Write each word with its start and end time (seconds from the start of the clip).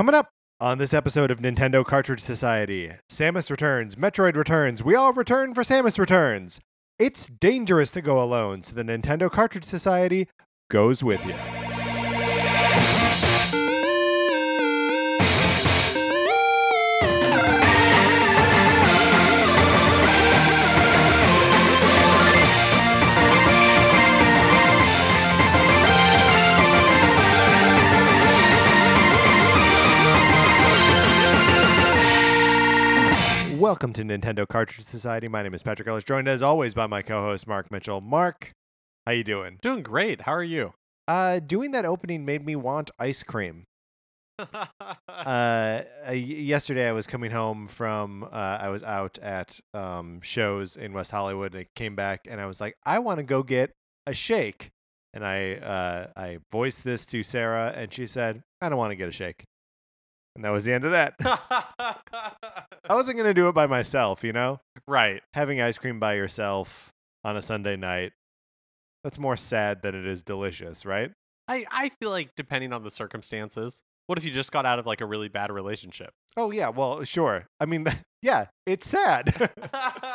Coming 0.00 0.14
up 0.14 0.30
on 0.60 0.78
this 0.78 0.94
episode 0.94 1.30
of 1.30 1.40
Nintendo 1.40 1.84
Cartridge 1.84 2.22
Society, 2.22 2.92
Samus 3.12 3.50
returns, 3.50 3.96
Metroid 3.96 4.34
returns, 4.34 4.82
we 4.82 4.94
all 4.94 5.12
return 5.12 5.52
for 5.52 5.62
Samus 5.62 5.98
returns. 5.98 6.58
It's 6.98 7.26
dangerous 7.26 7.90
to 7.90 8.00
go 8.00 8.22
alone, 8.22 8.62
so 8.62 8.74
the 8.74 8.82
Nintendo 8.82 9.30
Cartridge 9.30 9.66
Society 9.66 10.26
goes 10.70 11.04
with 11.04 11.22
you. 11.26 11.34
Welcome 33.70 33.92
to 33.92 34.02
Nintendo 34.02 34.48
Cartridge 34.48 34.84
Society. 34.84 35.28
My 35.28 35.44
name 35.44 35.54
is 35.54 35.62
Patrick 35.62 35.86
Ellis, 35.86 36.02
joined 36.02 36.26
as 36.26 36.42
always 36.42 36.74
by 36.74 36.88
my 36.88 37.02
co-host 37.02 37.46
Mark 37.46 37.70
Mitchell. 37.70 38.00
Mark, 38.00 38.50
how 39.06 39.12
you 39.12 39.22
doing? 39.22 39.58
Doing 39.62 39.84
great. 39.84 40.22
How 40.22 40.32
are 40.32 40.42
you? 40.42 40.72
Uh, 41.06 41.38
doing 41.38 41.70
that 41.70 41.84
opening 41.84 42.24
made 42.24 42.44
me 42.44 42.56
want 42.56 42.90
ice 42.98 43.22
cream. 43.22 43.62
Uh, 45.08 45.82
yesterday 46.12 46.88
I 46.88 46.92
was 46.92 47.06
coming 47.06 47.30
home 47.30 47.68
from 47.68 48.24
uh, 48.24 48.58
I 48.60 48.70
was 48.70 48.82
out 48.82 49.18
at 49.18 49.60
um, 49.74 50.20
shows 50.22 50.76
in 50.76 50.94
West 50.94 51.10
Hollywood 51.10 51.52
and 51.54 51.60
I 51.60 51.66
came 51.76 51.94
back 51.94 52.22
and 52.28 52.40
I 52.40 52.46
was 52.46 52.60
like 52.60 52.74
I 52.86 52.98
want 53.00 53.18
to 53.18 53.22
go 53.22 53.42
get 53.42 53.72
a 54.06 54.14
shake 54.14 54.70
and 55.12 55.24
I 55.24 55.56
uh, 55.56 56.06
I 56.16 56.38
voiced 56.50 56.84
this 56.84 57.04
to 57.06 57.22
Sarah 57.22 57.72
and 57.76 57.92
she 57.92 58.06
said 58.06 58.42
I 58.62 58.70
don't 58.70 58.78
want 58.78 58.92
to 58.92 58.96
get 58.96 59.10
a 59.10 59.12
shake 59.12 59.44
and 60.34 60.44
that 60.44 60.50
was 60.50 60.64
the 60.64 60.72
end 60.72 60.84
of 60.84 60.92
that. 60.92 61.14
I 62.88 62.94
wasn't 62.94 63.18
gonna 63.18 63.34
do 63.34 63.48
it 63.48 63.54
by 63.54 63.66
myself, 63.66 64.24
you 64.24 64.32
know. 64.32 64.60
right. 64.86 65.22
Having 65.34 65.60
ice 65.60 65.78
cream 65.78 66.00
by 66.00 66.14
yourself 66.14 66.90
on 67.24 67.36
a 67.36 67.42
Sunday 67.42 67.76
night 67.76 68.12
that's 69.04 69.18
more 69.18 69.36
sad 69.36 69.82
than 69.82 69.94
it 69.94 70.06
is 70.06 70.22
delicious, 70.22 70.84
right? 70.84 71.12
I, 71.48 71.64
I 71.70 71.88
feel 72.00 72.10
like 72.10 72.30
depending 72.36 72.72
on 72.72 72.84
the 72.84 72.90
circumstances, 72.90 73.82
what 74.06 74.18
if 74.18 74.24
you 74.24 74.30
just 74.30 74.52
got 74.52 74.66
out 74.66 74.78
of 74.78 74.86
like 74.86 75.00
a 75.00 75.06
really 75.06 75.28
bad 75.28 75.50
relationship? 75.50 76.10
Oh 76.36 76.50
yeah, 76.50 76.68
well 76.68 77.02
sure. 77.04 77.46
I 77.58 77.66
mean, 77.66 77.86
yeah, 78.22 78.46
it's 78.66 78.88
sad. 78.88 79.50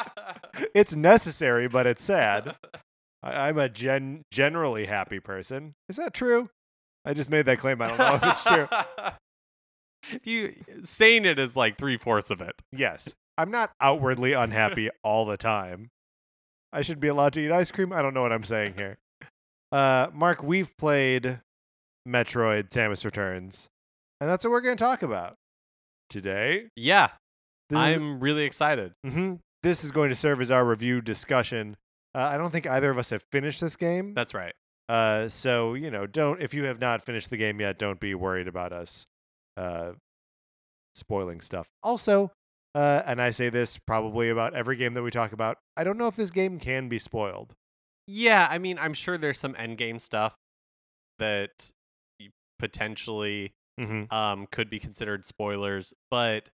it's 0.76 0.96
necessary, 0.96 1.68
but 1.68 1.88
it's 1.88 2.04
sad. 2.04 2.56
I, 3.24 3.48
I'm 3.50 3.58
a 3.58 3.70
gen- 3.70 4.24
generally 4.32 4.86
happy 4.86 5.20
person. 5.20 5.74
Is 5.90 5.96
that 5.98 6.14
true? 6.14 6.50
I 7.06 7.14
just 7.14 7.30
made 7.30 7.46
that 7.46 7.60
claim. 7.60 7.82
I 7.82 7.88
don't 7.88 7.98
know 7.98 8.16
if 8.16 8.24
it's 8.24 8.44
true. 8.44 8.68
you 10.24 10.56
saying 10.82 11.26
it 11.26 11.40
is 11.40 11.56
like 11.56 11.78
three 11.78 11.98
fourths 11.98 12.30
of 12.32 12.42
it. 12.42 12.62
Yes, 12.72 13.16
I'm 13.38 13.52
not 13.52 13.72
outwardly 13.82 14.34
unhappy 14.34 14.90
all 15.04 15.26
the 15.26 15.38
time. 15.38 15.90
I 16.74 16.82
should 16.82 17.00
be 17.00 17.08
allowed 17.08 17.34
to 17.34 17.42
eat 17.42 17.52
ice 17.52 17.72
cream. 17.72 17.94
I 17.94 18.02
don't 18.02 18.14
know 18.14 18.22
what 18.22 18.34
I'm 18.34 18.44
saying 18.44 18.74
here. 18.76 18.98
Uh, 19.72 20.08
Mark, 20.14 20.44
we've 20.44 20.76
played 20.78 21.40
Metroid: 22.08 22.70
Samus 22.70 23.06
Returns, 23.06 23.70
and 24.20 24.30
that's 24.30 24.44
what 24.44 24.52
we're 24.52 24.62
going 24.62 24.78
to 24.78 24.84
talk 24.84 25.02
about 25.02 25.36
today. 26.10 26.68
Yeah, 26.76 27.10
This 27.70 27.80
I'm 27.80 28.20
really 28.20 28.44
excited. 28.44 28.94
hmm 29.06 29.36
This 29.64 29.84
is 29.84 29.92
going 29.92 30.10
to 30.10 30.16
serve 30.16 30.42
as 30.42 30.52
our 30.52 30.66
review 30.66 31.02
discussion. 31.02 31.78
Uh, 32.14 32.20
I 32.32 32.38
don't 32.38 32.52
think 32.52 32.68
either 32.68 32.90
of 32.90 32.98
us 32.98 33.10
have 33.10 33.24
finished 33.32 33.60
this 33.60 33.76
game. 33.76 34.14
That's 34.14 34.34
right. 34.34 34.54
Uh, 34.88 35.28
so 35.30 35.74
you 35.74 35.90
know, 35.90 36.06
don't 36.06 36.42
if 36.42 36.54
you 36.54 36.66
have 36.66 36.80
not 36.80 37.02
finished 37.04 37.30
the 37.30 37.38
game 37.38 37.60
yet, 37.60 37.80
don't 37.80 38.00
be 38.00 38.14
worried 38.16 38.48
about 38.48 38.72
us 38.72 39.06
uh, 39.58 39.94
spoiling 40.94 41.42
stuff. 41.42 41.68
Also, 41.84 42.32
uh, 42.74 43.02
and 43.06 43.22
I 43.22 43.30
say 43.32 43.50
this 43.50 43.78
probably 43.78 44.30
about 44.30 44.54
every 44.54 44.76
game 44.76 44.94
that 44.94 45.04
we 45.04 45.12
talk 45.12 45.32
about. 45.32 45.58
I 45.78 45.84
don't 45.84 45.98
know 45.98 46.08
if 46.08 46.16
this 46.16 46.32
game 46.32 46.60
can 46.60 46.90
be 46.90 47.00
spoiled. 47.00 47.56
Yeah, 48.08 48.48
I 48.50 48.58
mean, 48.60 48.78
I'm 48.80 48.94
sure 48.94 49.18
there's 49.18 49.40
some 49.40 49.56
end 49.58 49.78
game 49.78 50.00
stuff 50.00 50.36
that 51.20 51.72
potentially 52.60 53.54
Mm-hmm. 53.78 54.04
um 54.16 54.48
could 54.54 54.70
be 54.70 54.80
considered 54.80 55.26
spoilers, 55.26 55.94
but 56.10 56.48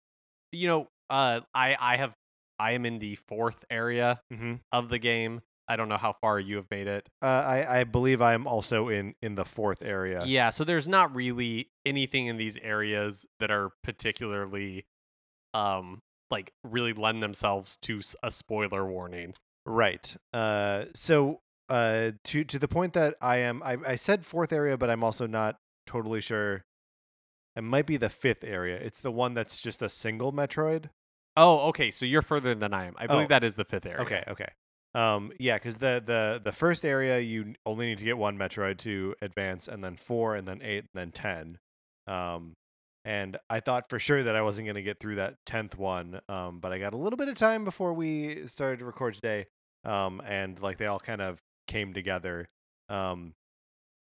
you 0.53 0.69
know, 0.69 0.87
uh 1.11 1.41
I 1.53 1.77
I 1.81 1.97
have 1.97 2.15
I 2.61 2.73
am 2.73 2.87
in 2.87 3.01
the 3.01 3.17
fourth 3.17 3.65
area 3.71 4.21
Mm-hmm. 4.33 4.55
of 4.71 4.89
the 4.89 5.01
game. 5.01 5.41
I 5.69 5.77
don't 5.77 5.89
know 5.89 5.99
how 5.99 6.15
far 6.15 6.41
you 6.41 6.57
have 6.57 6.67
made 6.71 6.87
it. 6.87 7.09
Uh, 7.23 7.27
I 7.27 7.81
I 7.81 7.85
believe 7.85 8.23
I 8.23 8.35
am 8.35 8.47
also 8.47 8.89
in 8.89 9.15
in 9.23 9.35
the 9.35 9.45
fourth 9.45 9.83
area. 9.83 10.23
Yeah, 10.25 10.51
so 10.51 10.65
there's 10.65 10.89
not 10.89 11.15
really 11.15 11.71
anything 11.85 12.27
in 12.27 12.37
these 12.39 12.57
areas 12.59 13.27
that 13.41 13.51
are 13.51 13.71
particularly 13.85 14.87
um 15.55 16.01
like 16.31 16.53
really 16.65 16.93
lend 16.93 17.23
themselves 17.23 17.79
to 17.83 18.01
a 18.23 18.31
spoiler 18.31 18.87
warning. 18.87 19.35
Right. 19.67 20.17
Uh, 20.33 20.87
so 20.95 21.41
uh, 21.69 22.13
to 22.25 22.45
to 22.45 22.59
the 22.59 22.69
point 22.69 22.93
that 22.95 23.15
I 23.21 23.37
am, 23.39 23.63
I, 23.63 23.77
I 23.87 23.97
said 23.97 24.25
fourth 24.25 24.53
area, 24.53 24.77
but 24.79 24.89
I'm 24.91 25.05
also 25.05 25.27
not 25.27 25.57
totally 25.87 26.21
sure. 26.21 26.65
It 27.57 27.63
might 27.63 27.87
be 27.87 27.97
the 27.97 28.09
fifth 28.09 28.45
area. 28.45 28.77
It's 28.77 29.01
the 29.01 29.11
one 29.11 29.35
that's 29.35 29.61
just 29.61 29.83
a 29.83 29.89
single 29.89 30.33
Metroid. 30.33 30.91
Oh, 31.37 31.69
okay, 31.69 31.91
so 31.91 32.05
you're 32.07 32.23
further 32.23 32.55
than 32.55 32.73
I 32.73 32.87
am. 32.87 32.95
I 32.99 33.07
believe 33.07 33.27
Oh. 33.27 33.29
that 33.29 33.45
is 33.45 33.57
the 33.57 33.65
fifth 33.65 33.85
area. 33.87 34.01
Okay, 34.03 34.23
okay. 34.29 34.49
Um, 34.95 35.33
yeah, 35.39 35.57
because 35.57 35.77
the 35.77 36.03
the 36.05 36.41
the 36.43 36.53
first 36.53 36.85
area 36.85 37.21
you 37.21 37.55
only 37.67 37.87
need 37.87 37.99
to 37.99 38.05
get 38.05 38.19
one 38.19 38.39
Metroid 38.39 38.79
to 38.79 39.15
advance, 39.21 39.69
and 39.69 39.85
then 39.85 39.97
four, 39.97 40.35
and 40.35 40.49
then 40.49 40.61
eight, 40.63 40.87
and 40.93 40.95
then 40.95 41.11
ten. 41.11 41.59
Um, 42.07 42.55
and 43.05 43.39
I 43.49 43.61
thought 43.61 43.89
for 43.89 43.99
sure 43.99 44.23
that 44.23 44.37
I 44.37 44.43
wasn't 44.43 44.67
going 44.67 44.75
to 44.75 44.83
get 44.83 44.99
through 45.01 45.17
that 45.17 45.37
tenth 45.47 45.79
one. 45.79 46.21
Um, 46.29 46.59
but 46.61 46.73
I 46.73 46.79
got 46.79 46.93
a 46.93 46.97
little 46.97 47.17
bit 47.17 47.29
of 47.29 47.37
time 47.37 47.65
before 47.65 47.93
we 47.93 48.47
started 48.47 48.81
to 48.81 48.85
record 48.85 49.15
today. 49.15 49.47
Um, 49.85 50.21
and 50.27 50.61
like 50.61 50.79
they 50.79 50.87
all 50.87 50.99
kind 50.99 51.21
of 51.21 51.41
came 51.67 51.95
together. 51.95 52.49
Um, 52.89 53.35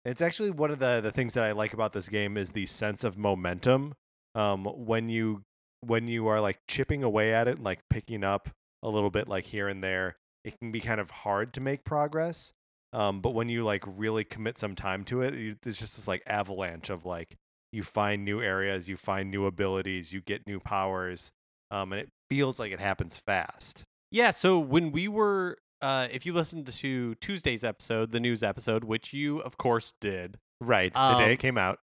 it's 0.06 0.22
actually 0.22 0.52
one 0.52 0.72
of 0.72 0.80
the 0.80 1.02
the 1.02 1.12
things 1.12 1.34
that 1.34 1.44
I 1.44 1.52
like 1.52 1.74
about 1.74 1.94
this 1.94 2.10
game 2.10 2.38
is 2.38 2.52
the 2.52 2.66
sense 2.66 3.04
of 3.04 3.18
momentum. 3.18 3.94
Um, 4.34 4.66
when 4.66 5.10
you 5.10 5.44
when 5.82 6.08
you 6.08 6.28
are 6.28 6.40
like 6.40 6.60
chipping 6.68 7.04
away 7.04 7.34
at 7.34 7.48
it 7.48 7.58
and 7.58 7.66
like 7.66 7.80
picking 7.90 8.24
up 8.24 8.50
a 8.82 8.90
little 8.90 9.10
bit 9.10 9.28
like 9.28 9.46
here 9.46 9.68
and 9.68 9.84
there, 9.84 10.16
it 10.46 10.58
can 10.60 10.72
be 10.72 10.80
kind 10.80 11.02
of 11.02 11.10
hard 11.10 11.54
to 11.56 11.60
make 11.62 11.84
progress. 11.84 12.54
Um, 12.94 13.20
but 13.20 13.32
when 13.32 13.50
you 13.50 13.66
like 13.66 13.84
really 13.86 14.24
commit 14.24 14.58
some 14.58 14.76
time 14.76 15.04
to 15.06 15.22
it, 15.22 15.34
you, 15.34 15.56
there's 15.64 15.80
just 15.80 15.98
this 15.98 16.08
like 16.08 16.24
avalanche 16.28 16.90
of 16.90 17.06
like 17.06 17.36
you 17.74 17.84
find 17.84 18.24
new 18.24 18.42
areas, 18.42 18.88
you 18.88 18.96
find 18.96 19.30
new 19.30 19.46
abilities, 19.48 20.14
you 20.14 20.22
get 20.22 20.48
new 20.48 20.62
powers, 20.62 21.32
um, 21.72 21.92
and 21.92 22.00
it 22.02 22.10
feels 22.30 22.58
like 22.60 22.72
it 22.72 22.80
happens 22.80 23.22
fast. 23.28 23.84
Yeah, 24.12 24.32
so 24.32 24.58
when 24.60 24.92
we 24.94 25.10
were 25.10 25.58
uh 25.82 26.08
if 26.10 26.26
you 26.26 26.32
listened 26.32 26.68
to 26.68 27.16
Tuesday's 27.16 27.66
episode, 27.66 28.12
the 28.12 28.20
news 28.22 28.44
episode, 28.44 28.86
which 28.86 29.12
you 29.12 29.40
of 29.40 29.58
course 29.58 29.94
did, 30.00 30.38
Right, 30.62 30.94
the 30.94 31.16
day 31.18 31.26
Um, 31.26 31.32
it 31.32 31.40
came 31.40 31.58
out. 31.58 31.80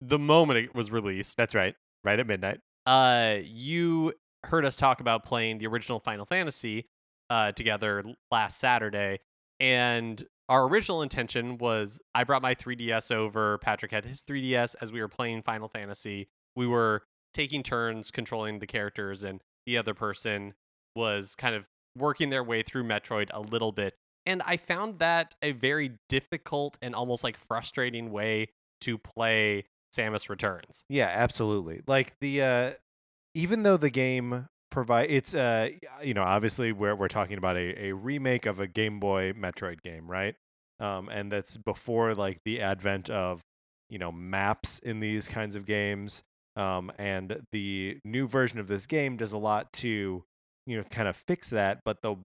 the 0.00 0.18
moment 0.18 0.58
it 0.60 0.74
was 0.76 0.92
released, 0.92 1.36
That's 1.36 1.54
right, 1.56 1.74
right 2.04 2.20
at 2.20 2.26
midnight. 2.28 2.60
uh 2.86 3.38
you 3.42 4.12
heard 4.44 4.64
us 4.64 4.76
talk 4.76 5.00
about 5.00 5.24
playing 5.24 5.58
the 5.58 5.66
original 5.66 5.98
Final 5.98 6.24
Fantasy 6.24 6.86
uh 7.30 7.52
together 7.52 8.04
last 8.30 8.58
Saturday 8.58 9.20
and 9.60 10.24
our 10.50 10.66
original 10.66 11.00
intention 11.00 11.58
was 11.58 12.00
I 12.12 12.24
brought 12.24 12.42
my 12.42 12.56
3DS 12.56 13.14
over, 13.14 13.58
Patrick 13.58 13.92
had 13.92 14.04
his 14.04 14.24
3DS 14.24 14.74
as 14.80 14.90
we 14.90 15.00
were 15.00 15.08
playing 15.08 15.42
Final 15.42 15.68
Fantasy. 15.68 16.28
We 16.56 16.66
were 16.66 17.04
taking 17.32 17.62
turns 17.62 18.10
controlling 18.10 18.58
the 18.58 18.66
characters 18.66 19.22
and 19.22 19.40
the 19.64 19.78
other 19.78 19.94
person 19.94 20.54
was 20.96 21.36
kind 21.36 21.54
of 21.54 21.68
working 21.96 22.30
their 22.30 22.42
way 22.42 22.62
through 22.62 22.82
Metroid 22.82 23.28
a 23.32 23.40
little 23.40 23.70
bit. 23.70 23.94
And 24.26 24.42
I 24.44 24.56
found 24.56 24.98
that 24.98 25.36
a 25.40 25.52
very 25.52 25.98
difficult 26.08 26.78
and 26.82 26.96
almost 26.96 27.22
like 27.22 27.36
frustrating 27.36 28.10
way 28.10 28.48
to 28.80 28.98
play 28.98 29.66
Samus 29.96 30.28
Returns. 30.28 30.84
Yeah, 30.88 31.10
absolutely. 31.12 31.82
Like 31.86 32.18
the 32.20 32.42
uh 32.42 32.70
even 33.34 33.62
though 33.62 33.76
the 33.76 33.90
game 33.90 34.48
provide 34.70 35.10
it's 35.10 35.34
uh 35.34 35.70
you 36.02 36.14
know, 36.14 36.22
obviously 36.22 36.72
we're 36.72 36.94
we're 36.94 37.08
talking 37.08 37.38
about 37.38 37.56
a, 37.56 37.86
a 37.86 37.92
remake 37.92 38.46
of 38.46 38.60
a 38.60 38.66
Game 38.66 39.00
Boy 39.00 39.32
Metroid 39.32 39.82
game, 39.82 40.10
right? 40.10 40.34
Um 40.78 41.08
and 41.08 41.30
that's 41.30 41.56
before 41.56 42.14
like 42.14 42.38
the 42.44 42.60
advent 42.60 43.10
of, 43.10 43.40
you 43.88 43.98
know, 43.98 44.12
maps 44.12 44.78
in 44.80 45.00
these 45.00 45.28
kinds 45.28 45.56
of 45.56 45.66
games. 45.66 46.22
Um 46.56 46.92
and 46.98 47.42
the 47.52 47.98
new 48.04 48.26
version 48.26 48.58
of 48.58 48.68
this 48.68 48.86
game 48.86 49.16
does 49.16 49.32
a 49.32 49.38
lot 49.38 49.72
to, 49.74 50.24
you 50.66 50.76
know, 50.76 50.84
kind 50.84 51.08
of 51.08 51.16
fix 51.16 51.50
that, 51.50 51.80
but 51.84 52.02
the 52.02 52.16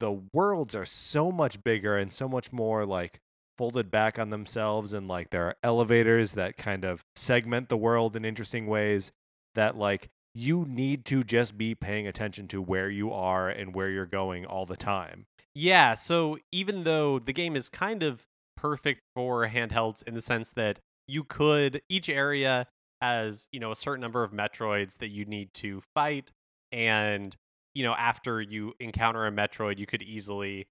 the 0.00 0.22
worlds 0.32 0.74
are 0.74 0.86
so 0.86 1.30
much 1.30 1.62
bigger 1.62 1.96
and 1.96 2.12
so 2.12 2.28
much 2.28 2.52
more 2.52 2.86
like 2.86 3.20
folded 3.58 3.90
back 3.90 4.18
on 4.18 4.30
themselves 4.30 4.94
and 4.94 5.06
like 5.06 5.28
there 5.28 5.44
are 5.44 5.56
elevators 5.62 6.32
that 6.32 6.56
kind 6.56 6.82
of 6.82 7.04
segment 7.14 7.68
the 7.68 7.76
world 7.76 8.16
in 8.16 8.24
interesting 8.24 8.66
ways 8.66 9.12
that 9.54 9.76
like 9.76 10.08
you 10.34 10.64
need 10.68 11.04
to 11.06 11.22
just 11.22 11.58
be 11.58 11.74
paying 11.74 12.06
attention 12.06 12.48
to 12.48 12.62
where 12.62 12.88
you 12.88 13.12
are 13.12 13.48
and 13.48 13.74
where 13.74 13.90
you're 13.90 14.06
going 14.06 14.46
all 14.46 14.66
the 14.66 14.76
time. 14.76 15.26
Yeah, 15.54 15.94
so 15.94 16.38
even 16.52 16.84
though 16.84 17.18
the 17.18 17.32
game 17.32 17.56
is 17.56 17.68
kind 17.68 18.02
of 18.02 18.24
perfect 18.56 19.00
for 19.14 19.46
handhelds 19.48 20.02
in 20.06 20.14
the 20.14 20.20
sense 20.20 20.50
that 20.52 20.78
you 21.08 21.24
could 21.24 21.82
each 21.88 22.08
area 22.08 22.66
has 23.00 23.48
you 23.50 23.58
know 23.58 23.72
a 23.72 23.76
certain 23.76 24.00
number 24.00 24.22
of 24.22 24.32
Metroids 24.32 24.98
that 24.98 25.08
you 25.08 25.24
need 25.24 25.52
to 25.54 25.82
fight, 25.94 26.30
and 26.70 27.36
you 27.74 27.82
know 27.82 27.94
after 27.94 28.40
you 28.40 28.74
encounter 28.78 29.26
a 29.26 29.32
Metroid, 29.32 29.78
you 29.78 29.86
could 29.86 30.02
easily 30.02 30.68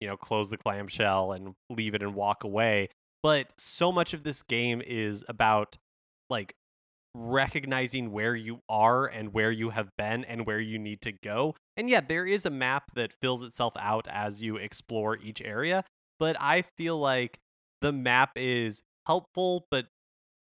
you 0.00 0.06
know 0.06 0.16
close 0.16 0.50
the 0.50 0.58
clamshell 0.58 1.32
and 1.32 1.54
leave 1.70 1.94
it 1.94 2.02
and 2.02 2.14
walk 2.14 2.44
away. 2.44 2.88
But 3.22 3.52
so 3.56 3.90
much 3.90 4.14
of 4.14 4.24
this 4.24 4.42
game 4.42 4.82
is 4.84 5.24
about 5.28 5.76
like 6.28 6.54
recognizing 7.14 8.10
where 8.12 8.34
you 8.34 8.60
are 8.68 9.06
and 9.06 9.32
where 9.32 9.50
you 9.50 9.70
have 9.70 9.88
been 9.98 10.24
and 10.24 10.46
where 10.46 10.60
you 10.60 10.78
need 10.78 11.00
to 11.02 11.12
go. 11.22 11.54
And 11.76 11.88
yeah, 11.90 12.00
there 12.00 12.26
is 12.26 12.44
a 12.46 12.50
map 12.50 12.84
that 12.94 13.12
fills 13.12 13.42
itself 13.42 13.74
out 13.78 14.06
as 14.10 14.42
you 14.42 14.56
explore 14.56 15.16
each 15.16 15.40
area, 15.42 15.84
but 16.18 16.36
I 16.40 16.62
feel 16.76 16.98
like 16.98 17.38
the 17.80 17.92
map 17.92 18.32
is 18.36 18.82
helpful 19.06 19.66
but 19.70 19.86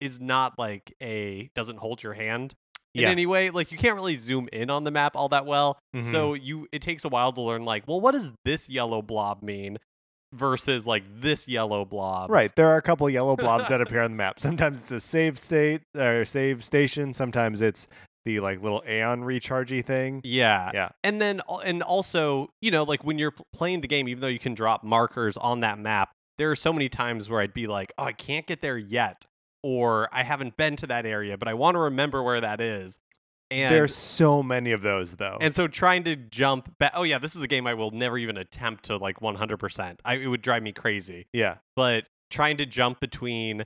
is 0.01 0.19
not 0.19 0.53
like 0.57 0.93
a 1.01 1.49
doesn't 1.55 1.77
hold 1.77 2.03
your 2.03 2.13
hand 2.13 2.53
in 2.93 3.01
Yeah. 3.03 3.09
any 3.09 3.25
way. 3.25 3.49
Like 3.49 3.71
you 3.71 3.77
can't 3.77 3.95
really 3.95 4.15
zoom 4.15 4.49
in 4.51 4.69
on 4.69 4.83
the 4.83 4.91
map 4.91 5.15
all 5.15 5.29
that 5.29 5.45
well. 5.45 5.77
Mhm. 5.95 6.03
So 6.03 6.33
you 6.33 6.67
it 6.71 6.81
takes 6.81 7.05
a 7.05 7.09
while 7.09 7.31
to 7.33 7.41
learn 7.41 7.63
like, 7.65 7.87
well, 7.87 8.01
what 8.01 8.11
does 8.11 8.31
this 8.45 8.69
yellow 8.69 9.01
blob 9.01 9.41
mean 9.41 9.77
versus 10.33 10.85
like 10.85 11.03
this 11.21 11.47
yellow 11.47 11.85
blob. 11.85 12.29
Right. 12.29 12.55
There 12.55 12.67
are 12.67 12.77
a 12.77 12.81
couple 12.81 13.09
yellow 13.09 13.35
blobs 13.35 13.69
that 13.69 13.81
appear 13.81 14.01
on 14.01 14.11
the 14.11 14.17
map. 14.17 14.39
Sometimes 14.39 14.79
it's 14.79 14.91
a 14.91 14.99
save 14.99 15.39
state 15.39 15.81
or 15.95 16.25
save 16.25 16.63
station. 16.63 17.13
Sometimes 17.13 17.61
it's 17.61 17.87
the 18.25 18.39
like 18.39 18.61
little 18.61 18.83
Aeon 18.87 19.21
rechargey 19.21 19.83
thing. 19.83 20.21
Yeah. 20.23 20.71
Yeah. 20.73 20.89
And 21.03 21.21
then 21.21 21.41
and 21.63 21.81
also, 21.81 22.49
you 22.61 22.71
know, 22.71 22.83
like 22.83 23.03
when 23.03 23.17
you're 23.17 23.33
playing 23.53 23.81
the 23.81 23.87
game 23.87 24.07
even 24.07 24.21
though 24.21 24.27
you 24.27 24.39
can 24.39 24.53
drop 24.53 24.83
markers 24.83 25.37
on 25.37 25.61
that 25.61 25.79
map, 25.79 26.11
there 26.37 26.51
are 26.51 26.55
so 26.55 26.71
many 26.71 26.89
times 26.89 27.29
where 27.29 27.41
I'd 27.41 27.53
be 27.53 27.67
like, 27.67 27.91
"Oh, 27.97 28.05
I 28.05 28.13
can't 28.13 28.45
get 28.45 28.61
there 28.61 28.77
yet." 28.77 29.25
Or 29.61 30.07
I 30.13 30.23
haven't 30.23 30.55
been 30.55 30.77
to 30.77 30.87
that 30.87 31.05
area, 31.05 31.37
but 31.37 31.49
I 31.49 31.53
want 31.53 31.75
to 31.75 31.79
remember 31.79 32.23
where 32.23 32.39
that 32.39 32.61
is. 32.61 32.97
And 33.51 33.73
There's 33.73 33.95
so 33.95 34.43
many 34.43 34.71
of 34.71 34.81
those 34.81 35.15
though. 35.15 35.37
and 35.41 35.55
so 35.55 35.67
trying 35.67 36.03
to 36.03 36.15
jump 36.15 36.77
back. 36.77 36.91
Oh 36.95 37.03
yeah, 37.03 37.17
this 37.17 37.35
is 37.35 37.41
a 37.41 37.47
game 37.47 37.65
I 37.65 37.73
will 37.73 37.91
never 37.91 38.17
even 38.17 38.37
attempt 38.37 38.85
to 38.85 38.97
like 38.97 39.19
100%. 39.19 39.99
I, 40.05 40.15
it 40.15 40.27
would 40.27 40.41
drive 40.41 40.61
me 40.63 40.71
crazy. 40.71 41.27
yeah. 41.33 41.55
But 41.75 42.07
trying 42.29 42.57
to 42.57 42.65
jump 42.65 42.99
between 42.99 43.65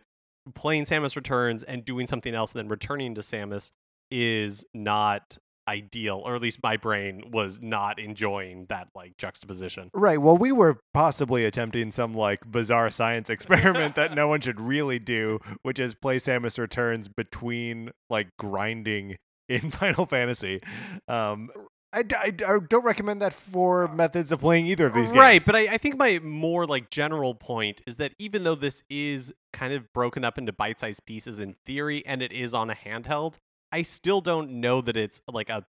playing 0.56 0.86
Samus 0.86 1.16
Returns 1.16 1.64
and 1.64 1.84
doing 1.84 2.08
something 2.08 2.34
else 2.34 2.54
and 2.54 2.60
then 2.60 2.68
returning 2.70 3.16
to 3.16 3.22
Samus 3.22 3.72
is 4.10 4.64
not 4.74 5.38
ideal, 5.68 6.22
or 6.26 6.36
at 6.36 6.42
least 6.42 6.60
my 6.62 6.76
brain 6.78 7.32
was 7.32 7.62
not 7.62 7.98
enjoying 8.00 8.66
that 8.68 8.90
like 8.96 9.18
juxtaposition. 9.18 9.90
Right. 9.94 10.22
Well, 10.22 10.38
we 10.38 10.52
were 10.52 10.80
possibly 10.94 11.46
attempting 11.46 11.92
some 11.92 12.14
like 12.14 12.40
bizarre 12.50 12.92
science 12.92 13.30
experiment 13.30 13.96
that 13.96 14.14
no 14.14 14.28
one 14.28 14.42
should 14.42 14.60
really 14.60 15.00
do, 15.00 15.40
which 15.62 15.80
is 15.80 15.96
play 15.96 16.18
Samus 16.18 16.58
Returns 16.58 17.08
between 17.08 17.92
like 18.10 18.28
grinding 18.38 19.16
in 19.50 19.72
Final 19.72 20.06
Fantasy. 20.06 20.62
Um, 21.08 21.50
I, 21.94 22.04
I 22.16 22.34
I 22.48 22.60
don't 22.68 22.84
recommend 22.84 23.22
that 23.22 23.34
for 23.34 23.88
methods 23.88 24.32
of 24.32 24.40
playing 24.40 24.66
either 24.66 24.88
of 24.88 24.94
these 24.94 25.12
games. 25.12 25.20
Right, 25.20 25.46
but 25.46 25.56
I, 25.56 25.74
I 25.74 25.78
think 25.78 25.98
my 25.98 26.20
more 26.24 26.66
like 26.66 26.90
general 26.90 27.36
point 27.36 27.82
is 27.86 27.98
that 27.98 28.14
even 28.18 28.44
though 28.44 28.56
this 28.56 28.84
is 28.90 29.32
kind 29.52 29.74
of 29.74 29.92
broken 29.94 30.26
up 30.26 30.38
into 30.38 30.52
bite-sized 30.52 31.06
pieces 31.06 31.40
in 31.40 31.56
theory, 31.66 32.04
and 32.06 32.22
it 32.22 32.32
is 32.32 32.54
on 32.54 32.72
a 32.72 32.76
handheld, 32.76 33.36
I 33.72 33.84
still 33.84 34.22
don't 34.22 34.60
know 34.60 34.82
that 34.82 34.98
it's 34.98 35.22
like 35.32 35.50
a 35.50 35.66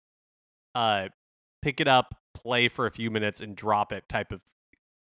uh 0.75 1.09
pick 1.61 1.81
it 1.81 1.89
up, 1.89 2.17
play 2.35 2.69
for 2.69 2.87
a 2.87 2.91
few 2.91 3.11
minutes, 3.11 3.41
and 3.41 3.55
drop 3.55 3.93
it 3.93 4.09
type 4.09 4.33
of 4.33 4.41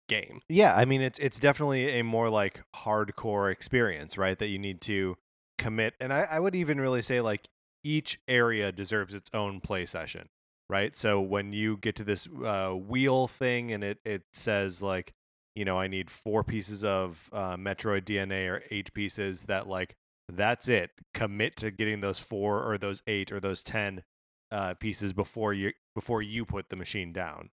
game. 0.10 0.42
Yeah, 0.50 0.76
I 0.76 0.84
mean 0.84 1.02
it's 1.02 1.18
it's 1.20 1.40
definitely 1.40 1.98
a 1.98 2.04
more 2.04 2.30
like 2.30 2.62
hardcore 2.76 3.50
experience, 3.52 4.18
right? 4.18 4.38
That 4.38 4.50
you 4.50 4.60
need 4.60 4.82
to 4.82 5.16
commit, 5.58 5.94
and 6.02 6.12
I, 6.12 6.28
I 6.30 6.40
would 6.42 6.56
even 6.56 6.82
really 6.82 7.02
say 7.02 7.22
like 7.22 7.48
each 7.86 8.20
area 8.28 8.72
deserves 8.74 9.14
its 9.14 9.30
own 9.34 9.62
play 9.62 9.86
session, 9.86 10.28
right? 10.70 10.96
So 10.96 11.22
when 11.22 11.54
you 11.54 11.78
get 11.78 11.96
to 11.98 12.04
this 12.04 12.28
uh, 12.44 12.72
wheel 12.72 13.28
thing, 13.28 13.72
and 13.72 13.84
it 13.84 14.00
it 14.04 14.24
says 14.34 14.82
like, 14.82 15.14
you 15.56 15.64
know, 15.64 15.78
I 15.78 15.88
need 15.88 16.10
four 16.12 16.44
pieces 16.44 16.84
of 16.84 17.30
uh, 17.32 17.56
Metroid 17.56 18.02
DNA 18.04 18.50
or 18.50 18.64
eight 18.72 18.94
pieces. 18.94 19.44
That 19.44 19.68
like 19.68 19.96
that's 20.28 20.68
it. 20.68 20.90
Commit 21.14 21.56
to 21.58 21.70
getting 21.72 22.02
those 22.02 22.20
four 22.20 22.68
or 22.70 22.78
those 22.78 23.02
eight 23.08 23.32
or 23.32 23.40
those 23.40 23.64
ten 23.64 24.04
uh, 24.52 24.74
pieces 24.74 25.14
before 25.14 25.54
you 25.54 25.72
before 25.94 26.22
you 26.22 26.44
put 26.46 26.70
the 26.70 26.76
machine 26.76 27.14
down. 27.14 27.50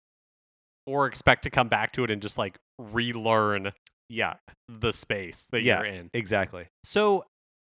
Or 0.88 1.06
expect 1.06 1.44
to 1.44 1.50
come 1.51 1.68
back 1.68 1.92
to 1.94 2.04
it 2.04 2.10
and 2.12 2.22
just 2.22 2.38
like 2.39 2.57
relearn 2.80 3.74
Yeah, 4.10 4.36
the 4.68 4.92
space 4.92 5.48
that 5.51 5.62
Yeah. 5.62 5.78
you're 5.78 5.86
in. 5.86 6.10
exactly. 6.13 6.68
So, 6.83 7.25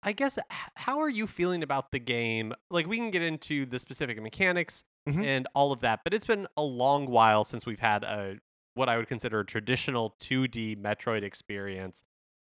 I 0.03 0.13
guess 0.13 0.39
how 0.75 1.01
are 1.01 1.09
you 1.09 1.27
feeling 1.27 1.63
about 1.63 1.93
the 1.93 1.99
game? 1.99 2.53
Like 2.71 2.87
we 2.87 2.97
can 2.97 3.11
get 3.11 3.23
into 3.23 3.67
the 3.67 3.79
specific 3.79 4.21
mechanics 4.21 4.85
Mhm. 5.09 5.25
and 5.25 5.49
all 5.55 5.73
of 5.73 5.81
that, 5.81 6.01
but 6.05 6.13
it's 6.15 6.27
been 6.27 6.47
a 6.57 6.63
long 6.63 7.07
while 7.07 7.45
since 7.45 7.67
we've 7.67 7.81
had 7.81 8.03
a 8.05 8.39
what 8.75 8.89
I 8.89 8.97
would 8.97 9.07
consider 9.09 9.41
a 9.41 9.45
traditional 9.47 10.17
2D 10.19 10.77
Metroid 10.77 11.23
experience. 11.23 12.05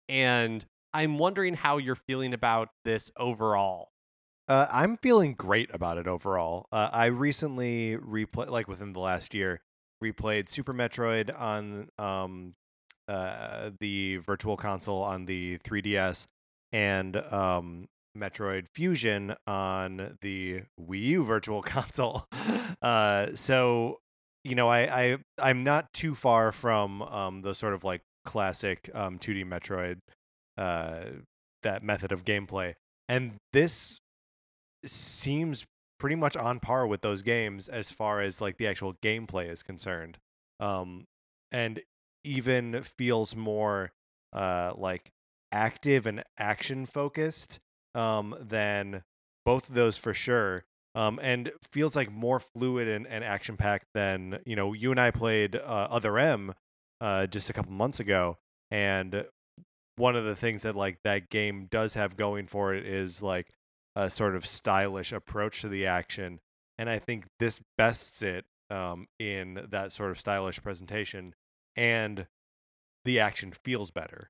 And 0.09 0.65
I'm 0.93 1.17
wondering 1.17 1.53
how 1.53 1.77
you're 1.77 1.95
feeling 1.95 2.33
about 2.33 2.69
this 2.83 3.09
overall. 3.15 3.91
Uh, 4.47 4.67
I'm 4.71 4.97
feeling 4.97 5.33
great 5.35 5.73
about 5.73 5.97
it 5.97 6.07
overall. 6.07 6.67
Uh, 6.71 6.89
I 6.91 7.05
recently 7.05 7.95
replayed, 7.97 8.49
like 8.49 8.67
within 8.67 8.93
the 8.93 8.99
last 8.99 9.33
year, 9.33 9.61
replayed 10.03 10.49
Super 10.49 10.73
Metroid 10.73 11.29
on 11.39 11.89
um, 11.99 12.55
uh, 13.07 13.69
the 13.79 14.17
Virtual 14.17 14.57
Console 14.57 15.03
on 15.03 15.25
the 15.25 15.57
3DS 15.59 16.27
and 16.71 17.17
um, 17.17 17.87
Metroid 18.17 18.67
Fusion 18.73 19.35
on 19.47 20.17
the 20.21 20.63
Wii 20.79 21.01
U 21.01 21.23
Virtual 21.23 21.61
Console. 21.63 22.25
Uh, 22.81 23.27
so 23.35 23.99
you 24.43 24.55
know, 24.55 24.69
I, 24.69 24.79
I 24.81 25.17
I'm 25.41 25.63
not 25.63 25.91
too 25.93 26.15
far 26.15 26.51
from 26.51 27.01
um, 27.01 27.41
the 27.41 27.53
sort 27.53 27.73
of 27.73 27.83
like 27.83 28.01
classic 28.25 28.89
um, 28.93 29.19
2D 29.19 29.45
Metroid 29.45 29.99
uh, 30.57 31.05
that 31.63 31.83
method 31.83 32.11
of 32.11 32.23
gameplay, 32.25 32.75
and 33.07 33.33
this 33.53 33.99
seems 34.85 35.65
pretty 35.99 36.15
much 36.15 36.37
on 36.37 36.59
par 36.59 36.87
with 36.87 37.01
those 37.01 37.21
games 37.21 37.67
as 37.67 37.89
far 37.91 38.21
as 38.21 38.39
like 38.39 38.57
the 38.57 38.67
actual 38.67 38.93
gameplay 39.03 39.49
is 39.49 39.61
concerned 39.61 40.17
um 40.59 41.05
and 41.51 41.81
even 42.23 42.81
feels 42.81 43.35
more 43.35 43.91
uh 44.31 44.71
like 44.77 45.11
active 45.51 46.05
and 46.05 46.23
action 46.37 46.85
focused 46.85 47.59
um 47.95 48.35
than 48.39 49.03
both 49.45 49.69
of 49.69 49.75
those 49.75 49.97
for 49.97 50.13
sure 50.13 50.63
um 50.95 51.19
and 51.21 51.51
feels 51.71 51.95
like 51.95 52.11
more 52.11 52.39
fluid 52.39 52.87
and, 52.87 53.07
and 53.07 53.23
action 53.23 53.57
packed 53.57 53.87
than 53.93 54.39
you 54.45 54.55
know 54.55 54.73
you 54.73 54.91
and 54.91 54.99
i 54.99 55.11
played 55.11 55.55
uh, 55.55 55.87
other 55.89 56.17
m 56.17 56.53
uh 57.01 57.25
just 57.27 57.49
a 57.49 57.53
couple 57.53 57.71
months 57.71 57.99
ago 57.99 58.37
and 58.71 59.25
one 59.95 60.15
of 60.15 60.23
the 60.23 60.35
things 60.35 60.61
that 60.61 60.75
like 60.75 60.99
that 61.03 61.29
game 61.29 61.67
does 61.69 61.95
have 61.95 62.15
going 62.15 62.47
for 62.47 62.73
it 62.73 62.85
is 62.85 63.21
like 63.21 63.49
a 63.95 64.09
sort 64.09 64.35
of 64.35 64.45
stylish 64.45 65.11
approach 65.11 65.61
to 65.61 65.67
the 65.67 65.85
action 65.85 66.39
and 66.77 66.89
i 66.89 66.99
think 66.99 67.25
this 67.39 67.59
bests 67.77 68.21
it 68.21 68.45
um, 68.71 69.07
in 69.17 69.65
that 69.71 69.91
sort 69.91 70.11
of 70.11 70.19
stylish 70.19 70.61
presentation 70.61 71.33
and 71.75 72.27
the 73.03 73.19
action 73.19 73.51
feels 73.51 73.89
better 73.89 74.29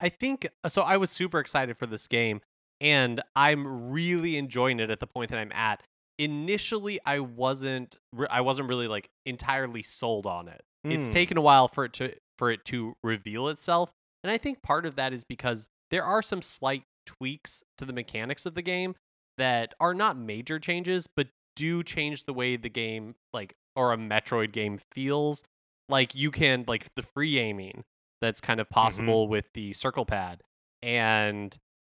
I 0.00 0.08
think 0.08 0.46
so. 0.68 0.82
I 0.82 0.96
was 0.96 1.10
super 1.10 1.38
excited 1.38 1.76
for 1.76 1.86
this 1.86 2.06
game, 2.06 2.40
and 2.80 3.22
I'm 3.34 3.90
really 3.90 4.36
enjoying 4.36 4.80
it 4.80 4.90
at 4.90 5.00
the 5.00 5.06
point 5.06 5.30
that 5.30 5.38
I'm 5.38 5.52
at. 5.52 5.82
Initially, 6.18 6.98
I 7.06 7.20
wasn't. 7.20 7.96
I 8.30 8.40
wasn't 8.40 8.68
really 8.68 8.88
like 8.88 9.10
entirely 9.24 9.82
sold 9.82 10.26
on 10.26 10.48
it. 10.48 10.62
It's 10.84 11.08
Mm. 11.08 11.12
taken 11.12 11.36
a 11.38 11.40
while 11.40 11.68
for 11.68 11.84
it 11.84 11.92
to 11.94 12.14
for 12.38 12.50
it 12.50 12.64
to 12.66 12.96
reveal 13.02 13.48
itself, 13.48 13.92
and 14.22 14.30
I 14.30 14.38
think 14.38 14.62
part 14.62 14.84
of 14.86 14.94
that 14.96 15.12
is 15.12 15.24
because 15.24 15.68
there 15.90 16.04
are 16.04 16.22
some 16.22 16.42
slight 16.42 16.84
tweaks 17.06 17.62
to 17.78 17.84
the 17.84 17.92
mechanics 17.92 18.44
of 18.46 18.54
the 18.54 18.62
game 18.62 18.94
that 19.38 19.74
are 19.80 19.94
not 19.94 20.16
major 20.16 20.58
changes, 20.58 21.06
but 21.06 21.28
do 21.54 21.82
change 21.82 22.24
the 22.24 22.34
way 22.34 22.56
the 22.56 22.68
game 22.68 23.14
like 23.32 23.54
or 23.74 23.92
a 23.92 23.96
Metroid 23.96 24.52
game 24.52 24.78
feels. 24.92 25.42
Like 25.88 26.14
you 26.14 26.30
can 26.30 26.64
like 26.66 26.94
the 26.96 27.02
free 27.02 27.38
aiming 27.38 27.84
that's 28.20 28.40
kind 28.40 28.60
of 28.60 28.68
possible 28.70 29.28
with 29.28 29.52
the 29.54 29.72
circle 29.72 30.04
pad 30.04 30.42
and 30.82 31.56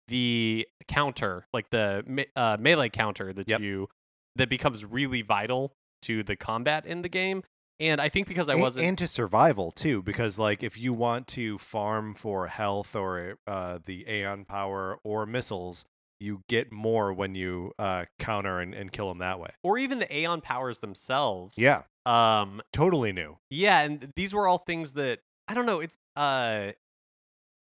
the 0.09 0.67
counter, 0.89 1.47
like 1.53 1.71
the 1.71 2.05
me- 2.07 2.27
uh, 2.37 2.57
melee 2.61 2.89
counter 2.89 3.33
that 3.33 3.49
Yep. 3.49 3.61
you 3.61 3.89
that 4.37 4.49
becomes 4.49 4.85
really 4.85 5.23
vital 5.23 5.73
to 6.03 6.23
the 6.23 6.37
combat 6.37 6.85
in 6.87 7.03
the 7.03 7.09
game. 7.09 7.43
And 7.81 8.01
I 8.01 8.09
think 8.09 8.27
because 8.29 8.49
I 8.49 8.55
wasn't 8.55 8.87
and 8.87 8.99
to 8.99 9.09
survival 9.09 9.71
too 9.73 10.03
because 10.03 10.39
like 10.39 10.63
if 10.63 10.79
you 10.79 10.93
want 10.95 11.27
to 11.29 11.59
farm 11.59 12.15
for 12.15 12.47
health 12.47 12.95
or 12.97 13.39
uh, 13.47 13.79
the 13.85 14.07
aeon 14.09 14.45
power 14.47 14.99
or 15.05 15.27
missiles 15.27 15.85
you 16.19 16.43
get 16.49 16.73
more 16.73 17.13
when 17.13 17.35
you 17.35 17.73
uh, 17.79 18.07
counter 18.19 18.61
and, 18.61 18.73
and 18.75 18.93
kill 18.93 19.09
them 19.09 19.19
that 19.19 19.39
way 19.39 19.51
or 19.63 19.77
even 19.77 19.99
the 19.99 20.15
Aeon 20.17 20.41
powers 20.41 20.79
themselves. 20.79 21.59
yeah 21.59 21.83
Um 22.07 22.63
totally 22.73 23.13
new 23.13 23.37
yeah, 23.51 23.81
and 23.83 24.11
these 24.17 24.33
were 24.33 24.49
all 24.49 24.59
things 24.59 24.93
that 24.95 25.21
I 25.49 25.55
don't 25.55 25.67
know, 25.67 25.81
it's 25.81 25.97
uh 26.17 26.73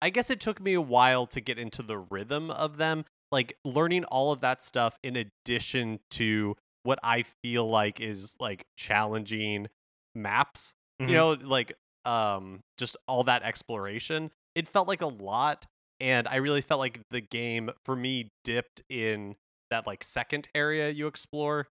I 0.04 0.10
guess 0.10 0.30
it 0.30 0.40
took 0.40 0.60
me 0.60 0.74
a 0.74 0.82
while 0.82 1.28
to 1.28 1.40
get 1.40 1.60
into 1.60 1.84
the 1.84 1.98
rhythm 2.00 2.50
of 2.52 2.78
them 2.78 3.06
like 3.32 3.58
learning 3.64 4.04
all 4.06 4.32
of 4.32 4.42
that 4.42 4.62
stuff 4.62 4.98
in 5.04 5.16
addition 5.16 6.00
to 6.12 6.56
what 6.84 7.00
I 7.04 7.24
feel 7.44 7.70
like 7.70 8.00
is 8.02 8.36
like 8.40 8.66
challenging 8.78 9.68
maps. 10.16 10.74
Mhm. 11.02 11.10
You 11.10 11.16
know, 11.16 11.32
like 11.34 11.74
um 12.06 12.62
just 12.78 12.98
all 13.08 13.24
that 13.26 13.44
exploration. 13.44 14.32
It 14.56 14.68
felt 14.68 14.88
like 14.88 15.02
a 15.02 15.08
lot 15.08 15.66
and 16.00 16.28
I 16.28 16.38
really 16.38 16.62
felt 16.62 16.80
like 16.80 17.00
the 17.12 17.22
game 17.22 17.70
for 17.86 17.96
me 17.96 18.32
dipped 18.44 18.82
in 18.90 19.36
that 19.70 19.86
like 19.88 20.04
second 20.04 20.50
area 20.56 20.90
you 20.90 21.08
explore. 21.08 21.68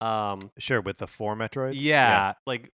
Um 0.00 0.50
Sure, 0.58 0.80
with 0.80 0.96
the 0.98 1.06
four 1.06 1.36
Metroids. 1.36 1.74
yeah, 1.76 2.32
like 2.46 2.70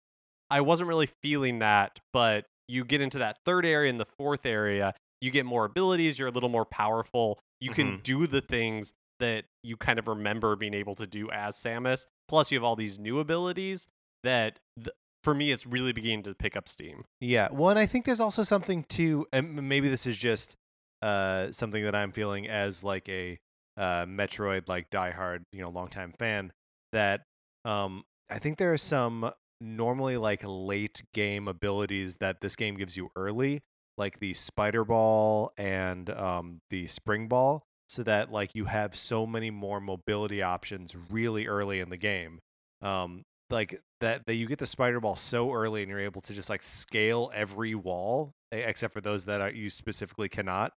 I 0.49 0.61
wasn't 0.61 0.87
really 0.89 1.07
feeling 1.23 1.59
that, 1.59 1.99
but 2.13 2.45
you 2.67 2.83
get 2.83 3.01
into 3.01 3.19
that 3.19 3.37
third 3.45 3.65
area 3.65 3.89
and 3.89 3.99
the 3.99 4.05
fourth 4.05 4.45
area, 4.45 4.93
you 5.21 5.31
get 5.31 5.45
more 5.45 5.65
abilities, 5.65 6.17
you're 6.19 6.27
a 6.27 6.31
little 6.31 6.49
more 6.49 6.65
powerful. 6.65 7.39
You 7.59 7.71
can 7.71 7.97
Mhm. 7.99 8.03
do 8.03 8.27
the 8.27 8.41
things 8.41 8.93
that 9.19 9.45
you 9.63 9.77
kind 9.77 9.97
of 9.97 10.07
remember 10.07 10.55
being 10.55 10.73
able 10.73 10.93
to 10.95 11.07
do 11.07 11.29
as 11.31 11.55
Samus. 11.55 12.05
Plus 12.27 12.51
you 12.51 12.57
have 12.57 12.63
all 12.63 12.75
these 12.75 12.99
new 12.99 13.19
abilities 13.19 13.87
that 14.23 14.59
th- 14.77 14.89
for 15.23 15.33
me 15.33 15.51
it's 15.51 15.65
really 15.65 15.93
beginning 15.93 16.23
to 16.23 16.35
pick 16.35 16.55
up 16.57 16.67
steam. 16.67 17.05
Yeah. 17.21 17.47
Well, 17.51 17.69
and 17.69 17.79
I 17.79 17.85
think 17.85 18.05
there's 18.05 18.19
also 18.19 18.43
something 18.43 18.83
to, 18.89 19.25
and 19.31 19.67
maybe 19.69 19.87
this 19.89 20.05
is 20.05 20.17
just 20.17 20.55
uh, 21.01 21.51
something 21.51 21.83
that 21.83 21.95
I'm 21.95 22.11
feeling 22.11 22.47
as 22.47 22.83
like 22.83 23.07
a 23.09 23.39
uh, 23.77 24.05
Metroid 24.05 24.67
like 24.67 24.89
diehard, 24.89 25.43
you 25.51 25.61
know, 25.61 25.69
longtime 25.69 26.13
fan. 26.17 26.51
That 26.93 27.23
um, 27.63 28.03
I 28.29 28.39
think 28.39 28.57
there 28.57 28.73
are 28.73 28.77
some 28.77 29.31
normally 29.65 30.17
like 30.17 30.41
late 30.43 31.01
game 31.13 31.47
abilities 31.47 32.17
that 32.17 32.41
this 32.41 32.55
game 32.55 32.77
gives 32.77 32.95
you 32.95 33.09
early, 33.15 33.61
like 33.97 34.19
the 34.19 34.33
Spider 34.33 34.85
Ball 34.85 35.49
and 35.57 36.09
um, 36.09 36.59
the 36.69 36.87
Spring 36.87 37.27
Ball, 37.27 37.63
so 37.89 38.03
that 38.03 38.31
like 38.31 38.51
you 38.53 38.65
have 38.65 38.95
so 38.95 39.25
many 39.25 39.51
more 39.51 39.79
mobility 39.79 40.41
options 40.41 40.95
really 41.09 41.47
early 41.47 41.79
in 41.79 41.89
the 41.89 41.97
game. 41.97 42.39
Um, 42.81 43.23
like 43.49 43.79
that 44.01 44.25
that 44.25 44.35
you 44.35 44.47
get 44.47 44.59
the 44.59 44.65
spider 44.65 44.99
ball 44.99 45.15
so 45.15 45.53
early 45.53 45.81
and 45.81 45.89
you're 45.89 45.99
able 45.99 46.21
to 46.21 46.33
just 46.33 46.49
like 46.49 46.63
scale 46.63 47.31
every 47.33 47.75
wall 47.75 48.31
except 48.51 48.93
for 48.93 49.01
those 49.01 49.25
that 49.25 49.41
are, 49.41 49.51
you 49.51 49.69
specifically 49.69 50.29
cannot 50.29 50.71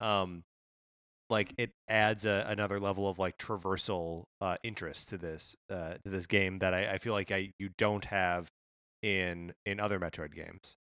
um 0.00 0.42
like 1.30 1.54
it 1.58 1.70
adds 1.88 2.24
a, 2.24 2.44
another 2.48 2.78
level 2.80 3.08
of 3.08 3.18
like 3.18 3.38
traversal 3.38 4.24
uh 4.40 4.56
interest 4.62 5.08
to 5.10 5.18
this 5.18 5.56
uh 5.70 5.94
to 6.04 6.10
this 6.10 6.26
game 6.26 6.58
that 6.58 6.74
I, 6.74 6.92
I 6.94 6.98
feel 6.98 7.12
like 7.12 7.30
I 7.30 7.52
you 7.58 7.70
don't 7.78 8.04
have 8.06 8.48
in 9.02 9.52
in 9.64 9.80
other 9.80 9.98
Metroid 10.00 10.34
games. 10.34 10.76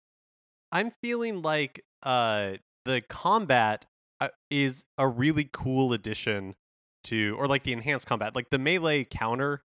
I'm 0.73 0.91
feeling 1.03 1.43
like 1.43 1.85
uh 2.03 2.55
the 2.85 3.01
combat 3.09 3.87
uh, 4.21 4.29
is 4.51 4.85
a 4.99 5.09
really 5.09 5.49
cool 5.53 5.93
addition 5.93 6.55
to 7.05 7.35
or 7.39 7.47
like 7.49 7.63
the 7.65 7.73
enhanced 7.73 8.07
combat. 8.07 8.35
Like 8.37 8.51
the 8.51 8.59
melee 8.59 9.05
counter 9.05 9.63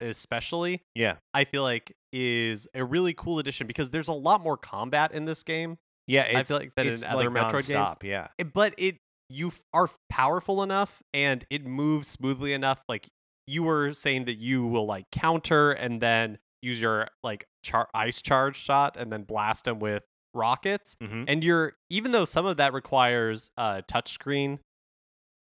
especially 0.00 0.82
Yeah. 0.94 1.16
I 1.34 1.44
feel 1.44 1.62
like 1.62 1.94
is 2.12 2.68
a 2.74 2.84
really 2.84 3.12
cool 3.14 3.38
addition 3.38 3.66
because 3.66 3.90
there's 3.90 4.08
a 4.08 4.12
lot 4.12 4.40
more 4.42 4.56
combat 4.56 5.12
in 5.12 5.24
this 5.24 5.42
game, 5.42 5.76
Yeah, 6.06 6.22
I 6.22 6.40
it's, 6.40 6.50
feel 6.50 6.58
like 6.58 6.72
that 6.76 6.86
in 6.86 7.04
other 7.04 7.30
like 7.30 7.52
Metroid 7.52 7.68
games- 7.68 7.96
Yeah. 8.02 8.28
Eh, 8.38 8.44
but 8.44 8.74
it 8.78 8.98
you 9.30 9.48
f- 9.48 9.64
are 9.72 9.88
powerful 10.08 10.62
enough 10.62 11.02
and 11.12 11.44
it 11.50 11.64
moves 11.66 12.08
smoothly 12.08 12.52
enough 12.52 12.82
like 12.88 13.08
you 13.46 13.62
were 13.62 13.92
saying 13.92 14.24
that 14.26 14.36
you 14.38 14.66
will 14.66 14.86
like 14.86 15.04
counter 15.10 15.72
and 15.72 16.00
then 16.00 16.38
use 16.62 16.80
your 16.80 17.08
like 17.22 17.46
char- 17.62 17.88
ice 17.94 18.20
charge 18.22 18.56
shot 18.56 18.96
and 18.96 19.12
then 19.12 19.22
blast 19.22 19.64
them 19.64 19.78
with 19.78 20.02
rockets 20.34 20.96
Mm-hmm. 21.02 21.24
and 21.28 21.42
you're 21.44 21.74
even 21.90 22.12
though 22.12 22.24
some 22.24 22.46
of 22.46 22.56
that 22.58 22.72
requires 22.72 23.50
a 23.56 23.60
uh 23.60 23.80
touchscreen 23.90 24.58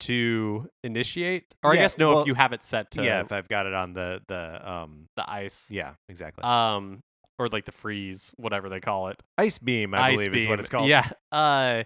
to 0.00 0.68
initiate 0.82 1.54
or 1.62 1.72
i 1.72 1.76
guess 1.76 1.96
no 1.96 2.10
well, 2.10 2.20
if 2.22 2.26
you 2.26 2.34
have 2.34 2.52
it 2.52 2.62
set 2.62 2.90
to 2.90 3.04
yeah, 3.04 3.20
if 3.20 3.30
I've 3.32 3.48
got 3.48 3.66
it 3.66 3.74
on 3.74 3.92
the 3.94 4.20
the 4.26 4.70
um 4.70 5.06
the 5.16 5.28
ice 5.30 5.68
yeah, 5.70 5.94
exactly. 6.08 6.42
um 6.44 7.00
or 7.38 7.48
like 7.48 7.64
the 7.64 7.72
freeze 7.72 8.32
whatever 8.36 8.68
they 8.68 8.80
call 8.80 9.08
it 9.08 9.22
Ice 9.38 9.58
beam, 9.58 9.94
I 9.94 10.08
Ice 10.10 10.16
believe 10.16 10.34
is 10.34 10.46
what 10.46 10.60
it's 10.60 10.68
called. 10.70 10.88
Yeah. 10.88 11.08
Uh 11.32 11.84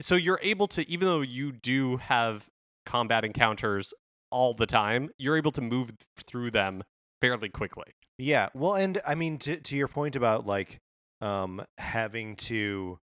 so 0.00 0.14
you're 0.14 0.40
able 0.42 0.66
to 0.68 0.88
even 0.88 1.06
though 1.06 1.20
you 1.20 1.52
do 1.52 1.98
have 1.98 2.48
combat 2.86 3.24
encounters 3.24 3.92
all 4.30 4.54
the 4.54 4.66
time, 4.66 5.10
you're 5.18 5.36
able 5.36 5.52
to 5.52 5.60
move 5.60 5.92
through 6.26 6.50
them 6.50 6.82
fairly 7.20 7.48
quickly. 7.48 7.92
Yeah, 8.18 8.48
well, 8.54 8.74
and 8.74 9.00
I 9.06 9.14
mean 9.14 9.38
to 9.38 9.56
to 9.56 9.76
your 9.76 9.88
point 9.88 10.16
about 10.16 10.46
like 10.46 10.78
um 11.20 11.62
having 11.78 12.36
to 12.36 12.98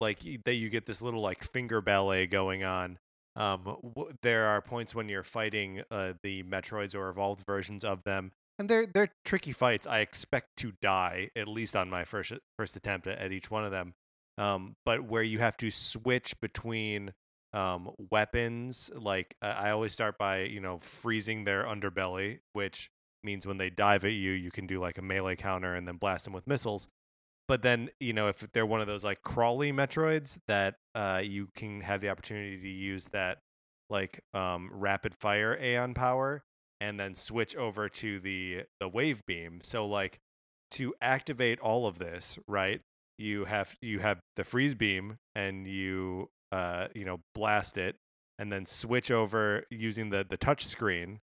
like 0.00 0.18
that 0.44 0.54
you 0.54 0.68
get 0.68 0.86
this 0.86 1.02
little 1.02 1.20
like 1.20 1.44
finger 1.44 1.80
ballet 1.80 2.26
going 2.26 2.64
on. 2.64 2.98
Um, 3.34 3.64
w- 3.64 4.14
there 4.22 4.46
are 4.46 4.62
points 4.62 4.94
when 4.94 5.08
you're 5.08 5.22
fighting 5.22 5.82
uh, 5.90 6.14
the 6.22 6.42
Metroids 6.42 6.94
or 6.94 7.10
evolved 7.10 7.44
versions 7.46 7.84
of 7.84 8.02
them, 8.04 8.32
and 8.58 8.68
they're 8.68 8.86
they're 8.86 9.12
tricky 9.24 9.52
fights. 9.52 9.86
I 9.86 10.00
expect 10.00 10.56
to 10.58 10.72
die 10.80 11.30
at 11.36 11.48
least 11.48 11.76
on 11.76 11.90
my 11.90 12.04
first 12.04 12.32
first 12.58 12.76
attempt 12.76 13.06
at, 13.06 13.18
at 13.18 13.32
each 13.32 13.50
one 13.50 13.64
of 13.64 13.70
them. 13.70 13.94
Um, 14.38 14.76
but 14.84 15.04
where 15.04 15.22
you 15.22 15.38
have 15.38 15.56
to 15.58 15.70
switch 15.70 16.38
between 16.40 17.12
um 17.52 17.90
weapons, 18.10 18.90
like 18.94 19.34
I 19.40 19.70
always 19.70 19.92
start 19.92 20.18
by 20.18 20.42
you 20.42 20.60
know 20.60 20.78
freezing 20.78 21.44
their 21.44 21.64
underbelly, 21.64 22.40
which 22.52 22.90
means 23.22 23.46
when 23.46 23.58
they 23.58 23.70
dive 23.70 24.04
at 24.04 24.12
you, 24.12 24.32
you 24.32 24.50
can 24.50 24.66
do 24.66 24.80
like 24.80 24.98
a 24.98 25.02
melee 25.02 25.36
counter 25.36 25.74
and 25.74 25.86
then 25.86 25.96
blast 25.96 26.24
them 26.24 26.32
with 26.34 26.46
missiles. 26.46 26.88
But 27.48 27.62
then, 27.62 27.90
you 28.00 28.12
know, 28.12 28.28
if 28.28 28.38
they're 28.52 28.66
one 28.66 28.80
of 28.80 28.86
those 28.86 29.04
like 29.04 29.22
crawly 29.22 29.72
Metroids 29.72 30.38
that 30.48 30.76
uh, 30.94 31.22
you 31.22 31.48
can 31.54 31.80
have 31.80 32.00
the 32.00 32.08
opportunity 32.08 32.60
to 32.60 32.68
use 32.68 33.08
that 33.08 33.38
like 33.88 34.20
um, 34.34 34.70
rapid 34.72 35.14
fire 35.14 35.56
Aeon 35.60 35.94
power 35.94 36.42
and 36.80 36.98
then 36.98 37.14
switch 37.14 37.54
over 37.56 37.88
to 37.88 38.20
the 38.20 38.64
the 38.80 38.88
wave 38.88 39.24
beam. 39.26 39.60
So 39.62 39.86
like 39.86 40.18
to 40.72 40.94
activate 41.00 41.60
all 41.60 41.86
of 41.86 41.98
this, 41.98 42.38
right? 42.48 42.80
You 43.18 43.44
have 43.46 43.76
you 43.80 44.00
have 44.00 44.20
the 44.36 44.44
freeze 44.44 44.74
beam 44.74 45.18
and 45.34 45.66
you 45.66 46.30
uh 46.52 46.88
you 46.94 47.04
know 47.04 47.20
blast 47.34 47.76
it 47.76 47.96
and 48.38 48.52
then 48.52 48.66
switch 48.66 49.10
over 49.10 49.64
using 49.70 50.10
the 50.10 50.26
the 50.28 50.36
touch 50.36 50.66
screen 50.66 51.20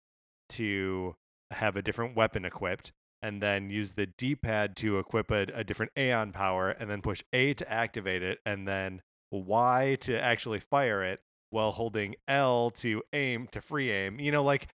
to 0.50 1.16
have 1.50 1.76
a 1.76 1.82
different 1.82 2.16
weapon 2.16 2.44
equipped 2.44 2.92
and 3.23 3.42
then 3.42 3.70
use 3.70 3.94
the 3.94 4.06
D-pad 4.06 4.76
to 4.76 4.99
equip 4.99 5.30
a, 5.30 5.47
a 5.54 5.64
different 5.64 5.92
Aeon 5.97 6.32
power 6.32 6.70
and 6.70 6.88
then 6.88 7.02
push 7.02 7.23
A 7.32 7.54
to 7.54 7.70
activate 7.70 8.23
it 8.23 8.38
and 8.47 8.66
then 8.66 9.02
Y 9.30 9.97
to 10.00 10.18
actually 10.18 10.61
fire 10.61 11.02
it 11.02 11.20
while 11.50 11.73
holding 11.73 12.14
L 12.28 12.70
to 12.70 13.02
aim 13.12 13.49
to 13.52 13.61
free 13.61 13.90
aim. 13.90 14.20
You 14.20 14.32
know 14.32 14.42
like 14.42 14.68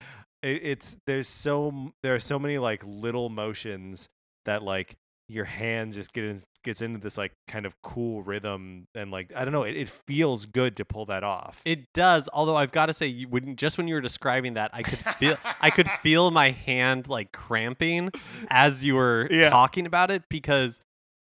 it, 0.43 0.61
it's 0.63 0.97
there's 1.07 1.27
so 1.27 1.91
there 2.03 2.13
are 2.13 2.19
so 2.19 2.37
many 2.37 2.57
like 2.57 2.83
little 2.85 3.29
motions 3.29 4.09
that 4.45 4.63
like 4.63 4.97
your 5.27 5.45
hands 5.45 5.95
just 5.95 6.13
get 6.13 6.23
in, 6.23 6.39
gets 6.63 6.81
into 6.81 6.99
this 6.99 7.17
like 7.17 7.31
kind 7.47 7.65
of 7.65 7.75
cool 7.81 8.21
rhythm 8.21 8.85
and 8.93 9.09
like 9.09 9.31
I 9.35 9.43
don't 9.43 9.53
know 9.53 9.63
it, 9.63 9.75
it 9.75 9.89
feels 9.89 10.45
good 10.45 10.75
to 10.77 10.85
pull 10.85 11.05
that 11.07 11.23
off. 11.23 11.61
It 11.65 11.91
does, 11.93 12.29
although 12.31 12.55
I've 12.55 12.71
got 12.71 12.85
to 12.87 12.93
say 12.93 13.07
you 13.07 13.27
when 13.27 13.55
just 13.55 13.77
when 13.77 13.87
you 13.87 13.95
were 13.95 14.01
describing 14.01 14.53
that, 14.53 14.69
I 14.73 14.83
could 14.83 14.99
feel 14.99 15.37
I 15.61 15.71
could 15.71 15.89
feel 16.03 16.29
my 16.31 16.51
hand 16.51 17.07
like 17.07 17.31
cramping 17.31 18.11
as 18.49 18.83
you 18.85 18.95
were 18.95 19.27
Yeah. 19.31 19.49
talking 19.49 19.85
about 19.87 20.11
it 20.11 20.23
because 20.29 20.79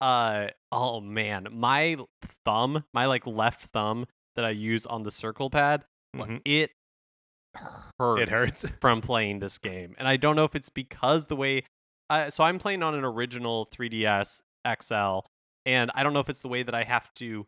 uh 0.00 0.48
oh 0.70 1.00
man, 1.00 1.48
my 1.50 1.96
thumb, 2.44 2.84
my 2.92 3.06
like 3.06 3.26
left 3.26 3.70
thumb 3.72 4.06
that 4.36 4.44
I 4.44 4.50
use 4.50 4.84
on 4.86 5.02
the 5.02 5.10
circle 5.10 5.48
pad, 5.50 5.84
Mhm. 6.14 6.42
it 6.44 6.72
hurts. 7.98 8.22
It 8.22 8.28
hurts. 8.28 8.64
from 8.80 9.00
playing 9.00 9.40
this 9.40 9.58
game. 9.58 9.94
And 9.98 10.06
I 10.06 10.16
don't 10.16 10.36
know 10.36 10.44
if 10.44 10.54
it's 10.54 10.68
because 10.68 11.26
the 11.26 11.36
way 11.36 11.64
uh, 12.10 12.30
so 12.30 12.44
I'm 12.44 12.58
playing 12.58 12.82
on 12.82 12.94
an 12.94 13.04
original 13.04 13.66
3DS 13.74 14.42
XL 14.66 15.20
and 15.66 15.90
I 15.94 16.02
don't 16.02 16.12
know 16.12 16.20
if 16.20 16.28
it's 16.28 16.40
the 16.40 16.48
way 16.48 16.62
that 16.62 16.74
I 16.74 16.84
have 16.84 17.12
to 17.14 17.46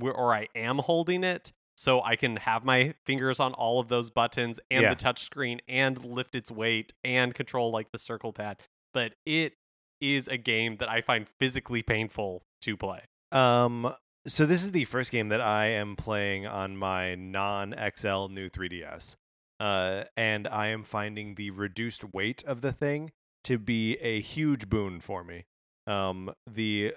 or 0.00 0.34
I 0.34 0.48
am 0.54 0.78
holding 0.78 1.24
it 1.24 1.52
so 1.76 2.02
I 2.02 2.16
can 2.16 2.36
have 2.36 2.64
my 2.64 2.94
fingers 3.04 3.38
on 3.40 3.52
all 3.54 3.80
of 3.80 3.88
those 3.88 4.10
buttons 4.10 4.58
and 4.70 4.82
Yeah. 4.82 4.90
the 4.90 4.96
touch 4.96 5.22
screen 5.24 5.60
and 5.68 6.04
lift 6.04 6.34
its 6.34 6.50
weight 6.50 6.92
and 7.04 7.34
control 7.34 7.70
like 7.70 7.92
the 7.92 7.98
circle 7.98 8.32
pad. 8.32 8.60
But 8.92 9.14
it 9.24 9.54
is 10.00 10.28
a 10.28 10.36
game 10.36 10.76
that 10.78 10.88
I 10.88 11.00
find 11.00 11.28
physically 11.28 11.82
painful 11.82 12.42
to 12.62 12.76
play. 12.76 13.02
Um, 13.32 13.92
so 14.26 14.44
this 14.46 14.62
is 14.62 14.72
the 14.72 14.84
first 14.84 15.10
game 15.12 15.28
that 15.28 15.40
I 15.40 15.66
am 15.66 15.96
playing 15.96 16.46
on 16.46 16.76
my 16.76 17.14
non-XL 17.14 18.28
new 18.28 18.48
3DS. 18.48 19.16
Uh, 19.60 20.04
and 20.16 20.46
I 20.48 20.68
am 20.68 20.84
finding 20.84 21.34
the 21.34 21.50
reduced 21.50 22.12
weight 22.14 22.44
of 22.44 22.60
the 22.60 22.72
thing 22.72 23.10
to 23.48 23.58
be 23.58 23.96
a 23.96 24.20
huge 24.20 24.68
boon 24.68 25.00
for 25.00 25.24
me. 25.24 25.46
Um, 25.86 26.32
the 26.46 26.92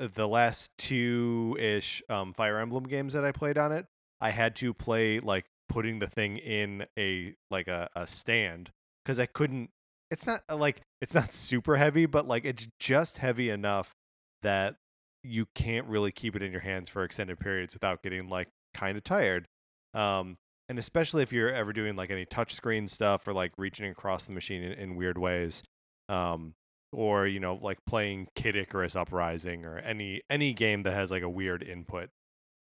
the 0.00 0.26
last 0.26 0.72
two 0.76 1.56
ish 1.60 2.02
um, 2.08 2.32
Fire 2.32 2.58
Emblem 2.58 2.82
games 2.82 3.12
that 3.12 3.24
I 3.24 3.30
played 3.30 3.56
on 3.56 3.70
it, 3.70 3.86
I 4.20 4.30
had 4.30 4.56
to 4.56 4.74
play 4.74 5.20
like 5.20 5.44
putting 5.68 6.00
the 6.00 6.08
thing 6.08 6.38
in 6.38 6.86
a 6.98 7.36
like 7.48 7.68
a, 7.68 7.88
a 7.94 8.08
stand 8.08 8.72
because 9.04 9.20
I 9.20 9.26
couldn't. 9.26 9.70
It's 10.10 10.26
not 10.26 10.42
uh, 10.50 10.56
like 10.56 10.80
it's 11.00 11.14
not 11.14 11.32
super 11.32 11.76
heavy, 11.76 12.06
but 12.06 12.26
like 12.26 12.44
it's 12.44 12.66
just 12.80 13.18
heavy 13.18 13.48
enough 13.48 13.94
that 14.42 14.74
you 15.22 15.46
can't 15.54 15.86
really 15.86 16.10
keep 16.10 16.34
it 16.34 16.42
in 16.42 16.50
your 16.50 16.60
hands 16.60 16.88
for 16.88 17.04
extended 17.04 17.38
periods 17.38 17.72
without 17.72 18.02
getting 18.02 18.28
like 18.28 18.48
kind 18.74 18.96
of 18.98 19.04
tired. 19.04 19.46
Um, 19.94 20.38
and 20.68 20.76
especially 20.76 21.22
if 21.22 21.32
you're 21.32 21.52
ever 21.52 21.72
doing 21.72 21.94
like 21.94 22.10
any 22.10 22.26
touchscreen 22.26 22.88
stuff 22.88 23.28
or 23.28 23.32
like 23.32 23.52
reaching 23.56 23.88
across 23.88 24.24
the 24.24 24.32
machine 24.32 24.62
in, 24.64 24.72
in 24.72 24.96
weird 24.96 25.18
ways, 25.18 25.62
um, 26.08 26.54
or 26.92 27.26
you 27.26 27.40
know 27.40 27.58
like 27.60 27.78
playing 27.86 28.28
Kid 28.34 28.56
Icarus 28.56 28.96
Uprising 28.96 29.64
or 29.64 29.78
any 29.78 30.22
any 30.30 30.52
game 30.52 30.82
that 30.84 30.94
has 30.94 31.10
like 31.10 31.22
a 31.22 31.28
weird 31.28 31.62
input. 31.62 32.10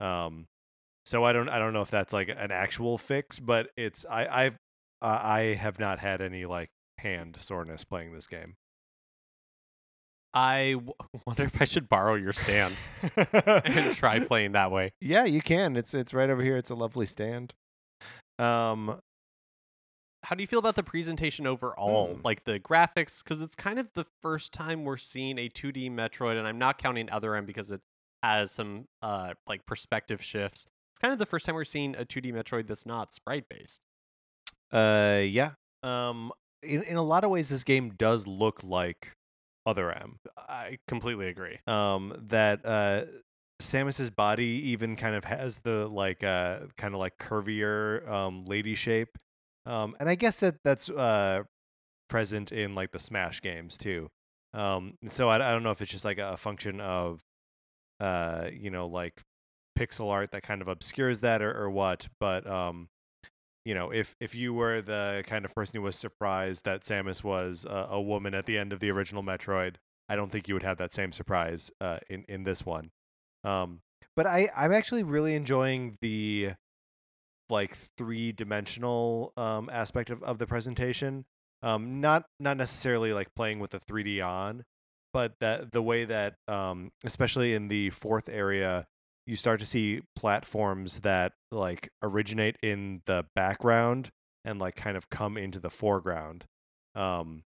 Um, 0.00 0.46
so 1.04 1.25
I 1.25 1.32
don't 1.32 1.49
I 1.49 1.58
don't 1.58 1.72
know 1.72 1.82
if 1.82 1.90
that's 1.90 2.12
like 2.12 2.28
an 2.28 2.50
actual 2.50 2.99
fix, 2.99 3.40
but 3.40 3.70
it's 3.76 4.04
I 4.08 4.26
I've 4.44 4.56
uh, 5.00 5.20
I 5.22 5.40
have 5.54 5.78
not 5.78 5.99
had 5.99 6.20
any 6.20 6.44
like 6.44 6.70
hand 6.99 7.37
soreness 7.38 7.84
playing 7.84 8.12
this 8.12 8.26
game. 8.26 8.54
I 10.34 10.72
w- 10.75 10.94
wonder 11.26 11.44
if 11.44 11.61
I 11.61 11.64
should 11.64 11.88
borrow 11.88 12.14
your 12.14 12.32
stand 12.32 12.76
and 13.16 13.94
try 13.94 14.20
playing 14.25 14.52
that 14.52 14.70
way. 14.70 14.92
Yeah, 15.00 15.25
you 15.25 15.42
can. 15.42 15.76
It's 15.76 15.92
it's 15.94 16.14
right 16.14 16.30
over 16.30 16.42
here. 16.42 16.56
It's 16.56 16.70
a 16.70 16.75
lovely 16.75 17.06
stand. 17.06 17.52
Um, 18.38 19.00
How 20.24 20.36
do 20.36 20.42
you 20.42 20.46
feel 20.46 20.58
about 20.58 20.76
the 20.76 20.82
presentation 20.82 21.46
overall? 21.46 22.14
Hmm. 22.14 22.20
Like 22.24 22.44
the 22.44 22.60
graphics, 22.60 23.22
because 23.22 23.40
it's 23.42 23.54
kind 23.56 23.78
of 23.78 23.92
the 23.94 24.04
first 24.20 24.52
time 24.52 24.84
we're 24.84 24.96
seeing 24.96 25.38
a 25.38 25.48
2D 25.48 25.90
Metroid, 25.90 26.36
and 26.38 26.46
I'm 26.46 26.58
not 26.58 26.78
counting 26.78 27.10
Other 27.10 27.34
M 27.34 27.44
because 27.46 27.70
it 27.70 27.80
has 28.22 28.52
some 28.52 28.86
uh 29.02 29.34
like 29.48 29.66
perspective 29.66 30.22
shifts. 30.22 30.66
It's 30.92 31.00
kind 31.00 31.12
of 31.12 31.18
the 31.18 31.26
first 31.26 31.44
time 31.44 31.56
we're 31.56 31.64
seeing 31.64 31.96
a 31.96 32.04
2D 32.04 32.32
Metroid 32.32 32.68
that's 32.68 32.86
not 32.86 33.12
sprite 33.12 33.48
based. 33.48 33.80
uh, 34.72 35.22
yeah. 35.24 35.52
Um, 35.82 36.32
in 36.62 36.82
in 36.84 36.96
a 36.96 37.02
lot 37.02 37.24
of 37.24 37.30
ways, 37.30 37.48
this 37.48 37.64
game 37.64 37.90
does 37.90 38.26
look 38.28 38.62
like 38.62 39.16
Other 39.66 39.90
M. 39.90 40.20
I 40.36 40.78
completely 40.86 41.26
agree. 41.28 41.58
Um, 41.66 42.14
that 42.28 42.64
uh, 42.64 43.06
Samus's 43.60 44.10
body 44.10 44.62
even 44.66 44.94
kind 44.96 45.14
of 45.16 45.24
has 45.24 45.58
the 45.58 45.88
like 45.88 46.22
uh 46.22 46.60
kind 46.76 46.94
of 46.94 47.00
like 47.00 47.18
curvier 47.18 48.08
um 48.08 48.44
lady 48.44 48.74
shape. 48.76 49.18
Um, 49.66 49.97
and 50.00 50.09
I 50.09 50.14
guess 50.14 50.40
that 50.40 50.57
that's 50.64 50.90
uh 50.90 51.45
present 52.09 52.52
in 52.52 52.75
like 52.75 52.90
the 52.92 52.99
Smash 52.99 53.40
games 53.40 53.78
too. 53.78 54.09
Um, 54.54 54.95
so 55.09 55.28
I, 55.28 55.37
I 55.37 55.52
don't 55.52 55.62
know 55.62 55.71
if 55.71 55.81
it's 55.81 55.92
just 55.92 56.04
like 56.04 56.19
a 56.19 56.37
function 56.37 56.81
of 56.81 57.21
uh 58.00 58.49
you 58.52 58.71
know 58.71 58.87
like 58.87 59.23
pixel 59.78 60.11
art 60.11 60.33
that 60.33 60.42
kind 60.42 60.61
of 60.61 60.69
obscures 60.69 61.21
that 61.21 61.42
or, 61.42 61.57
or 61.57 61.71
what, 61.71 62.09
but 62.21 62.47
um 62.47 62.88
you 63.64 63.75
know, 63.75 63.90
if 63.90 64.16
if 64.21 64.35
you 64.35 64.52
were 64.52 64.83
the 64.83 65.23
kind 65.26 65.45
of 65.45 65.54
person 65.54 65.76
who 65.76 65.83
was 65.83 65.97
surprised 65.97 66.64
that 66.64 66.83
Samus 66.83 67.23
was 67.23 67.64
a, 67.64 67.88
a 67.90 68.00
woman 68.00 68.35
at 68.35 68.47
the 68.47 68.59
end 68.59 68.73
of 68.73 68.81
the 68.81 68.90
original 68.90 69.23
Metroid, 69.23 69.76
I 70.09 70.16
don't 70.16 70.33
think 70.33 70.49
you 70.49 70.54
would 70.54 70.64
have 70.64 70.78
that 70.78 70.92
same 70.92 71.12
surprise 71.12 71.71
uh, 71.81 71.99
in 72.11 72.25
in 72.28 72.42
this 72.42 72.66
one. 72.66 72.90
Um, 73.45 73.81
but 74.16 74.26
I 74.26 74.50
I'm 74.57 74.73
actually 74.73 75.04
really 75.04 75.35
enjoying 75.35 75.97
the 76.00 76.52
like 77.49 77.76
three 77.99 78.32
dimensional 78.32 79.32
um, 79.37 79.68
aspect 79.72 80.11
of, 80.11 80.22
of 80.22 80.38
the 80.38 80.46
presentation. 80.46 81.25
Um, 81.62 82.00
not 82.00 82.25
not 82.40 82.56
necessarily 82.56 83.12
like 83.12 83.34
playing 83.37 83.61
with 83.61 83.70
the 83.70 83.78
3D 83.78 84.25
on, 84.26 84.64
but 85.12 85.34
that 85.40 85.72
the 85.72 85.82
way 85.82 86.04
that 86.04 86.34
um, 86.49 86.90
especially 87.04 87.54
in 87.54 87.68
the 87.68 87.90
fourth 87.90 88.28
area 88.28 88.87
you 89.26 89.37
start 89.37 89.61
to 89.61 89.66
see 89.66 90.00
platforms 90.16 91.00
that 91.00 91.32
like 91.50 91.90
originate 92.02 92.56
in 92.62 93.02
the 93.06 93.25
background 93.34 94.11
and 94.44 94.58
like 94.58 94.75
kind 94.75 94.96
of 94.96 95.11
come 95.11 95.37
into 95.37 95.61
the 95.61 95.70
foreground. 95.70 96.44
Um, 96.94 97.44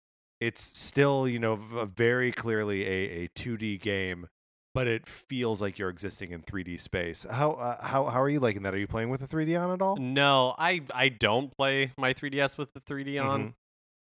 it's 0.40 0.78
still 0.78 1.28
you 1.28 1.38
know 1.38 1.56
v- 1.56 1.86
very 1.94 2.32
clearly 2.32 2.86
a, 2.86 3.24
a 3.24 3.28
2D 3.36 3.80
game, 3.80 4.28
but 4.74 4.86
it 4.86 5.06
feels 5.06 5.60
like 5.62 5.78
you're 5.78 5.88
existing 5.90 6.32
in 6.32 6.42
3D 6.42 6.80
space. 6.80 7.26
How 7.30 7.52
uh, 7.52 7.82
how 7.84 8.06
how 8.06 8.20
are 8.20 8.28
you 8.28 8.40
liking 8.40 8.62
that? 8.62 8.74
Are 8.74 8.78
you 8.78 8.86
playing 8.86 9.10
with 9.10 9.20
the 9.20 9.26
3D 9.26 9.60
on 9.60 9.70
at 9.72 9.82
all? 9.82 9.96
No, 9.96 10.54
I 10.58 10.82
I 10.94 11.08
don't 11.08 11.54
play 11.56 11.92
my 11.98 12.14
3DS 12.14 12.56
with 12.58 12.72
the 12.74 12.80
3D 12.80 13.22
on. 13.24 13.42
Mhm. 13.48 13.54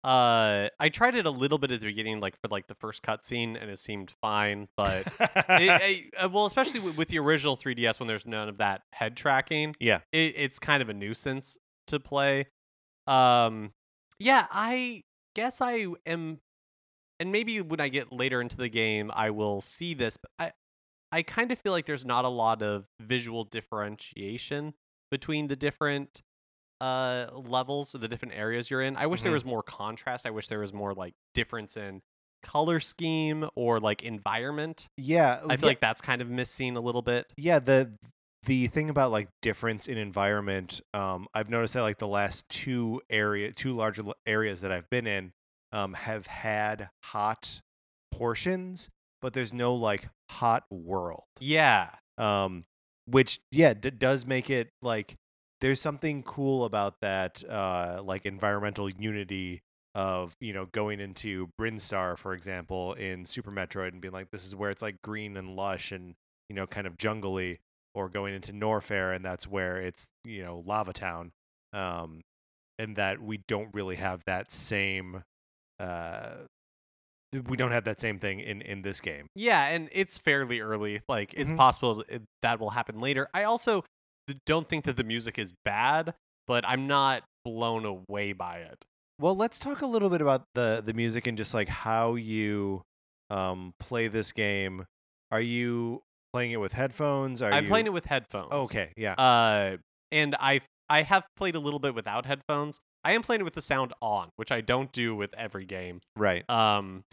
Uh, 0.03 0.69
I 0.79 0.87
tried 0.89 1.15
it 1.15 1.25
a 1.25 1.29
little 1.31 1.57
bit 1.57 1.71
at 1.71 1.81
the 1.81 1.87
beginning, 1.87 2.19
like 2.21 2.35
for 2.39 2.47
like 2.49 2.67
the 2.67 2.75
first 2.75 3.03
cutscene, 3.03 3.61
and 3.61 3.69
it 3.69 3.77
seemed 3.79 4.11
fine. 4.21 4.69
But 4.77 5.07
it, 5.07 5.19
I- 5.49 6.03
uh, 6.17 6.29
well, 6.29 6.45
especially 6.45 6.79
with, 6.79 6.95
with 6.95 7.07
the 7.09 7.19
original 7.19 7.57
3DS 7.57 7.99
when 7.99 8.07
there's 8.07 8.25
none 8.25 8.47
of 8.47 8.57
that 8.59 8.83
head 8.93 9.17
tracking, 9.17 9.75
yeah. 9.79 9.99
it, 10.13 10.33
it's 10.37 10.59
kind 10.59 10.81
of 10.81 10.87
a 10.87 10.93
nuisance 10.93 11.57
to 11.87 11.99
play. 11.99 12.45
Um, 13.05 13.73
yeah, 14.19 14.47
I 14.51 15.03
guess 15.35 15.59
I 15.61 15.87
am, 16.05 16.39
and 17.19 17.31
maybe 17.31 17.61
when 17.61 17.79
I 17.79 17.89
get 17.89 18.11
later 18.11 18.41
into 18.41 18.57
the 18.57 18.69
game, 18.69 19.11
I 19.13 19.29
will 19.31 19.61
see 19.61 19.93
this. 19.93 20.17
But 20.17 20.31
I, 20.39 20.51
I 21.11 21.21
kind 21.23 21.51
of 21.51 21.59
feel 21.59 21.71
like 21.71 21.85
there's 21.85 22.05
not 22.05 22.25
a 22.25 22.29
lot 22.29 22.61
of 22.61 22.85
visual 22.99 23.43
differentiation 23.43 24.73
between 25.11 25.47
the 25.47 25.55
different 25.55 26.21
uh 26.79 27.27
levels 27.33 27.95
or 27.95 27.97
the 27.97 28.07
different 28.07 28.35
areas 28.35 28.69
you're 28.69 28.81
in. 28.83 28.95
I 28.95 29.07
wish 29.07 29.23
there 29.23 29.31
Mhm. 29.31 29.35
was 29.35 29.45
more 29.45 29.63
contrast. 29.63 30.25
I 30.27 30.29
wish 30.29 30.47
there 30.47 30.59
was 30.59 30.73
more 30.73 30.93
like 30.93 31.13
difference 31.33 31.75
in 31.75 32.01
color 32.43 32.79
scheme 32.79 33.49
or 33.55 33.79
like 33.79 34.03
environment. 34.03 34.87
Yeah. 34.95 35.41
I 35.49 35.57
feel 35.57 35.69
like 35.69 35.79
that's 35.79 36.01
kind 36.01 36.21
of 36.21 36.29
missing 36.29 36.77
a 36.77 36.79
little 36.81 37.01
bit. 37.01 37.25
yeah 37.35 37.57
the 37.59 37.93
the 38.43 38.67
thing 38.67 38.89
about 38.91 39.11
like 39.11 39.27
difference 39.41 39.87
in 39.87 39.97
environment 39.97 40.79
um 40.93 41.27
i've 41.33 41.49
noticed 41.49 41.73
that 41.73 41.81
like 41.81 41.97
the 41.97 42.07
last 42.07 42.47
two 42.47 43.01
area 43.09 43.51
two 43.51 43.75
larger 43.75 44.03
areas 44.27 44.61
that 44.61 44.71
i've 44.71 44.89
been 44.91 45.07
in 45.07 45.33
um 45.77 45.93
have 45.93 46.25
had 46.27 46.89
hot 47.03 47.61
portions 48.11 48.89
but 49.21 49.33
there's 49.33 49.53
no 49.53 49.75
like 49.75 50.07
hot 50.29 50.63
world 50.69 51.23
Yeah. 51.39 51.89
um 52.17 52.65
which 53.05 53.39
yeah 53.51 53.73
d- 53.73 53.89
does 53.91 54.25
make 54.25 54.49
it 54.49 54.69
like 54.81 55.15
there's 55.61 55.79
something 55.81 56.23
cool 56.23 56.65
about 56.65 56.95
that 57.01 57.43
uh 57.49 58.01
like 58.03 58.25
environmental 58.25 58.89
unity 58.89 59.61
of 59.95 60.35
you 60.39 60.53
know 60.53 60.65
going 60.73 60.99
into 60.99 61.49
Brinstar 61.59 62.17
for 62.17 62.33
example 62.33 62.93
in 62.93 63.25
Super 63.25 63.51
Metroid 63.51 63.93
and 63.93 64.01
being 64.01 64.13
like 64.13 64.29
this 64.31 64.45
is 64.45 64.55
where 64.55 64.69
it's 64.69 64.81
like 64.81 65.01
green 65.01 65.37
and 65.37 65.55
lush 65.55 65.91
and 65.91 66.15
you 66.49 66.55
know 66.55 66.67
kind 66.67 66.85
of 66.87 66.97
jungly 66.97 67.57
or 67.95 68.09
going 68.09 68.33
into 68.35 68.51
Norfair 68.53 69.15
and 69.15 69.23
that's 69.25 69.47
where 69.47 69.77
it's 69.77 70.07
you 70.23 70.43
know 70.43 70.63
Lava 70.65 70.93
Town 70.93 71.31
um 71.73 72.21
and 72.79 72.95
that 72.95 73.21
we 73.21 73.37
don't 73.47 73.69
really 73.73 73.95
have 73.95 74.21
that 74.27 74.51
same 74.51 75.23
uh 75.79 76.29
we 77.49 77.57
don't 77.57 77.71
have 77.71 77.83
that 77.83 77.99
same 77.99 78.19
thing 78.19 78.39
in 78.39 78.61
in 78.61 78.81
this 78.81 79.01
game 79.01 79.27
Yeah, 79.35 79.65
and 79.67 79.89
it's 79.91 80.17
fairly 80.17 80.59
early. 80.61 81.01
Like 81.09 81.33
it's 81.35 81.51
Mhm. 81.51 81.57
possible 81.57 82.03
that 82.41 82.59
will 82.59 82.71
happen 82.71 82.99
later. 82.99 83.29
I 83.33 83.43
also 83.43 83.83
don't 84.45 84.67
think 84.69 84.85
that 84.85 84.97
the 84.97 85.03
music 85.03 85.37
is 85.37 85.53
bad, 85.65 86.13
but 86.47 86.67
I'm 86.67 86.87
not 86.87 87.23
blown 87.45 87.85
away 87.85 88.33
by 88.33 88.57
it. 88.57 88.85
Well, 89.19 89.35
let's 89.35 89.57
talk 89.59 89.81
a 89.81 89.85
little 89.87 90.09
bit 90.09 90.21
about 90.21 90.43
the 90.53 90.81
the 90.83 90.93
music 90.93 91.27
and 91.27 91.37
just 91.37 91.53
like 91.53 91.67
how 91.67 92.15
you 92.15 92.81
um 93.29 93.73
play 93.79 94.07
this 94.07 94.31
game. 94.31 94.85
Are 95.31 95.41
you 95.41 96.03
playing 96.33 96.51
it 96.51 96.57
with 96.61 96.73
headphones? 96.73 97.41
Are 97.41 97.51
I'm 97.51 97.63
you... 97.65 97.69
playing 97.69 97.87
it 97.87 97.93
with 97.93 98.05
headphones. 98.05 98.51
Okay, 98.51 98.93
yeah. 98.95 99.13
Uh, 99.13 99.77
and 100.11 100.35
I 100.39 100.61
I 100.89 101.01
have 101.01 101.25
played 101.35 101.55
a 101.55 101.59
little 101.59 101.79
bit 101.79 101.93
without 101.93 102.25
headphones. 102.25 102.79
I 103.07 103.13
am 103.13 103.21
playing 103.21 103.43
with 103.43 103.53
the 103.53 103.61
sound 103.61 103.93
on, 104.01 104.29
which 104.35 104.51
I 104.51 104.61
don't 104.61 104.91
do 104.91 105.15
with 105.15 105.33
every 105.37 105.65
game. 105.65 106.01
right. 106.15 106.47
Um, 106.49 107.03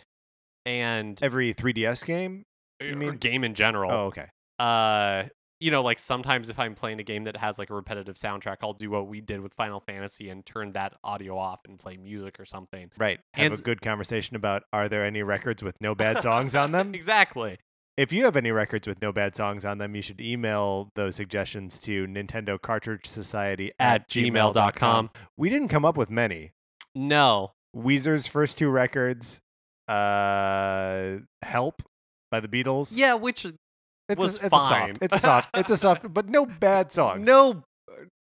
and 0.67 1.23
Every 1.23 1.55
3DS 1.55 2.05
game? 2.05 2.45
you 2.81 2.97
mean- 2.97 3.17
game 3.17 3.45
in 3.45 3.55
general. 3.55 3.91
Oh, 3.93 4.05
okay. 4.07 4.27
uh 4.59 5.25
you 5.61 5.71
know 5.71 5.83
like 5.83 5.99
sometimes 6.01 6.49
if 6.51 6.59
i'm 6.59 6.75
playing 6.75 6.99
a 7.01 7.03
game 7.05 7.25
that 7.25 7.37
has 7.37 7.59
like 7.59 7.71
a 7.71 7.75
repetitive 7.75 8.17
soundtrack 8.17 8.57
i'll 8.63 8.73
do 8.73 8.91
what 8.91 9.07
we 9.07 9.21
did 9.21 9.41
with 9.41 9.55
final 9.55 9.79
fantasy 9.81 10.29
and 10.29 10.45
turn 10.45 10.73
that 10.73 10.95
audio 11.05 11.39
off 11.39 11.61
and 11.67 11.79
play 11.79 11.97
music 11.97 12.39
or 12.41 12.45
something 12.45 12.91
Right. 12.99 13.21
Have 13.35 13.53
And- 13.53 13.61
a 13.61 13.63
good 13.63 13.81
conversation 13.81 14.35
about 14.37 14.65
are 14.73 14.89
there 14.89 15.05
any 15.05 15.23
records 15.23 15.63
with 15.63 15.81
no 15.81 15.95
bad 15.95 16.21
songs 16.29 16.55
on 16.57 16.73
them? 16.73 16.95
exactly 16.95 17.59
If 17.97 18.13
you 18.13 18.25
have 18.25 18.35
any 18.37 18.51
records 18.51 18.89
with 18.89 19.01
no 19.01 19.13
bad 19.13 19.37
songs 19.37 19.65
on 19.65 19.79
them, 19.79 19.95
you 19.95 20.03
should 20.03 20.21
email 20.21 20.91
those 20.97 21.15
suggestions 21.15 21.79
to 21.81 22.07
Nintendo 22.09 22.61
Cartridge 22.61 23.07
Society 23.07 23.71
at 23.79 24.09
gmail.com 24.09 25.11
We 25.37 25.49
didn't 25.49 25.69
come 25.69 25.85
up 25.85 25.97
with 25.97 26.11
many. 26.11 26.51
no 26.95 27.53
Weezer's 27.77 28.27
first 28.29 28.57
two 28.59 28.69
records, 28.71 29.41
uh, 29.89 31.17
"Help" 31.43 31.83
by 32.31 32.41
the 32.41 32.49
Beatles. 32.49 32.93
yeah 32.97 33.15
which 33.15 33.45
it's 33.45 34.19
was 34.19 34.41
a, 34.43 34.47
it's 34.47 34.55
A 34.55 34.59
fine. 34.59 34.89
soft, 34.97 35.03
it's 35.03 35.15
a 35.15 35.19
soft. 35.19 35.51
It's 35.57 35.71
a 35.71 35.77
soft, 35.77 36.13
but 36.15 36.29
no 36.29 36.47
bad 36.61 36.93
songs. 36.93 37.27
no 37.27 37.63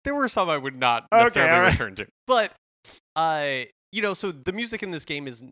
there 0.04 0.16
were 0.16 0.28
some 0.28 0.50
i 0.50 0.58
would 0.58 0.76
not 0.76 1.06
Okay, 1.14 1.24
necessarily 1.24 1.52
alright. 1.54 1.72
return 1.74 1.96
to 1.96 2.08
but 2.28 2.52
uh 3.16 3.62
you 3.92 4.02
know 4.02 4.14
so 4.14 4.32
the 4.32 4.52
music 4.52 4.84
in 4.84 4.92
this 4.92 5.06
game 5.06 5.28
is 5.28 5.44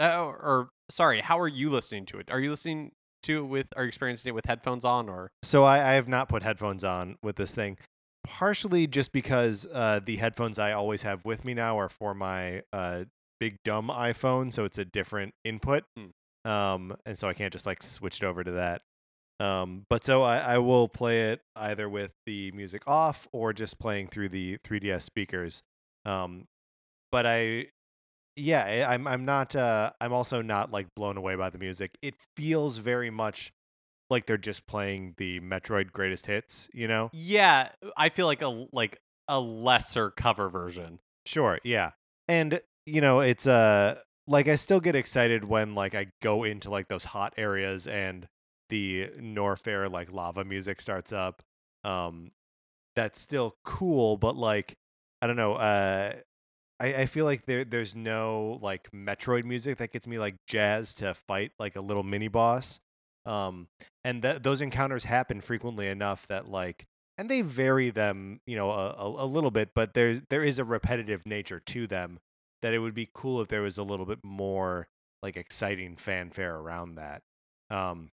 uh, 0.00 0.24
or 0.24 0.68
sorry 0.90 1.20
how 1.20 1.38
are 1.38 1.46
you 1.48 1.70
listening 1.70 2.04
to 2.06 2.18
it 2.18 2.30
are 2.30 2.40
you 2.40 2.50
listening 2.50 2.90
to 3.22 3.38
it 3.44 3.46
with 3.48 3.68
are 3.76 3.82
you 3.84 3.88
experiencing 3.88 4.30
it 4.30 4.34
with 4.34 4.46
headphones 4.46 4.84
on 4.84 5.08
or 5.08 5.30
So 5.42 5.64
I, 5.64 5.76
I 5.78 5.92
have 5.92 6.08
not 6.08 6.28
put 6.28 6.42
headphones 6.42 6.84
on 6.84 7.16
with 7.22 7.36
this 7.36 7.54
thing, 7.54 7.78
partially 8.24 8.86
just 8.86 9.12
because 9.12 9.66
uh, 9.72 10.00
the 10.04 10.16
headphones 10.16 10.58
I 10.58 10.72
always 10.72 11.02
have 11.02 11.24
with 11.24 11.44
me 11.44 11.54
now 11.54 11.78
are 11.78 11.88
for 11.88 12.14
my 12.14 12.62
uh, 12.72 13.04
big 13.38 13.56
dumb 13.64 13.88
iPhone, 13.88 14.52
so 14.52 14.64
it's 14.64 14.78
a 14.78 14.84
different 14.84 15.34
input, 15.44 15.84
Hmm. 15.96 16.50
um, 16.50 16.96
and 17.06 17.18
so 17.18 17.28
I 17.28 17.32
can't 17.34 17.52
just 17.52 17.66
like 17.66 17.82
switch 17.82 18.22
it 18.22 18.24
over 18.26 18.44
to 18.44 18.50
that. 18.52 18.82
Um, 19.40 19.86
but 19.88 20.04
so 20.04 20.22
I, 20.22 20.36
I 20.38 20.58
will 20.58 20.86
play 20.86 21.30
it 21.30 21.40
either 21.56 21.88
with 21.88 22.12
the 22.26 22.52
music 22.52 22.82
off 22.86 23.26
or 23.32 23.54
just 23.54 23.78
playing 23.78 24.08
through 24.08 24.28
the 24.28 24.58
3DS 24.58 25.00
speakers. 25.00 25.62
Um, 26.04 26.44
but 27.10 27.24
I, 27.24 27.68
yeah, 28.40 28.64
I- 28.88 28.94
I'm 28.94 29.06
I'm 29.06 29.24
not. 29.24 29.54
Uh, 29.54 29.90
I'm 30.00 30.12
also 30.12 30.42
not 30.42 30.70
like 30.70 30.86
blown 30.94 31.16
away 31.16 31.36
by 31.36 31.50
the 31.50 31.58
music. 31.58 31.96
It 32.02 32.14
feels 32.36 32.78
very 32.78 33.10
much 33.10 33.52
like 34.08 34.26
they're 34.26 34.36
just 34.38 34.66
playing 34.66 35.14
the 35.18 35.40
Metroid 35.40 35.92
greatest 35.92 36.26
hits. 36.26 36.68
You 36.72 36.88
know? 36.88 37.10
Yeah, 37.12 37.68
I 37.96 38.08
feel 38.08 38.26
like 38.26 38.42
a 38.42 38.66
like 38.72 38.98
a 39.28 39.40
lesser 39.40 40.10
cover 40.10 40.48
version. 40.48 40.98
Sure, 41.26 41.58
yeah. 41.62 41.92
And 42.28 42.60
you 42.86 43.00
know, 43.00 43.20
it's 43.20 43.46
uh 43.46 44.00
like 44.26 44.48
I 44.48 44.56
still 44.56 44.80
get 44.80 44.96
excited 44.96 45.44
when 45.44 45.74
like 45.74 45.94
I 45.94 46.08
go 46.22 46.44
into 46.44 46.70
like 46.70 46.88
those 46.88 47.04
hot 47.04 47.34
areas 47.36 47.86
and 47.86 48.26
the 48.68 49.08
Norfair 49.20 49.90
like 49.90 50.12
lava 50.12 50.44
music 50.44 50.80
starts 50.80 51.12
up. 51.12 51.42
Um 51.84 52.30
that's 52.96 53.20
still 53.20 53.56
cool, 53.64 54.16
but 54.16 54.36
like 54.36 54.76
I 55.22 55.26
don't 55.26 55.36
know, 55.36 55.54
uh 55.54 56.14
I, 56.80 56.94
I 56.94 57.06
feel 57.06 57.24
like 57.24 57.44
there 57.46 57.64
there's 57.64 57.94
no 57.94 58.58
like 58.62 58.90
Metroid 58.90 59.44
music 59.44 59.78
that 59.78 59.92
gets 59.92 60.06
me 60.06 60.18
like 60.18 60.36
jazzed 60.46 60.98
to 60.98 61.14
fight 61.14 61.52
like 61.58 61.76
a 61.76 61.80
little 61.80 62.02
mini 62.02 62.28
boss. 62.28 62.80
Um 63.26 63.68
and 64.02 64.22
th- 64.22 64.42
those 64.42 64.60
encounters 64.60 65.04
happen 65.04 65.40
frequently 65.40 65.86
enough 65.86 66.26
that 66.28 66.48
like 66.48 66.86
and 67.18 67.28
they 67.28 67.42
vary 67.42 67.90
them, 67.90 68.40
you 68.46 68.56
know, 68.56 68.70
a, 68.70 68.94
a, 68.94 69.24
a 69.24 69.26
little 69.26 69.50
bit, 69.50 69.70
but 69.74 69.92
there's 69.92 70.22
there 70.30 70.42
is 70.42 70.58
a 70.58 70.64
repetitive 70.64 71.26
nature 71.26 71.60
to 71.66 71.86
them 71.86 72.18
that 72.62 72.72
it 72.74 72.78
would 72.78 72.94
be 72.94 73.10
cool 73.12 73.40
if 73.42 73.48
there 73.48 73.62
was 73.62 73.78
a 73.78 73.82
little 73.82 74.06
bit 74.06 74.20
more 74.24 74.88
like 75.22 75.36
exciting 75.36 75.96
fanfare 75.96 76.56
around 76.56 76.94
that. 76.94 77.22
Um, 77.70 78.10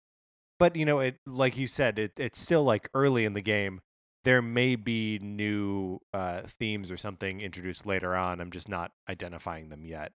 but 0.58 0.76
you 0.76 0.84
know, 0.84 1.00
it 1.00 1.16
like 1.26 1.56
you 1.56 1.66
said, 1.66 1.98
it 1.98 2.12
it's 2.18 2.38
still 2.38 2.62
like 2.62 2.90
early 2.92 3.24
in 3.24 3.32
the 3.32 3.40
game. 3.40 3.80
There 4.24 4.42
may 4.42 4.76
be 4.76 5.18
new 5.20 5.98
uh, 6.12 6.42
themes 6.42 6.90
or 6.90 6.96
something 6.96 7.40
introduced 7.40 7.86
later 7.86 8.14
on. 8.14 8.40
I'm 8.40 8.50
just 8.50 8.68
not 8.68 8.92
identifying 9.08 9.68
them 9.70 9.84
yet. 9.84 10.12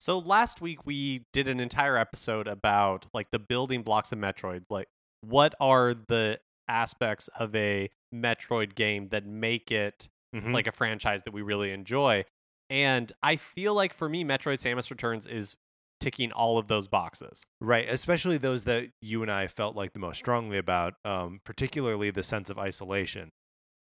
So 0.00 0.18
last 0.18 0.60
week 0.60 0.84
we 0.86 1.24
did 1.32 1.48
an 1.48 1.60
entire 1.60 1.96
episode 1.96 2.46
about 2.48 3.06
like 3.14 3.30
the 3.30 3.38
building 3.38 3.82
blocks 3.82 4.12
of 4.12 4.18
Metroid. 4.18 4.64
Like 4.70 4.88
what 5.20 5.54
are 5.60 5.94
the 5.94 6.40
aspects 6.68 7.28
of 7.38 7.54
a 7.54 7.90
Metroid 8.14 8.74
game 8.74 9.08
that 9.08 9.24
make 9.26 9.70
it 9.70 10.08
Mhm. 10.34 10.52
like 10.52 10.66
a 10.66 10.72
franchise 10.72 11.22
that 11.24 11.32
we 11.32 11.42
really 11.42 11.70
enjoy? 11.70 12.24
And 12.70 13.12
I 13.22 13.36
feel 13.36 13.74
like 13.74 13.92
for 13.92 14.08
me 14.08 14.24
Metroid 14.24 14.58
Samus 14.58 14.90
Returns 14.90 15.26
is 15.26 15.54
ticking 16.04 16.32
all 16.32 16.58
of 16.58 16.68
those 16.68 16.86
boxes. 16.86 17.46
Right, 17.62 17.88
especially 17.88 18.36
those 18.36 18.64
that 18.64 18.90
you 19.00 19.22
and 19.22 19.30
I 19.30 19.46
felt 19.46 19.74
like 19.74 19.94
the 19.94 19.98
most 19.98 20.18
strongly 20.18 20.58
about, 20.58 20.94
um, 21.02 21.40
particularly 21.44 22.10
the 22.10 22.22
sense 22.22 22.50
of 22.50 22.58
isolation. 22.58 23.30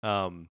Um, 0.05 0.49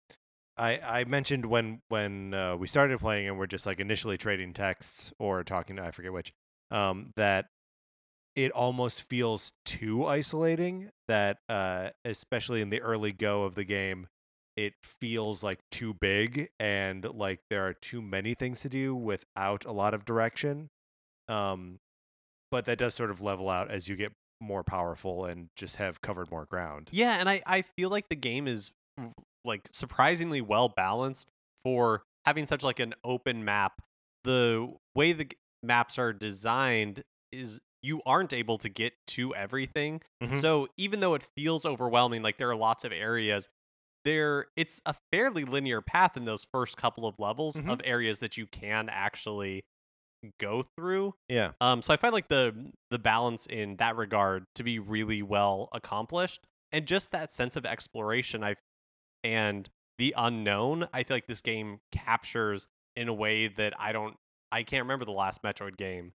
I 0.57 0.81
I 0.83 1.05
mentioned 1.05 1.45
when 1.45 1.83
when 1.91 2.33
uh, 2.33 2.57
we 2.57 2.67
started 2.67 3.01
playing 3.01 3.29
and 3.29 3.39
we're 3.39 3.47
just 3.47 3.67
like 3.67 3.81
initially 3.81 4.17
trading 4.17 4.55
texts 4.55 5.13
or 5.19 5.45
talking, 5.45 5.79
I 5.79 5.91
forget 5.91 6.11
which, 6.11 6.33
um, 6.71 7.13
that 7.17 7.49
it 8.35 8.51
almost 8.53 9.07
feels 9.07 9.53
too 9.67 10.07
isolating. 10.07 10.89
That 11.07 11.37
uh, 11.51 11.91
especially 12.03 12.63
in 12.63 12.71
the 12.71 12.81
early 12.81 13.13
go 13.13 13.43
of 13.43 13.57
the 13.57 13.65
game, 13.65 14.07
it 14.57 14.73
feels 14.83 15.43
like 15.43 15.61
too 15.71 15.93
big 15.93 16.49
and 16.59 17.05
like 17.05 17.41
there 17.51 17.67
are 17.67 17.75
too 17.75 18.01
many 18.01 18.33
things 18.33 18.63
to 18.63 18.71
do 18.71 18.95
without 18.97 19.67
a 19.67 19.73
lot 19.73 19.93
of 19.93 20.07
direction. 20.07 20.71
Um, 21.29 21.79
but 22.51 22.65
that 22.67 22.79
does 22.79 22.95
sort 22.95 23.11
of 23.11 23.21
level 23.21 23.49
out 23.51 23.71
as 23.71 23.89
you 23.89 23.97
get 23.97 24.13
more 24.41 24.63
powerful 24.65 25.25
and 25.25 25.49
just 25.57 25.77
have 25.77 26.01
covered 26.01 26.31
more 26.31 26.47
ground. 26.47 26.89
Yeah, 26.93 27.17
and 27.19 27.29
I, 27.29 27.43
I 27.47 27.63
feel 27.63 27.91
like 27.91 28.09
the 28.09 28.17
game 28.17 28.47
is 28.49 28.73
like 29.45 29.69
surprisingly 29.73 30.41
well 30.41 30.69
balanced 30.69 31.29
for 31.63 32.03
having 32.25 32.47
such 32.47 32.63
like 32.63 32.79
an 32.81 32.95
open 33.05 33.45
map. 33.45 33.81
The 34.25 34.73
way 34.95 35.13
the 35.13 35.25
g- 35.25 35.37
maps 35.63 35.99
are 35.99 36.13
designed 36.13 37.03
is 37.33 37.61
you 37.83 38.01
aren't 38.07 38.33
able 38.33 38.59
to 38.59 38.69
get 38.69 38.95
to 39.09 39.35
everything. 39.35 40.01
Mhm. 40.23 40.41
So 40.41 40.69
even 40.77 41.01
though 41.01 41.15
it 41.15 41.23
feels 41.37 41.65
overwhelming, 41.65 42.23
like 42.23 42.39
there 42.39 42.51
are 42.51 42.57
lots 42.57 42.85
of 42.85 42.93
areas, 42.93 43.49
there 44.05 44.47
it's 44.57 44.81
a 44.87 44.95
fairly 45.13 45.45
linear 45.45 45.81
path 45.83 46.17
in 46.17 46.25
those 46.25 46.45
first 46.53 46.77
couple 46.77 47.07
of 47.07 47.19
levels 47.19 47.57
Mhm. 47.57 47.71
of 47.71 47.81
areas 47.85 48.19
that 48.21 48.37
you 48.37 48.47
can 48.47 48.89
actually 48.89 49.65
go 50.41 50.63
through. 50.77 51.15
Yeah. 51.29 51.53
Um, 51.61 51.83
so 51.83 51.93
I 51.93 51.97
find 51.97 52.13
like 52.13 52.29
the 52.29 52.73
the 52.91 52.99
balance 52.99 53.47
in 53.47 53.77
that 53.77 53.97
regard 53.97 54.45
to 54.55 54.63
be 54.63 54.79
really 54.79 55.23
well 55.23 55.69
accomplished, 55.73 56.47
and 56.73 56.87
just 56.87 57.13
that 57.13 57.33
sense 57.33 57.57
of 57.57 57.65
exploration. 57.65 58.45
I 58.45 58.57
and 59.25 59.69
the 59.99 60.15
unknown. 60.17 60.89
I 60.93 61.03
feel 61.03 61.17
like 61.17 61.27
this 61.27 61.41
game 61.41 61.81
captures 61.93 62.69
in 62.97 63.09
a 63.09 63.15
way 63.15 63.49
that 63.49 63.75
I 63.79 63.93
don't. 63.93 64.17
I 64.51 64.63
can't 64.63 64.85
remember 64.85 65.05
the 65.05 65.13
last 65.13 65.43
Metroid 65.43 65.77
game 65.77 66.13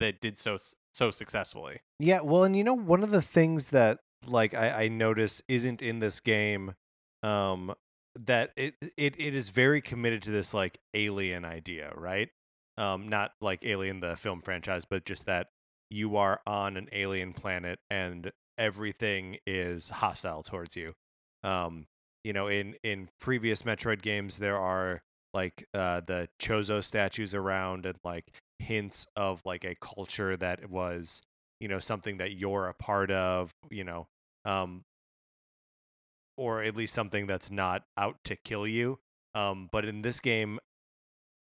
that 0.00 0.20
did 0.20 0.36
so 0.36 0.56
so 0.92 1.10
successfully. 1.10 1.80
Yeah, 1.98 2.20
well, 2.20 2.44
and 2.44 2.56
you 2.56 2.64
know, 2.64 2.74
one 2.74 3.02
of 3.02 3.10
the 3.10 3.22
things 3.22 3.70
that 3.70 4.00
like 4.26 4.54
I, 4.54 4.84
I 4.84 4.88
notice 4.88 5.42
isn't 5.48 5.82
in 5.82 6.00
this 6.00 6.20
game, 6.20 6.74
um, 7.22 7.74
that 8.18 8.52
it, 8.56 8.74
it 8.96 9.14
it 9.18 9.34
is 9.34 9.50
very 9.50 9.80
committed 9.80 10.22
to 10.22 10.30
this 10.30 10.52
like 10.52 10.78
alien 10.94 11.44
idea, 11.44 11.92
right? 11.96 12.30
Um, 12.78 13.08
not 13.08 13.32
like 13.40 13.64
Alien 13.64 14.00
the 14.00 14.16
film 14.16 14.40
franchise, 14.40 14.84
but 14.84 15.04
just 15.04 15.26
that 15.26 15.48
you 15.90 16.16
are 16.16 16.40
on 16.46 16.76
an 16.76 16.88
alien 16.92 17.32
planet 17.32 17.78
and 17.90 18.30
everything 18.58 19.38
is 19.46 19.90
hostile 19.90 20.42
towards 20.42 20.76
you. 20.76 20.94
Um, 21.42 21.86
you 22.24 22.32
know, 22.32 22.48
in 22.48 22.76
in 22.82 23.08
previous 23.20 23.62
Metroid 23.62 24.02
games, 24.02 24.38
there 24.38 24.58
are 24.58 25.02
like 25.34 25.66
uh, 25.74 26.00
the 26.06 26.28
Chozo 26.40 26.82
statues 26.82 27.34
around 27.34 27.86
and 27.86 27.98
like 28.04 28.32
hints 28.58 29.06
of 29.16 29.42
like 29.44 29.64
a 29.64 29.76
culture 29.80 30.36
that 30.36 30.68
was 30.68 31.22
you 31.60 31.68
know 31.68 31.78
something 31.78 32.18
that 32.18 32.32
you're 32.32 32.68
a 32.68 32.74
part 32.74 33.10
of 33.10 33.52
you 33.70 33.84
know 33.84 34.06
um 34.44 34.82
or 36.36 36.62
at 36.62 36.76
least 36.76 36.94
something 36.94 37.26
that's 37.26 37.50
not 37.50 37.84
out 37.96 38.16
to 38.24 38.36
kill 38.36 38.66
you 38.66 38.98
um 39.34 39.68
but 39.70 39.84
in 39.84 40.02
this 40.02 40.20
game 40.20 40.58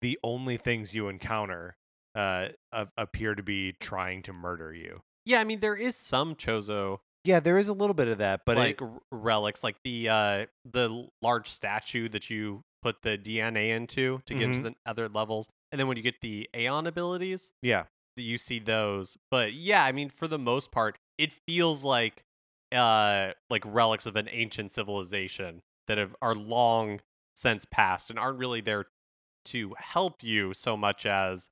the 0.00 0.18
only 0.22 0.56
things 0.56 0.94
you 0.94 1.08
encounter 1.08 1.76
uh 2.14 2.48
appear 2.96 3.34
to 3.34 3.42
be 3.42 3.72
trying 3.80 4.22
to 4.22 4.32
murder 4.32 4.72
you 4.72 5.00
Yeah, 5.24 5.40
I 5.40 5.44
mean 5.44 5.60
there 5.60 5.76
is 5.76 5.96
some 5.96 6.34
Chozo 6.34 7.00
yeah 7.24 7.40
there 7.40 7.58
is 7.58 7.68
a 7.68 7.72
little 7.74 7.94
bit 7.94 8.08
of 8.08 8.18
that 8.18 8.42
but 8.46 8.56
like 8.56 8.80
it, 8.80 8.88
relics, 9.12 9.62
like 9.62 9.76
the 9.84 10.08
uh 10.08 10.46
the 10.64 11.08
large 11.22 11.48
statue 11.48 12.08
that 12.08 12.30
you 12.30 12.62
put 12.82 13.02
the 13.02 13.18
DNA 13.18 13.70
into 13.70 14.20
to 14.26 14.34
get 14.34 14.44
into 14.44 14.60
Mhm. 14.60 14.64
the 14.64 14.74
other 14.86 15.08
levels, 15.08 15.48
and 15.72 15.78
then 15.80 15.88
when 15.88 15.96
you 15.96 16.02
get 16.02 16.20
the 16.20 16.48
Aeon 16.54 16.86
abilities, 16.86 17.52
yeah 17.60 17.84
that 18.16 18.22
you 18.22 18.38
see 18.38 18.58
those. 18.58 19.16
But 19.30 19.52
yeah, 19.52 19.84
I 19.84 19.92
mean, 19.92 20.08
for 20.10 20.26
the 20.28 20.38
most 20.38 20.70
part, 20.72 20.98
it 21.18 21.32
feels 21.46 21.84
like 21.84 22.24
uh 22.72 23.32
like 23.50 23.62
relics 23.66 24.06
of 24.06 24.14
an 24.16 24.28
ancient 24.30 24.70
civilization 24.72 25.62
that 25.88 25.98
have 25.98 26.14
are 26.22 26.34
long 26.34 27.00
since 27.36 27.64
past 27.64 28.10
and 28.10 28.18
aren't 28.18 28.38
really 28.38 28.60
there 28.60 28.86
to 29.50 29.74
help 29.78 30.22
you 30.22 30.54
so 30.54 30.76
much 30.76 31.06
as 31.06 31.48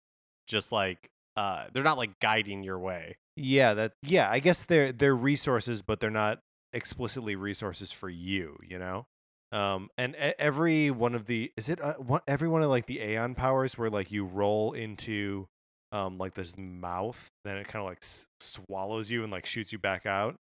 just 0.46 0.72
like 0.72 1.08
uh 1.36 1.66
they're 1.72 1.82
not 1.82 1.98
like 1.98 2.18
guiding 2.20 2.62
your 2.62 2.78
way. 2.78 3.16
yeah 3.36 3.74
that 3.74 3.92
yeah 4.02 4.30
i 4.30 4.38
guess 4.38 4.64
they're 4.64 4.92
they're 4.92 5.14
resources 5.14 5.82
but 5.82 6.00
they're 6.00 6.10
not 6.10 6.40
explicitly 6.72 7.36
resources 7.36 7.90
for 7.92 8.08
you 8.08 8.56
you 8.66 8.78
know? 8.78 9.06
Um 9.52 9.88
and 9.96 10.14
every 10.16 10.90
one 10.90 11.14
of 11.14 11.26
the 11.26 11.52
is 11.56 11.68
it 11.68 11.80
uh, 11.80 11.94
one, 11.94 12.20
every 12.26 12.48
one 12.48 12.62
of 12.62 12.68
like 12.70 12.86
the 12.86 13.00
aeon 13.00 13.34
powers 13.34 13.76
where 13.78 13.90
like 13.90 14.10
you 14.10 14.24
roll 14.24 14.72
into 14.72 15.46
um 15.92 16.18
like 16.18 16.34
this 16.34 16.54
mouth 16.58 17.28
then 17.44 17.56
it 17.56 17.68
kind 17.68 17.82
of 17.82 17.88
like 17.88 17.98
s- 18.02 18.26
swallows 18.40 19.10
you 19.10 19.22
and 19.22 19.30
like 19.32 19.46
shoots 19.46 19.72
you 19.72 19.78
back 19.78 20.04
out. 20.06 20.36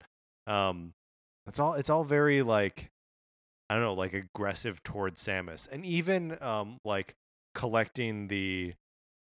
Um 0.46 0.92
it's 1.46 1.58
all 1.58 1.74
it's 1.74 1.90
all 1.90 2.04
very 2.04 2.40
like 2.42 2.88
i 3.68 3.74
don't 3.74 3.82
know 3.82 3.94
like 3.94 4.14
aggressive 4.14 4.82
towards 4.82 5.22
samus. 5.22 5.68
And 5.70 5.84
even 5.84 6.38
um 6.40 6.78
like 6.84 7.14
collecting 7.54 8.28
the 8.28 8.74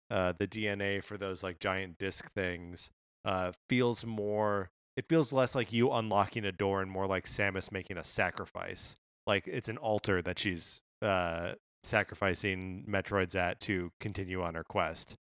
uh 0.09 0.33
the 0.37 0.47
dna 0.47 1.03
for 1.03 1.17
those 1.17 1.43
like 1.43 1.59
giant 1.59 1.97
disc 1.97 2.31
things 2.33 2.91
uh 3.25 3.51
feels 3.69 4.05
more 4.05 4.69
it 4.95 5.09
feels 5.09 5.33
less 5.33 5.55
like 5.55 5.73
you 5.73 5.91
unlocking 5.91 6.45
a 6.45 6.51
door 6.51 6.81
and 6.81 6.89
more 6.89 7.07
like 7.07 7.25
samus 7.25 7.71
making 7.71 7.97
a 7.97 8.03
sacrifice. 8.03 8.95
Like 9.25 9.47
it's 9.47 9.69
an 9.69 9.77
altar 9.77 10.21
that 10.21 10.39
she's 10.39 10.81
uh 11.01 11.53
sacrificing 11.83 12.85
metroids 12.87 13.35
at 13.35 13.59
to 13.61 13.91
continue 13.99 14.41
on 14.41 14.55
her 14.55 14.63
quest. 14.63 15.15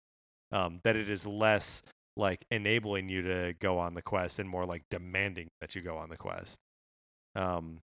Um 0.51 0.81
that 0.83 0.95
it 0.95 1.09
is 1.09 1.27
less 1.27 1.83
like 2.17 2.45
enabling 2.51 3.09
you 3.09 3.21
to 3.21 3.53
go 3.59 3.77
on 3.77 3.93
the 3.93 4.01
quest 4.01 4.39
and 4.39 4.49
more 4.49 4.65
like 4.65 4.83
demanding 4.89 5.49
that 5.61 5.75
you 5.75 5.81
go 5.81 5.97
on 5.97 6.09
the 6.09 6.17
quest. 6.17 6.59
Um 7.35 7.81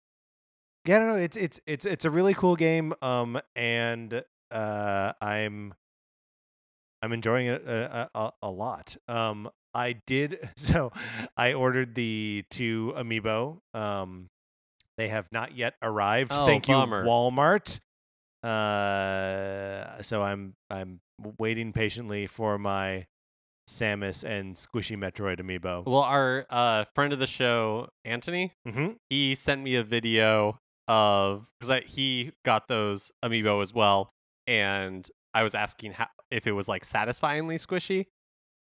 yeah 0.85 0.97
I 0.97 0.99
don't 0.99 1.07
know 1.07 1.15
it's 1.15 1.37
it's 1.37 1.59
it's 1.65 1.85
it's 1.85 2.05
a 2.05 2.11
really 2.11 2.33
cool 2.33 2.55
game 2.55 2.93
um 3.01 3.39
and 3.55 4.23
uh 4.51 5.13
i'm 5.21 5.73
i'm 7.01 7.11
enjoying 7.13 7.47
it 7.47 7.63
a, 7.65 8.09
a, 8.15 8.31
a 8.43 8.49
lot 8.51 8.95
um 9.07 9.49
I 9.71 9.93
did. 10.07 10.49
So 10.57 10.91
I 11.37 11.53
ordered 11.53 11.93
the 11.93 12.43
two 12.49 12.91
amiibo. 12.97 13.59
Um, 13.75 14.25
they 14.97 15.07
have 15.09 15.27
not 15.31 15.55
yet 15.55 15.75
arrived. 15.83 16.31
Oh, 16.33 16.47
Thank 16.47 16.65
bummer. 16.65 17.03
you, 17.03 17.07
Walmart. 17.07 17.79
Uh, 18.43 20.01
so 20.01 20.21
I'm 20.23 20.55
I'm 20.71 20.99
waiting 21.37 21.71
patiently 21.71 22.25
for 22.25 22.57
my 22.57 23.05
Samus 23.69 24.23
and 24.23 24.55
Squishy 24.55 24.97
Metroid 24.97 25.39
amiibo. 25.39 25.85
Well, 25.85 26.01
our 26.01 26.47
uh, 26.49 26.85
friend 26.95 27.13
of 27.13 27.19
the 27.19 27.27
show, 27.27 27.89
Anthony, 28.03 28.53
Mm-hmm. 28.67 28.93
he 29.11 29.35
sent 29.35 29.61
me 29.61 29.75
a 29.75 29.83
video 29.83 30.57
of 30.87 31.49
because 31.59 31.83
he 31.85 32.31
got 32.43 32.67
those 32.67 33.11
amiibo 33.23 33.61
as 33.61 33.71
well, 33.71 34.09
and 34.49 35.07
I 35.33 35.43
was 35.43 35.53
asking 35.53 35.91
how, 35.93 36.07
if 36.31 36.47
it 36.47 36.53
was 36.53 36.67
like 36.67 36.83
satisfyingly 36.83 37.57
squishy, 37.57 38.07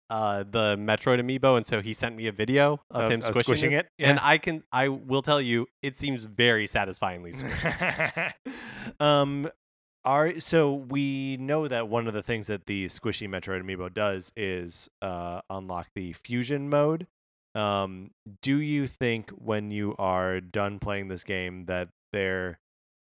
uh, 0.10 0.43
the 0.43 0.76
Metroid 0.78 1.19
amiibo, 1.21 1.56
and 1.56 1.65
so 1.65 1.82
he 1.82 1.93
sent 1.93 2.15
me 2.15 2.28
a 2.28 2.32
video 2.34 2.82
of, 2.91 3.06
Of- 3.06 3.12
him 3.12 3.19
of 3.21 3.26
squishing, 3.28 3.43
squishing 3.58 3.71
it? 3.71 3.88
and 3.97 4.19
I 4.21 4.38
can 4.38 4.63
I 4.71 4.89
will 4.89 5.21
tell 5.21 5.41
you 5.41 5.67
it 5.82 5.95
seems 5.97 6.26
very 6.26 6.67
satisfyingly 6.67 7.32
squishy. 7.32 8.34
um 9.00 9.50
are 10.06 10.39
so 10.39 10.73
we 10.73 11.36
know 11.38 11.67
that 11.67 11.89
one 11.89 12.08
of 12.08 12.13
the 12.13 12.23
things 12.23 12.47
that 12.47 12.65
the 12.65 12.86
squishy 12.86 13.28
metroid 13.28 13.62
amiibo 13.63 13.93
does 13.93 14.32
is 14.38 14.89
uh 15.02 15.41
unlock 15.50 15.88
the 15.95 16.13
fusion 16.13 16.69
mode 16.69 17.08
um 17.56 18.12
do 18.41 18.58
you 18.62 18.88
think 18.88 19.30
when 19.32 19.71
you 19.71 19.95
are 19.97 20.39
done 20.39 20.80
playing 20.80 21.10
this 21.10 21.23
game 21.26 21.65
that 21.65 21.89
there 22.13 22.60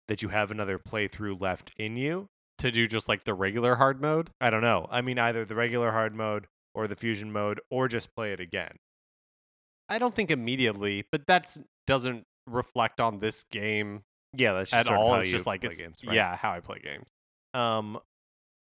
that 0.09 0.23
you 0.23 0.29
have 0.31 0.51
another 0.51 0.79
playthrough 0.79 1.39
left 1.39 1.73
in 1.77 1.97
you 1.99 2.29
to 2.59 2.71
do 2.71 2.87
just 2.87 3.09
like 3.09 3.25
the 3.25 3.35
regular 3.35 3.77
hard 3.77 4.01
mode. 4.01 4.31
i 4.41 4.49
don't 4.51 4.63
know 4.63 4.87
i 4.91 5.01
mean 5.01 5.19
either 5.19 5.45
the 5.45 5.55
regular 5.55 5.93
hard 5.93 6.15
mode 6.15 6.47
or 6.75 6.87
the 6.87 6.97
fusion 6.97 7.31
mode 7.33 7.61
or 7.71 7.89
just 7.89 8.15
play 8.15 8.33
it 8.33 8.41
again 8.41 8.77
I 9.89 9.99
don't 9.99 10.13
think 10.13 10.31
immediately, 10.33 11.05
but 11.13 11.27
that's 11.29 11.59
doesn't 11.87 12.25
reflect 12.49 13.01
on 13.01 13.21
this 13.21 13.45
game 13.53 14.03
yeah 14.37 14.53
that's 14.53 14.73
just 14.73 14.91
at 14.91 14.97
all. 14.97 15.15
how 15.15 15.21
It's 15.21 15.31
just 15.31 15.47
like 15.47 15.63
it's 15.63 15.81
games, 15.81 16.03
right? 16.05 16.15
yeah 16.15 16.37
how 16.37 16.51
I 16.51 16.61
play 16.61 16.81
games. 16.83 17.07
Um, 17.55 17.99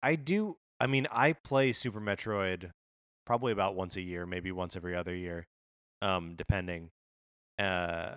I 0.02 0.14
do. 0.14 0.56
I 0.80 0.86
mean, 0.86 1.06
I 1.10 1.32
play 1.32 1.72
Super 1.72 2.00
Metroid 2.00 2.70
probably 3.26 3.50
about 3.50 3.74
once 3.74 3.96
a 3.96 4.00
year, 4.02 4.24
maybe 4.24 4.52
once 4.52 4.76
every 4.76 4.94
other 4.94 5.14
year, 5.14 5.46
um, 6.00 6.34
depending. 6.36 6.90
Uh, 7.58 8.14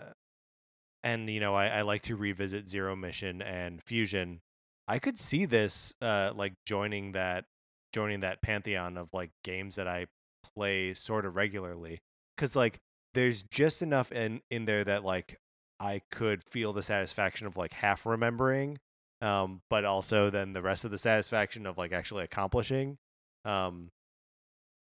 and 1.03 1.29
you 1.29 1.39
know, 1.39 1.55
I, 1.55 1.67
I 1.67 1.81
like 1.81 2.03
to 2.03 2.15
revisit 2.15 2.69
Zero 2.69 2.95
Mission 2.95 3.41
and 3.41 3.81
Fusion. 3.81 4.41
I 4.89 4.99
could 4.99 5.19
see 5.19 5.45
this, 5.45 5.93
uh, 6.01 6.33
like 6.35 6.53
joining 6.65 7.13
that, 7.13 7.45
joining 7.93 8.19
that 8.21 8.41
pantheon 8.41 8.97
of 8.97 9.09
like 9.13 9.31
games 9.43 9.75
that 9.75 9.87
I 9.87 10.07
play 10.55 10.93
sort 10.93 11.25
of 11.25 11.35
regularly, 11.35 11.99
because 12.35 12.55
like 12.55 12.79
there's 13.13 13.43
just 13.43 13.81
enough 13.81 14.11
in 14.11 14.41
in 14.51 14.65
there 14.65 14.83
that 14.83 15.05
like 15.05 15.37
I 15.79 16.01
could 16.11 16.43
feel 16.43 16.73
the 16.73 16.83
satisfaction 16.83 17.47
of 17.47 17.55
like 17.55 17.71
half 17.73 18.05
remembering 18.05 18.79
um, 19.21 19.61
but 19.69 19.85
also 19.85 20.29
then 20.29 20.53
the 20.53 20.61
rest 20.61 20.85
of 20.85 20.91
the 20.91 20.97
satisfaction 20.97 21.65
of 21.65 21.77
like 21.77 21.91
actually 21.91 22.23
accomplishing. 22.23 22.97
Um, 23.45 23.89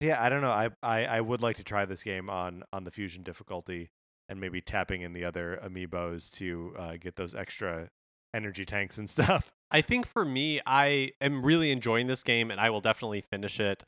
yeah, 0.01 0.21
I 0.21 0.29
don't 0.29 0.41
know. 0.41 0.51
I, 0.51 0.69
I 0.81 1.05
I 1.05 1.21
would 1.21 1.41
like 1.41 1.57
to 1.57 1.63
try 1.63 1.85
this 1.85 2.03
game 2.03 2.29
on 2.29 2.63
on 2.71 2.83
the 2.83 2.91
fusion 2.91 3.23
difficulty 3.23 3.89
and 4.29 4.39
maybe 4.39 4.61
tapping 4.61 5.01
in 5.01 5.13
the 5.13 5.25
other 5.25 5.59
amiibos 5.63 6.31
to 6.33 6.73
uh, 6.77 6.97
get 6.97 7.15
those 7.15 7.33
extra 7.33 7.89
energy 8.33 8.65
tanks 8.65 8.97
and 8.97 9.09
stuff. 9.09 9.51
I 9.71 9.81
think 9.81 10.07
for 10.07 10.25
me, 10.25 10.61
I 10.65 11.11
am 11.21 11.43
really 11.43 11.71
enjoying 11.71 12.07
this 12.07 12.23
game, 12.23 12.49
and 12.51 12.59
I 12.59 12.69
will 12.69 12.81
definitely 12.81 13.21
finish 13.21 13.59
it. 13.59 13.83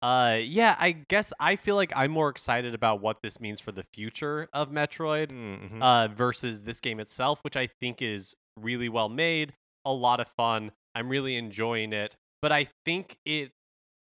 Uh, 0.00 0.38
yeah, 0.40 0.76
I 0.78 0.92
guess 0.92 1.32
I 1.40 1.56
feel 1.56 1.74
like 1.74 1.92
I'm 1.94 2.12
more 2.12 2.28
excited 2.28 2.72
about 2.74 3.00
what 3.00 3.20
this 3.22 3.40
means 3.40 3.58
for 3.60 3.72
the 3.72 3.82
future 3.82 4.48
of 4.52 4.70
Metroid 4.70 5.30
Mm-hmm. 5.30 5.82
uh, 5.82 6.08
versus 6.08 6.62
this 6.62 6.80
game 6.80 7.00
itself, 7.00 7.40
which 7.42 7.56
I 7.56 7.66
think 7.66 8.00
is 8.00 8.34
really 8.56 8.88
well 8.88 9.08
made, 9.08 9.54
a 9.84 9.92
lot 9.92 10.20
of 10.20 10.28
fun. 10.28 10.70
I'm 10.94 11.08
really 11.08 11.36
enjoying 11.36 11.92
it, 11.92 12.16
but 12.40 12.52
I 12.52 12.68
think 12.84 13.18
it 13.24 13.52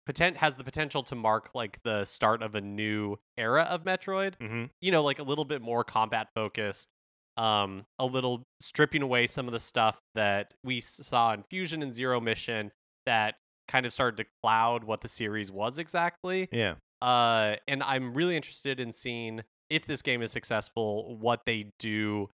potent 0.06 0.38
has 0.38 0.56
the 0.56 0.64
potential 0.64 1.02
to 1.02 1.14
mark 1.14 1.50
like 1.54 1.82
the 1.82 2.04
start 2.04 2.42
of 2.42 2.54
a 2.54 2.60
new 2.60 3.18
era 3.36 3.66
of 3.70 3.84
Metroid. 3.84 4.36
mm-hmm. 4.40 4.64
You 4.80 4.90
know, 4.90 5.02
like 5.02 5.18
a 5.18 5.22
little 5.22 5.44
bit 5.44 5.60
more 5.62 5.84
combat 5.84 6.28
focused, 6.34 6.88
um, 7.36 7.84
a 7.98 8.06
little 8.06 8.42
stripping 8.60 9.02
away 9.02 9.26
some 9.26 9.46
of 9.46 9.52
the 9.52 9.60
stuff 9.60 10.00
that 10.14 10.54
we 10.62 10.80
saw 10.80 11.32
in 11.32 11.42
Fusion 11.42 11.82
and 11.82 11.92
Zero 11.92 12.20
Mission 12.20 12.70
that 13.06 13.36
kind 13.68 13.86
of 13.86 13.92
started 13.92 14.16
to 14.18 14.26
cloud 14.42 14.84
what 14.84 15.00
the 15.00 15.08
series 15.08 15.50
was 15.50 15.78
exactly. 15.78 16.48
Yeah. 16.52 16.74
Uh, 17.02 17.56
and 17.66 17.82
I'm 17.82 18.14
really 18.14 18.36
interested 18.36 18.80
in 18.80 18.92
seeing 18.92 19.42
if 19.70 19.86
this 19.86 20.02
game 20.02 20.22
is 20.22 20.32
successful, 20.32 21.16
what 21.18 21.40
they 21.46 21.70
do 21.78 22.30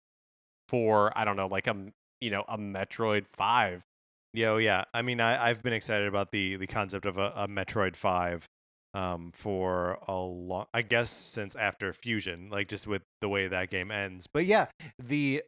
for 0.68 1.16
I 1.18 1.24
don't 1.24 1.36
know, 1.36 1.48
like 1.48 1.66
a 1.66 1.76
you 2.20 2.30
know 2.30 2.44
a 2.48 2.58
Metroid 2.58 3.26
Five. 3.26 3.84
Yeah, 4.32 4.50
oh, 4.50 4.56
yeah. 4.58 4.84
I 4.94 5.02
mean, 5.02 5.20
I, 5.20 5.48
I've 5.48 5.60
been 5.62 5.72
excited 5.72 6.06
about 6.06 6.30
the 6.30 6.56
the 6.56 6.66
concept 6.66 7.06
of 7.06 7.18
a, 7.18 7.32
a 7.34 7.48
Metroid 7.48 7.96
Five 7.96 8.46
um, 8.94 9.30
for 9.32 9.98
a 10.08 10.18
long, 10.18 10.66
I 10.74 10.82
guess, 10.82 11.10
since 11.10 11.54
after 11.54 11.92
Fusion, 11.92 12.48
like 12.50 12.68
just 12.68 12.86
with 12.86 13.02
the 13.20 13.28
way 13.28 13.48
that 13.48 13.70
game 13.70 13.90
ends. 13.90 14.26
But 14.26 14.46
yeah, 14.46 14.66
the 14.98 15.42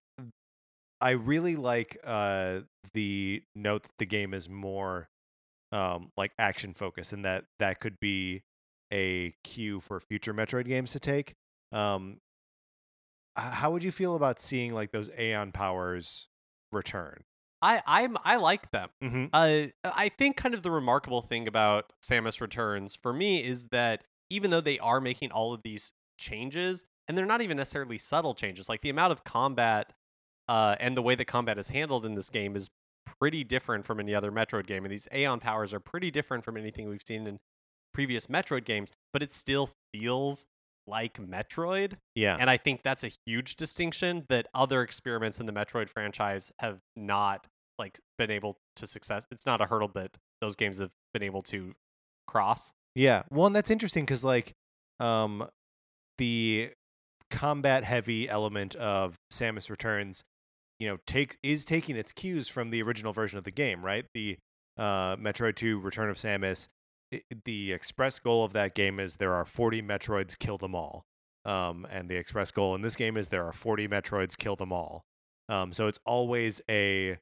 I 1.01 1.11
really 1.11 1.57
like 1.57 1.99
uh, 2.05 2.61
the 2.95 3.43
note 3.57 3.83
that 3.83 3.99
the 3.99 4.07
game 4.07 4.35
is 4.35 4.49
more 4.49 5.09
um, 5.73 6.11
like 6.17 6.33
action 6.39 6.75
focused, 6.75 7.13
and 7.13 7.25
that 7.25 7.45
that 7.59 7.81
could 7.81 7.99
be 8.01 8.43
a 8.93 9.35
cue 9.43 9.81
for 9.81 9.99
future 9.99 10.35
Metroid 10.35 10.67
games 10.67 10.93
to 10.93 11.01
take. 11.01 11.35
Um, 11.73 12.19
how 13.35 13.71
would 13.73 13.83
you 13.83 13.91
feel 13.91 14.15
about 14.15 14.41
seeing 14.41 14.75
like 14.75 14.93
those 14.93 15.11
Aeon 15.19 15.53
powers 15.53 16.29
return? 16.71 17.25
I 17.63 17.81
I'm 17.87 18.17
I 18.25 18.37
like 18.37 18.71
them. 18.73 18.91
Mm-hmm. 19.03 19.27
Uh, 19.33 19.67
I 19.85 20.09
think 20.09 20.37
kind 20.37 20.55
of 20.55 20.63
the 20.63 20.71
remarkable 20.71 21.23
thing 21.23 21.47
about 21.47 21.93
Samus 22.05 22.41
Returns 22.41 22.95
for 23.01 23.13
me 23.13 23.43
is 23.43 23.67
that 23.67 24.05
even 24.29 24.51
though 24.51 24.61
they 24.61 24.79
are 24.81 25.01
making 25.01 25.31
all 25.31 25.55
of 25.55 25.63
these 25.63 25.93
changes, 26.19 26.85
and 27.07 27.17
they're 27.17 27.27
not 27.27 27.41
even 27.41 27.57
necessarily 27.57 27.99
subtle 27.99 28.35
changes, 28.35 28.69
like 28.69 28.81
the 28.81 28.91
amount 28.91 29.13
of 29.13 29.25
combat 29.25 29.93
uh, 30.49 30.77
and 30.81 30.97
the 30.97 31.03
way 31.03 31.15
that 31.15 31.27
combat 31.27 31.59
is 31.59 31.69
handled 31.69 32.05
in 32.05 32.15
this 32.15 32.31
game 32.31 32.57
is 32.57 32.69
pretty 33.21 33.45
different 33.45 33.85
from 33.85 34.01
any 34.01 34.15
other 34.15 34.33
Metroid 34.33 34.67
game, 34.67 34.85
and 34.85 34.93
these 34.93 35.09
Aeon 35.15 35.39
powers 35.41 35.73
are 35.73 35.81
pretty 35.81 36.11
different 36.11 36.45
from 36.45 36.57
anything 36.57 36.89
we've 36.89 37.03
seen 37.07 37.27
in 37.27 37.39
previous 37.95 38.27
Metroid 38.27 38.65
games, 38.65 38.91
but 39.13 39.23
it 39.23 39.31
still 39.31 39.71
feels 39.95 40.47
like 40.87 41.15
Metroid. 41.15 41.95
Yeah. 42.15 42.37
And 42.39 42.51
I 42.51 42.57
think 42.57 42.83
that's 42.83 43.05
a 43.05 43.11
huge 43.27 43.57
distinction 43.57 44.25
that 44.29 44.49
other 44.55 44.83
experiments 44.83 45.39
in 45.39 45.47
the 45.47 45.53
Metroid 45.53 45.89
franchise 45.89 46.53
have 46.59 46.81
not 46.97 47.47
like 47.83 47.99
been 48.17 48.31
able 48.31 48.57
to 48.77 48.87
success. 48.87 49.27
It's 49.31 49.45
not 49.45 49.61
a 49.61 49.67
hurdle 49.67 49.91
that 49.95 50.17
those 50.41 50.57
games 50.57 50.79
have 50.79 50.91
been 51.13 51.23
able 51.23 51.43
to 51.43 51.73
cross. 52.27 52.73
Yeah. 52.95 53.23
Well, 53.31 53.47
and 53.47 53.57
that's 53.57 53.71
interesting 53.71 54.05
because 54.05 54.25
like 54.25 54.53
um 55.01 55.49
the 56.19 56.71
combat 57.31 57.85
heavy 57.85 58.29
element 58.29 58.75
of 58.77 59.17
Samus 59.33 59.69
Returns, 59.71 60.23
you 60.79 60.89
know, 60.89 60.99
takes 61.07 61.37
is 61.43 61.65
taking 61.65 61.97
its 61.97 62.13
cues 62.13 62.49
from 62.49 62.71
the 62.71 62.83
original 62.83 63.13
version 63.13 63.39
of 63.39 63.45
the 63.45 63.51
game, 63.51 63.85
right? 63.85 64.05
The 64.15 64.39
uh 64.79 65.17
Metroid 65.17 65.57
2 65.57 65.81
Return 65.81 66.09
of 66.11 66.17
Samus. 66.17 66.69
the 67.45 67.73
express 67.73 68.19
goal 68.19 68.45
of 68.45 68.53
that 68.53 68.75
game 68.75 68.99
is 69.01 69.17
there 69.17 69.35
are 69.35 69.45
40 69.45 69.83
Metroids, 69.83 70.39
kill 70.39 70.59
them 70.59 70.75
all. 70.75 71.05
Um 71.45 71.87
and 71.91 72.09
the 72.09 72.17
express 72.17 72.51
goal 72.53 72.75
in 72.77 72.83
this 72.83 72.97
game 72.97 73.17
is 73.17 73.29
there 73.29 73.45
are 73.45 73.53
40 73.53 73.89
Metroids, 73.89 74.37
kill 74.37 74.57
them 74.57 74.73
all. 74.73 75.03
Um 75.49 75.73
so 75.73 75.89
it's 75.89 75.99
always 76.07 76.61
a 76.71 77.19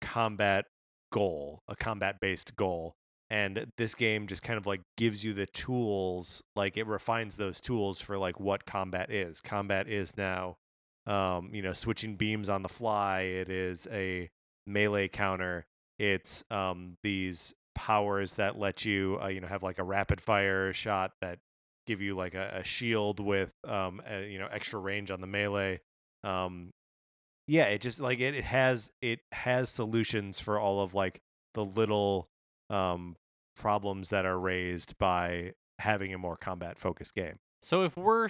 combat 0.00 0.66
goal, 1.12 1.62
a 1.68 1.76
combat 1.76 2.20
based 2.20 2.56
goal 2.56 2.96
and 3.28 3.66
this 3.76 3.94
game 3.94 4.26
just 4.26 4.42
kind 4.42 4.56
of 4.56 4.66
like 4.66 4.82
gives 4.96 5.24
you 5.24 5.32
the 5.34 5.46
tools 5.46 6.42
like 6.54 6.76
it 6.76 6.86
refines 6.86 7.36
those 7.36 7.60
tools 7.60 8.00
for 8.00 8.18
like 8.18 8.38
what 8.38 8.64
combat 8.64 9.10
is. 9.10 9.40
Combat 9.40 9.88
is 9.88 10.16
now 10.16 10.56
um 11.06 11.50
you 11.52 11.62
know 11.62 11.72
switching 11.72 12.16
beams 12.16 12.48
on 12.48 12.62
the 12.62 12.68
fly 12.68 13.20
it 13.20 13.48
is 13.48 13.86
a 13.92 14.28
melee 14.66 15.06
counter 15.06 15.64
it's 16.00 16.42
um 16.50 16.96
these 17.04 17.54
powers 17.76 18.34
that 18.34 18.58
let 18.58 18.84
you 18.84 19.18
uh, 19.22 19.28
you 19.28 19.40
know 19.40 19.46
have 19.46 19.62
like 19.62 19.78
a 19.78 19.84
rapid 19.84 20.20
fire 20.20 20.72
shot 20.72 21.12
that 21.20 21.38
give 21.86 22.00
you 22.00 22.16
like 22.16 22.34
a, 22.34 22.58
a 22.60 22.64
shield 22.64 23.20
with 23.20 23.52
um 23.68 24.02
a, 24.08 24.28
you 24.28 24.38
know 24.38 24.48
extra 24.50 24.80
range 24.80 25.10
on 25.12 25.20
the 25.20 25.26
melee 25.28 25.80
um 26.24 26.72
yeah 27.46 27.64
it 27.64 27.80
just 27.80 28.00
like 28.00 28.20
it, 28.20 28.34
it 28.34 28.44
has 28.44 28.90
it 29.00 29.20
has 29.32 29.68
solutions 29.68 30.38
for 30.38 30.58
all 30.58 30.80
of 30.80 30.94
like 30.94 31.20
the 31.54 31.64
little 31.64 32.28
um, 32.70 33.16
problems 33.56 34.10
that 34.10 34.26
are 34.26 34.38
raised 34.38 34.96
by 34.98 35.52
having 35.78 36.12
a 36.12 36.18
more 36.18 36.36
combat 36.36 36.78
focused 36.78 37.14
game. 37.14 37.38
So 37.62 37.82
if 37.82 37.96
we're 37.96 38.28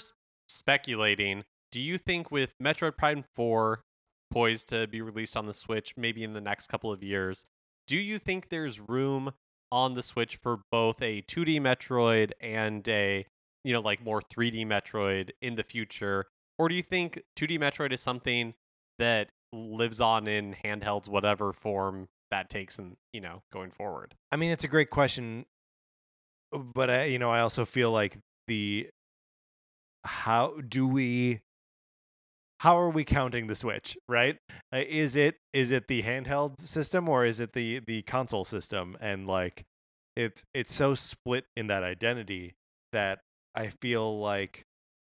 speculating, 0.48 1.44
do 1.72 1.80
you 1.80 1.98
think 1.98 2.30
with 2.30 2.54
Metroid 2.62 2.96
Prime 2.96 3.24
4 3.34 3.80
poised 4.30 4.68
to 4.68 4.86
be 4.86 5.00
released 5.00 5.36
on 5.36 5.46
the 5.46 5.54
Switch 5.54 5.94
maybe 5.96 6.22
in 6.22 6.32
the 6.32 6.40
next 6.40 6.68
couple 6.68 6.92
of 6.92 7.02
years, 7.02 7.46
do 7.86 7.96
you 7.96 8.18
think 8.18 8.48
there's 8.48 8.80
room 8.80 9.32
on 9.72 9.94
the 9.94 10.02
Switch 10.02 10.36
for 10.36 10.60
both 10.70 11.02
a 11.02 11.22
2D 11.22 11.60
Metroid 11.60 12.32
and 12.40 12.86
a 12.88 13.26
you 13.64 13.72
know, 13.72 13.80
like 13.80 14.00
more 14.04 14.22
3D 14.22 14.64
Metroid 14.64 15.30
in 15.42 15.56
the 15.56 15.64
future, 15.64 16.26
or 16.56 16.68
do 16.68 16.76
you 16.76 16.84
think 16.84 17.24
2D 17.36 17.58
Metroid 17.58 17.90
is 17.92 18.00
something 18.00 18.54
that 18.98 19.28
lives 19.52 20.00
on 20.00 20.26
in 20.26 20.54
handhelds, 20.64 21.08
whatever 21.08 21.52
form 21.52 22.08
that 22.30 22.48
takes, 22.48 22.78
and 22.78 22.96
you 23.12 23.20
know, 23.20 23.42
going 23.52 23.70
forward? 23.70 24.14
I 24.32 24.36
mean, 24.36 24.50
it's 24.50 24.64
a 24.64 24.68
great 24.68 24.90
question, 24.90 25.46
but 26.52 26.90
I, 26.90 27.04
you 27.04 27.18
know, 27.18 27.30
I 27.30 27.40
also 27.40 27.64
feel 27.64 27.90
like 27.90 28.18
the 28.48 28.88
how 30.04 30.54
do 30.68 30.86
we 30.86 31.40
how 32.60 32.78
are 32.78 32.88
we 32.88 33.04
counting 33.04 33.48
the 33.48 33.54
switch 33.54 33.98
right? 34.08 34.38
Uh, 34.72 34.82
is 34.88 35.16
it 35.16 35.36
is 35.52 35.70
it 35.70 35.88
the 35.88 36.02
handheld 36.02 36.60
system 36.60 37.08
or 37.08 37.24
is 37.24 37.40
it 37.40 37.52
the 37.52 37.80
the 37.86 38.02
console 38.02 38.44
system? 38.44 38.96
And 39.00 39.26
like 39.26 39.64
it's 40.16 40.42
it's 40.54 40.74
so 40.74 40.94
split 40.94 41.44
in 41.56 41.66
that 41.68 41.82
identity 41.84 42.54
that 42.92 43.20
i 43.54 43.68
feel 43.68 44.18
like 44.18 44.64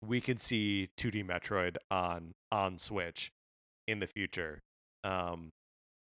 we 0.05 0.21
could 0.21 0.39
see 0.39 0.89
2d 0.97 1.25
metroid 1.25 1.75
on 1.89 2.33
on 2.51 2.77
switch 2.77 3.31
in 3.87 3.99
the 3.99 4.07
future 4.07 4.61
um 5.03 5.49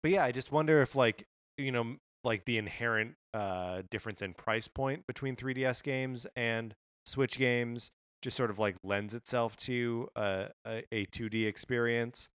but 0.02 0.10
yeah 0.10 0.24
i 0.24 0.32
just 0.32 0.52
wonder 0.52 0.80
if 0.82 0.94
like 0.96 1.24
you 1.56 1.72
know 1.72 1.96
like 2.24 2.44
the 2.44 2.58
inherent 2.58 3.14
uh 3.34 3.82
difference 3.90 4.22
in 4.22 4.34
price 4.34 4.68
point 4.68 5.06
between 5.06 5.36
3ds 5.36 5.82
games 5.82 6.26
and 6.36 6.74
switch 7.06 7.38
games 7.38 7.90
just 8.22 8.36
sort 8.36 8.50
of 8.50 8.58
like 8.58 8.76
lends 8.82 9.14
itself 9.14 9.56
to 9.56 10.08
a, 10.16 10.48
a, 10.66 10.84
a 10.92 11.06
2D 11.06 11.46
experience. 11.46 12.28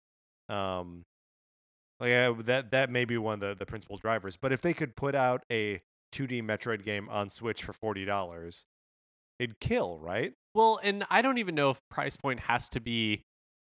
Um, 0.49 1.03
like 1.99 2.13
uh, 2.13 2.33
that 2.45 2.71
that 2.71 2.89
may 2.89 3.05
be 3.05 3.17
one 3.17 3.35
of 3.35 3.39
the, 3.41 3.55
the 3.55 3.65
principal 3.65 3.97
drivers. 3.97 4.37
But 4.37 4.51
if 4.51 4.61
they 4.61 4.73
could 4.73 4.95
put 4.95 5.15
out 5.15 5.43
a 5.51 5.81
2D 6.13 6.43
Metroid 6.43 6.83
game 6.83 7.07
on 7.09 7.29
Switch 7.29 7.63
for 7.63 7.73
forty 7.73 8.05
dollars, 8.05 8.65
it'd 9.39 9.59
kill, 9.59 9.99
right? 9.99 10.33
Well, 10.55 10.79
and 10.83 11.05
I 11.09 11.21
don't 11.21 11.37
even 11.37 11.55
know 11.55 11.69
if 11.69 11.79
price 11.89 12.17
point 12.17 12.41
has 12.41 12.69
to 12.69 12.79
be 12.79 13.21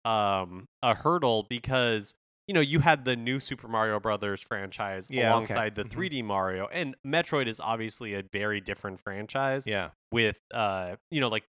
um 0.06 0.68
a 0.82 0.94
hurdle 0.96 1.46
because 1.50 2.14
you 2.48 2.54
know 2.54 2.60
you 2.62 2.80
had 2.80 3.06
the 3.06 3.16
new 3.16 3.40
Super 3.40 3.68
Mario 3.68 4.00
Brothers 4.00 4.42
franchise 4.42 5.08
Yeah, 5.10 5.22
okay. 5.22 5.30
alongside 5.30 5.76
the 5.76 5.84
Mhm. 5.86 5.90
3D 5.92 6.22
Mario, 6.24 6.68
and 6.68 6.96
Metroid 7.06 7.48
is 7.48 7.60
obviously 7.60 8.14
a 8.14 8.22
very 8.24 8.60
different 8.60 9.00
franchise. 9.00 9.66
Yeah, 9.66 9.92
with 10.12 10.40
uh 10.54 10.98
you 11.12 11.22
know 11.22 11.30
like 11.30 11.46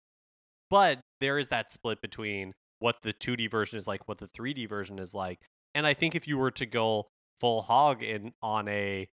but 0.69 1.01
there 1.21 1.39
is 1.39 1.49
that 1.49 1.71
split 1.71 2.01
between 2.01 2.55
what 2.81 3.03
the 3.03 3.13
2D 3.13 3.51
version 3.51 3.77
is 3.79 3.87
like 3.87 4.09
what 4.09 4.19
the 4.19 4.29
3D 4.29 4.69
version 4.69 4.99
is 4.99 5.15
like 5.15 5.39
and 5.75 5.87
I 5.87 5.95
think 5.95 6.15
if 6.15 6.27
you 6.27 6.39
were 6.39 6.51
to 6.53 6.67
go 6.67 7.09
full 7.41 7.63
hog 7.63 8.03
in 8.03 8.33
on 8.43 8.67
a 8.69 9.09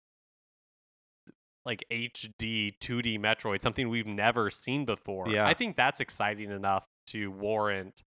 like 1.64 1.84
HD 1.90 2.72
2D 2.80 3.18
Metroid 3.18 3.62
something 3.62 3.88
we've 3.88 4.06
never 4.06 4.50
seen 4.50 4.84
before 4.84 5.28
Yeah. 5.28 5.46
I 5.46 5.54
think 5.54 5.76
that's 5.76 6.00
exciting 6.00 6.50
enough 6.50 6.86
to 7.08 7.30
warrant 7.30 8.02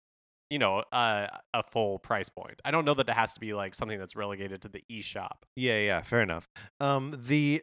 you 0.49 0.59
know 0.59 0.83
uh, 0.91 1.27
a 1.53 1.63
full 1.63 1.99
price 1.99 2.29
point 2.29 2.61
I 2.63 2.71
don't 2.71 2.85
know 2.85 2.93
that 2.93 3.09
it 3.09 3.13
has 3.13 3.33
to 3.33 3.39
be 3.39 3.53
like 3.53 3.73
something 3.73 3.97
that's 3.97 4.15
relegated 4.15 4.61
to 4.63 4.69
the 4.69 4.83
eShop 4.91 5.45
yeah, 5.55 5.79
yeah. 5.79 6.01
Fair 6.01 6.21
enough. 6.21 6.47
Um, 6.79 7.19
the 7.27 7.61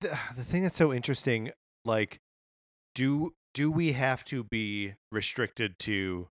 the, 0.00 0.18
the 0.36 0.44
thing 0.44 0.62
that's 0.62 0.76
so 0.76 0.92
interesting, 0.92 1.50
like, 1.84 2.20
do 2.94 3.34
do 3.54 3.70
we 3.70 3.92
have 3.92 4.24
to 4.26 4.44
be 4.44 4.94
restricted 5.10 5.78
to 5.80 6.28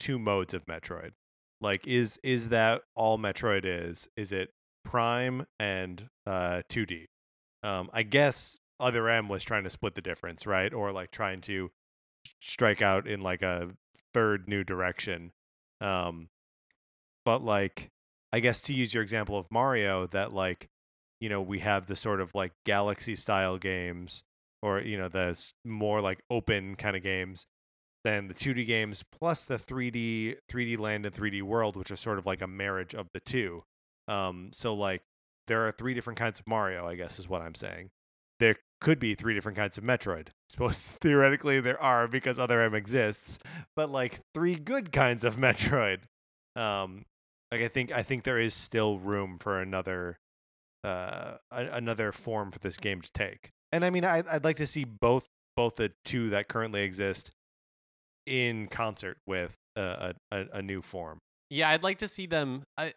two 0.00 0.18
modes 0.18 0.54
of 0.54 0.66
Metroid? 0.66 1.12
Like, 1.60 1.86
is 1.86 2.18
is 2.22 2.48
that 2.50 2.82
all 2.94 3.18
Metroid 3.18 3.64
is? 3.64 4.08
Is 4.16 4.32
it 4.32 4.50
Prime 4.84 5.46
and 5.58 6.08
uh 6.26 6.62
2D? 6.70 7.06
Um, 7.62 7.90
I 7.92 8.02
guess 8.02 8.58
Other 8.78 9.08
M 9.08 9.28
was 9.28 9.42
trying 9.42 9.64
to 9.64 9.70
split 9.70 9.94
the 9.94 10.02
difference, 10.02 10.46
right? 10.46 10.72
Or 10.72 10.92
like 10.92 11.10
trying 11.10 11.40
to 11.42 11.70
strike 12.40 12.82
out 12.82 13.06
in 13.06 13.20
like 13.20 13.42
a 13.42 13.70
third 14.16 14.48
new 14.48 14.64
direction. 14.64 15.30
Um, 15.82 16.30
but 17.26 17.44
like, 17.44 17.90
I 18.32 18.40
guess 18.40 18.62
to 18.62 18.72
use 18.72 18.94
your 18.94 19.02
example 19.02 19.38
of 19.38 19.46
Mario, 19.50 20.06
that 20.06 20.32
like, 20.32 20.68
you 21.20 21.28
know, 21.28 21.42
we 21.42 21.58
have 21.58 21.86
the 21.86 21.96
sort 21.96 22.22
of 22.22 22.34
like 22.34 22.52
galaxy 22.64 23.14
style 23.14 23.58
games, 23.58 24.24
or 24.62 24.80
you 24.80 24.96
know, 24.96 25.08
the 25.08 25.38
more 25.66 26.00
like 26.00 26.20
open 26.30 26.76
kind 26.76 26.96
of 26.96 27.02
games 27.02 27.44
than 28.04 28.28
the 28.28 28.34
2D 28.34 28.66
games, 28.66 29.04
plus 29.12 29.44
the 29.44 29.58
3D 29.58 30.38
3D 30.50 30.78
Land 30.78 31.04
and 31.04 31.14
3D 31.14 31.42
World, 31.42 31.76
which 31.76 31.90
are 31.90 31.96
sort 31.96 32.18
of 32.18 32.24
like 32.24 32.40
a 32.40 32.46
marriage 32.46 32.94
of 32.94 33.08
the 33.12 33.20
two. 33.20 33.64
Um, 34.08 34.48
so 34.52 34.74
like, 34.74 35.02
there 35.46 35.66
are 35.66 35.72
three 35.72 35.92
different 35.92 36.18
kinds 36.18 36.40
of 36.40 36.46
Mario, 36.46 36.86
I 36.86 36.96
guess 36.96 37.18
is 37.18 37.28
what 37.28 37.42
I'm 37.42 37.54
saying. 37.54 37.90
There 38.40 38.56
could 38.80 38.98
be 38.98 39.14
three 39.14 39.34
different 39.34 39.56
kinds 39.56 39.78
of 39.78 39.84
Metroid. 39.84 40.28
I 40.28 40.32
Suppose 40.50 40.92
theoretically 41.00 41.60
there 41.60 41.80
are 41.82 42.06
because 42.08 42.38
Other 42.38 42.60
M 42.62 42.74
exists, 42.74 43.38
but 43.74 43.90
like 43.90 44.20
three 44.34 44.54
good 44.56 44.92
kinds 44.92 45.24
of 45.24 45.36
Metroid. 45.38 46.00
Um, 46.54 47.04
like 47.52 47.62
I 47.62 47.68
think 47.68 47.92
I 47.92 48.02
think 48.02 48.24
there 48.24 48.38
is 48.38 48.54
still 48.54 48.98
room 48.98 49.38
for 49.38 49.60
another 49.60 50.18
uh 50.84 51.36
a- 51.50 51.66
another 51.72 52.12
form 52.12 52.50
for 52.50 52.58
this 52.58 52.76
game 52.76 53.00
to 53.00 53.10
take. 53.12 53.50
And 53.72 53.84
I 53.84 53.90
mean 53.90 54.04
I 54.04 54.22
I'd 54.30 54.44
like 54.44 54.56
to 54.56 54.66
see 54.66 54.84
both 54.84 55.26
both 55.56 55.76
the 55.76 55.92
two 56.04 56.30
that 56.30 56.48
currently 56.48 56.82
exist 56.82 57.30
in 58.26 58.66
concert 58.68 59.18
with 59.26 59.54
a 59.76 60.14
a, 60.30 60.46
a- 60.52 60.62
new 60.62 60.82
form. 60.82 61.18
yeah 61.50 61.70
I'd 61.70 61.82
like 61.82 61.98
to 61.98 62.08
see 62.08 62.26
them 62.26 62.64
I, 62.76 62.94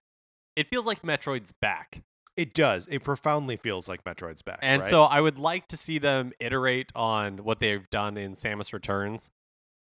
it 0.56 0.68
feels 0.68 0.86
like 0.86 1.02
Metroid's 1.04 1.54
back 1.62 2.02
It 2.40 2.54
does. 2.54 2.88
It 2.90 3.04
profoundly 3.04 3.58
feels 3.58 3.90
like 3.90 4.06
Metroid's 4.06 4.42
back. 4.42 4.60
And 4.62 4.82
right? 4.82 4.90
so 4.90 5.04
I 5.04 5.20
would 5.20 5.38
like 5.38 5.68
to 5.68 5.76
see 5.76 5.98
them 5.98 6.32
iterate 6.40 6.90
on 6.96 7.40
what 7.40 7.60
they've 7.60 7.90
done 7.90 8.16
in 8.16 8.32
Samus 8.32 8.72
Returns 8.72 9.30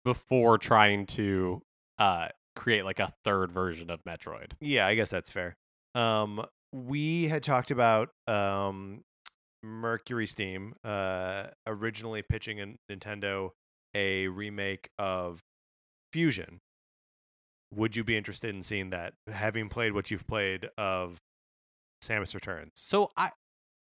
before 0.04 0.58
trying 0.58 1.06
to 1.06 1.62
uh, 2.00 2.30
create 2.56 2.84
like 2.84 2.98
a 2.98 3.14
third 3.22 3.52
version 3.52 3.88
of 3.88 4.02
Metroid. 4.02 4.54
Yeah, 4.60 4.88
I 4.88 4.96
guess 4.96 5.10
that's 5.10 5.30
fair. 5.30 5.58
Um, 5.94 6.44
we 6.72 7.28
had 7.28 7.44
talked 7.44 7.70
about 7.70 8.08
um, 8.26 9.02
Mercury 9.62 10.26
Steam 10.26 10.74
uh, 10.82 11.44
originally 11.68 12.22
pitching 12.22 12.58
in 12.58 12.78
Nintendo 12.90 13.50
a 13.94 14.26
remake 14.26 14.90
of 14.98 15.38
Fusion. 16.12 16.58
Would 17.72 17.94
you 17.94 18.02
be 18.02 18.16
interested 18.16 18.52
in 18.52 18.64
seeing 18.64 18.90
that? 18.90 19.14
Having 19.30 19.68
played 19.68 19.92
what 19.92 20.10
you've 20.10 20.26
played 20.26 20.68
of 20.76 21.20
Samus 22.02 22.34
Returns. 22.34 22.72
So 22.76 23.10
I 23.16 23.30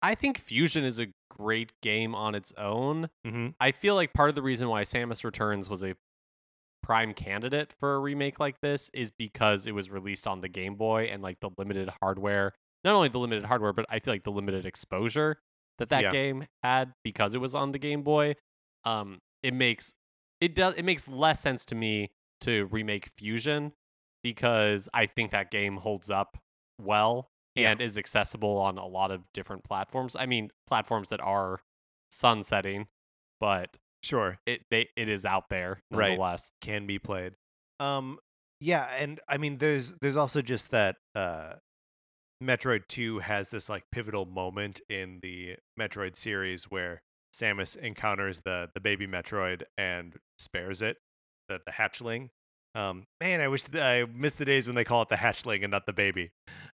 I 0.02 0.14
think 0.14 0.38
Fusion 0.38 0.84
is 0.84 0.98
a 0.98 1.08
great 1.30 1.72
game 1.80 2.14
on 2.14 2.34
its 2.34 2.52
own. 2.58 3.08
Mm-hmm. 3.26 3.48
I 3.60 3.72
feel 3.72 3.94
like 3.94 4.12
part 4.12 4.28
of 4.28 4.34
the 4.34 4.42
reason 4.42 4.68
why 4.68 4.82
Samus 4.82 5.22
Returns 5.24 5.68
was 5.68 5.82
a 5.84 5.94
prime 6.82 7.14
candidate 7.14 7.72
for 7.78 7.94
a 7.94 7.98
remake 8.00 8.40
like 8.40 8.60
this 8.60 8.90
is 8.92 9.12
because 9.12 9.66
it 9.66 9.72
was 9.72 9.88
released 9.90 10.26
on 10.26 10.40
the 10.40 10.48
Game 10.48 10.74
Boy 10.74 11.04
and 11.04 11.22
like 11.22 11.38
the 11.40 11.50
limited 11.56 11.90
hardware. 12.02 12.52
Not 12.84 12.96
only 12.96 13.08
the 13.08 13.18
limited 13.20 13.44
hardware, 13.44 13.72
but 13.72 13.86
I 13.88 14.00
feel 14.00 14.12
like 14.14 14.24
the 14.24 14.32
limited 14.32 14.66
exposure 14.66 15.38
that 15.78 15.88
that 15.90 16.02
Yeah. 16.02 16.10
game 16.10 16.46
had 16.64 16.94
because 17.04 17.34
it 17.34 17.40
was 17.40 17.54
on 17.54 17.70
the 17.70 17.78
Game 17.78 18.02
Boy. 18.02 18.34
Um, 18.84 19.20
it 19.44 19.54
makes 19.54 19.94
it 20.40 20.56
does 20.56 20.74
it 20.74 20.84
makes 20.84 21.08
less 21.08 21.38
sense 21.40 21.64
to 21.66 21.76
me 21.76 22.10
to 22.40 22.66
remake 22.72 23.06
Fusion 23.06 23.72
because 24.24 24.88
I 24.92 25.06
think 25.06 25.30
that 25.30 25.52
game 25.52 25.76
holds 25.76 26.10
up 26.10 26.38
well 26.80 27.28
Yeah. 27.54 27.70
and 27.72 27.80
is 27.82 27.98
accessible 27.98 28.56
on 28.58 28.78
a 28.78 28.86
lot 28.86 29.10
of 29.10 29.30
different 29.34 29.64
platforms. 29.64 30.16
I 30.16 30.26
mean, 30.26 30.50
platforms 30.66 31.08
that 31.10 31.20
are 31.20 31.60
sunsetting, 32.10 32.88
but 33.40 33.76
Sure. 34.02 34.38
it 34.46 34.62
they 34.70 34.88
it 34.96 35.08
is 35.08 35.24
out 35.24 35.48
there 35.50 35.80
Right. 35.90 36.08
nonetheless. 36.10 36.52
can 36.60 36.86
be 36.86 36.98
played. 36.98 37.34
Um 37.80 38.18
yeah, 38.60 38.84
and 38.96 39.20
I 39.28 39.38
mean 39.38 39.58
there's 39.58 39.96
there's 40.00 40.16
also 40.16 40.40
just 40.42 40.70
that 40.70 40.96
uh 41.14 41.54
Metroid 42.42 42.88
2 42.88 43.20
has 43.20 43.50
this 43.50 43.68
like 43.68 43.84
pivotal 43.92 44.26
moment 44.26 44.80
in 44.88 45.20
the 45.22 45.56
Metroid 45.78 46.16
series 46.16 46.64
where 46.64 47.02
Samus 47.34 47.76
encounters 47.76 48.40
the 48.44 48.70
the 48.74 48.80
baby 48.80 49.06
Metroid 49.06 49.62
and 49.78 50.16
spares 50.38 50.82
it, 50.82 50.98
the 51.48 51.60
the 51.64 51.72
hatchling. 51.72 52.30
Um 52.74 53.04
man, 53.20 53.40
I 53.40 53.48
wish 53.48 53.64
th- 53.64 53.82
I 53.82 54.04
missed 54.10 54.38
the 54.38 54.44
days 54.44 54.66
when 54.66 54.74
they 54.77 54.85
call 54.85 55.02
it 55.02 55.08
the 55.08 55.16
hatchling 55.16 55.62
and 55.62 55.70
not 55.70 55.87
the 55.87 55.92
baby. 55.92 56.31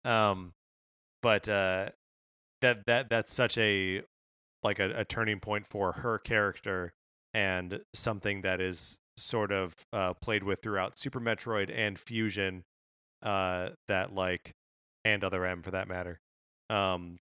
Um 0.05 0.53
but 1.23 1.49
uh 1.49 1.89
that 2.61 2.87
that 2.87 3.09
that's 3.09 3.33
such 3.33 3.59
a 3.59 4.03
like 4.62 4.79
a, 4.79 4.91
a 5.01 5.05
turning 5.05 5.41
point 5.41 5.66
for 5.66 5.93
her 5.93 6.18
character 6.18 6.93
and 7.35 7.81
something 7.95 8.43
that 8.43 8.61
is 8.61 8.99
sort 9.16 9.53
of 9.53 9.75
uh, 9.93 10.14
played 10.14 10.43
with 10.43 10.62
throughout 10.62 10.99
Super 10.99 11.20
Metroid 11.20 11.70
and 11.75 11.99
Fusion, 11.99 12.64
uh, 13.23 13.70
that 13.89 14.14
like, 14.14 14.55
and 15.05 15.25
Other 15.25 15.45
M 15.45 15.62
for 15.62 15.70
that 15.70 15.89
matter. 15.89 16.20
Um, 16.70 17.18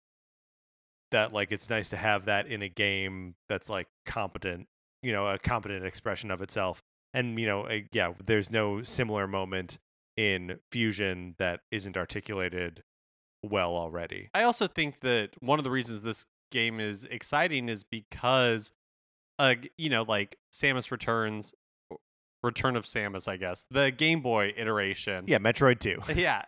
that 1.10 1.32
like 1.32 1.52
it's 1.52 1.70
nice 1.70 1.88
to 1.90 1.96
have 1.96 2.24
that 2.24 2.46
in 2.46 2.62
a 2.62 2.68
game 2.68 3.34
that's 3.48 3.68
like 3.68 3.88
competent, 4.06 4.66
you 5.02 5.12
know, 5.12 5.28
a 5.28 5.38
competent 5.38 5.84
expression 5.84 6.30
of 6.30 6.42
itself. 6.42 6.82
And 7.12 7.38
you 7.38 7.46
know, 7.46 7.68
yeah, 7.92 8.12
there's 8.24 8.50
no 8.50 8.82
similar 8.82 9.26
moment 9.26 9.78
in 10.16 10.58
Fusion 10.70 11.34
that 11.38 11.60
isn't 11.70 11.96
articulated 11.96 12.82
well 13.48 13.76
already. 13.76 14.30
I 14.34 14.42
also 14.42 14.66
think 14.66 15.00
that 15.00 15.30
one 15.40 15.58
of 15.58 15.64
the 15.64 15.70
reasons 15.70 16.02
this 16.02 16.24
game 16.50 16.80
is 16.80 17.04
exciting 17.04 17.68
is 17.68 17.84
because 17.84 18.72
uh 19.38 19.54
you 19.76 19.90
know 19.90 20.02
like 20.02 20.36
Samus 20.54 20.90
Returns, 20.90 21.54
Return 22.42 22.76
of 22.76 22.84
Samus, 22.84 23.26
I 23.26 23.36
guess, 23.36 23.66
the 23.70 23.90
Game 23.90 24.20
Boy 24.20 24.52
iteration, 24.56 25.24
Yeah, 25.26 25.38
Metroid 25.38 25.78
2. 25.80 26.00
yeah, 26.14 26.42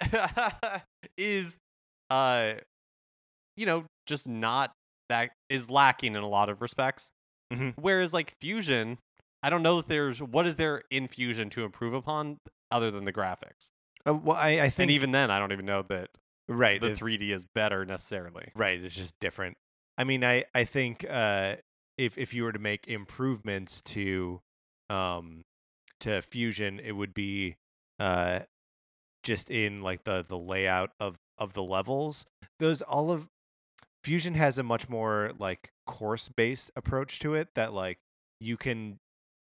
is 1.19 1.57
uh, 2.11 2.55
you 3.57 3.67
know, 3.67 3.85
just 4.07 4.29
not 4.29 4.73
that 5.09 5.31
is 5.49 5.71
lacking 5.71 6.15
in 6.15 6.23
a 6.23 6.29
lot 6.29 6.49
of 6.49 6.61
respects. 6.61 7.11
Mhm. 7.53 7.75
Whereas 7.77 8.13
like 8.13 8.35
Fusion, 8.41 8.99
I 9.43 9.51
don't 9.51 9.63
know 9.63 9.77
that 9.79 9.89
there's 9.89 10.21
what 10.21 10.47
is 10.47 10.57
there 10.57 10.83
in 10.91 11.09
Fusion 11.09 11.49
to 11.51 11.65
improve 11.65 11.95
upon 11.95 12.39
other 12.71 12.91
than 12.91 13.05
the 13.05 13.13
graphics. 13.13 13.71
Uh, 14.07 14.15
well, 14.15 14.37
I, 14.37 14.61
I 14.61 14.69
think 14.69 14.85
And 14.85 14.91
even 14.93 15.11
then, 15.13 15.31
I 15.31 15.39
don't 15.39 15.53
even 15.53 15.65
know 15.67 15.83
that 15.89 16.11
right. 16.49 16.81
the 16.81 16.93
it- 16.93 16.99
3D 16.99 17.31
is 17.33 17.45
better 17.45 17.85
necessarily. 17.85 18.53
Right, 18.55 18.83
it's 18.83 18.95
just 18.95 19.19
different. 19.21 19.57
I 19.99 20.05
mean, 20.05 20.25
I 20.25 20.45
I 20.55 20.65
think 20.65 21.05
uh, 21.09 21.57
if 21.97 22.19
if 22.19 22.35
you 22.35 22.45
were 22.45 22.53
to 22.53 22.59
make 22.59 22.87
improvements 22.87 23.81
to 23.83 24.41
um 24.91 25.43
to 26.01 26.21
Fusion, 26.23 26.81
it 26.81 26.93
would 26.93 27.15
be 27.15 27.57
uh 27.99 28.41
just 29.23 29.51
in 29.51 29.83
like 29.83 30.05
the 30.05 30.25
the 30.27 30.39
layout 30.39 30.91
of 31.01 31.17
of 31.39 31.55
the 31.55 31.63
levels. 31.63 32.27
Those 32.61 32.83
all 32.83 33.11
of 33.11 33.27
Fusion 34.05 34.35
has 34.35 34.59
a 34.59 34.63
much 34.63 34.89
more 34.89 35.33
like 35.39 35.71
course 35.87 36.29
based 36.29 36.71
approach 36.77 37.19
to 37.21 37.35
it 37.35 37.49
that 37.57 37.73
like 37.73 37.99
you 38.41 38.57
can 38.57 38.99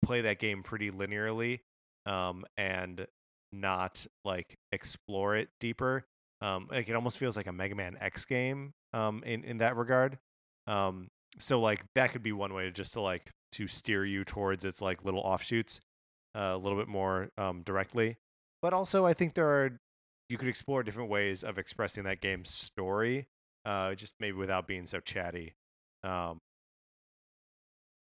play 0.03 0.21
that 0.23 0.39
game 0.39 0.63
pretty 0.63 0.91
linearly 0.91 1.61
um 2.07 2.45
and 2.57 3.07
not 3.53 4.07
like 4.25 4.57
explore 4.73 5.37
it 5.37 5.49
deeper 5.61 6.05
um 6.41 6.69
like 6.71 6.89
it 6.89 6.95
almost 6.95 7.19
feels 7.19 7.37
like 7.37 7.47
a 7.47 7.53
mega 7.53 7.75
man 7.75 7.97
x 8.01 8.25
game 8.25 8.73
um 8.93 9.23
in 9.25 9.45
in 9.45 9.59
that 9.59 9.77
regard 9.77 10.19
um 10.67 11.09
so 11.39 11.61
like 11.61 11.83
that 11.95 12.11
could 12.11 12.23
be 12.23 12.33
one 12.33 12.53
way 12.55 12.65
to 12.65 12.71
just 12.71 12.93
to 12.93 13.01
like 13.01 13.31
to 13.53 13.67
steer 13.67 14.05
you 14.05 14.25
towards 14.25 14.65
its 14.65 14.81
like 14.81 15.05
little 15.05 15.21
offshoots 15.21 15.81
uh, 16.35 16.53
a 16.53 16.57
little 16.59 16.79
bit 16.79 16.89
more 16.89 17.29
um 17.39 17.63
directly 17.63 18.17
but 18.63 18.73
also 18.73 19.05
i 19.05 19.13
think 19.13 19.35
there 19.35 19.49
are 19.49 19.79
you 20.29 20.39
could 20.39 20.49
explore 20.49 20.83
different 20.83 21.11
ways 21.11 21.43
of 21.43 21.59
expressing 21.59 22.05
that 22.05 22.21
game's 22.21 22.51
story 22.51 23.27
uh 23.65 23.95
just 23.95 24.15
maybe 24.21 24.37
without 24.37 24.67
being 24.67 24.87
so 24.87 25.01
chatty 25.01 25.55
um 26.05 26.39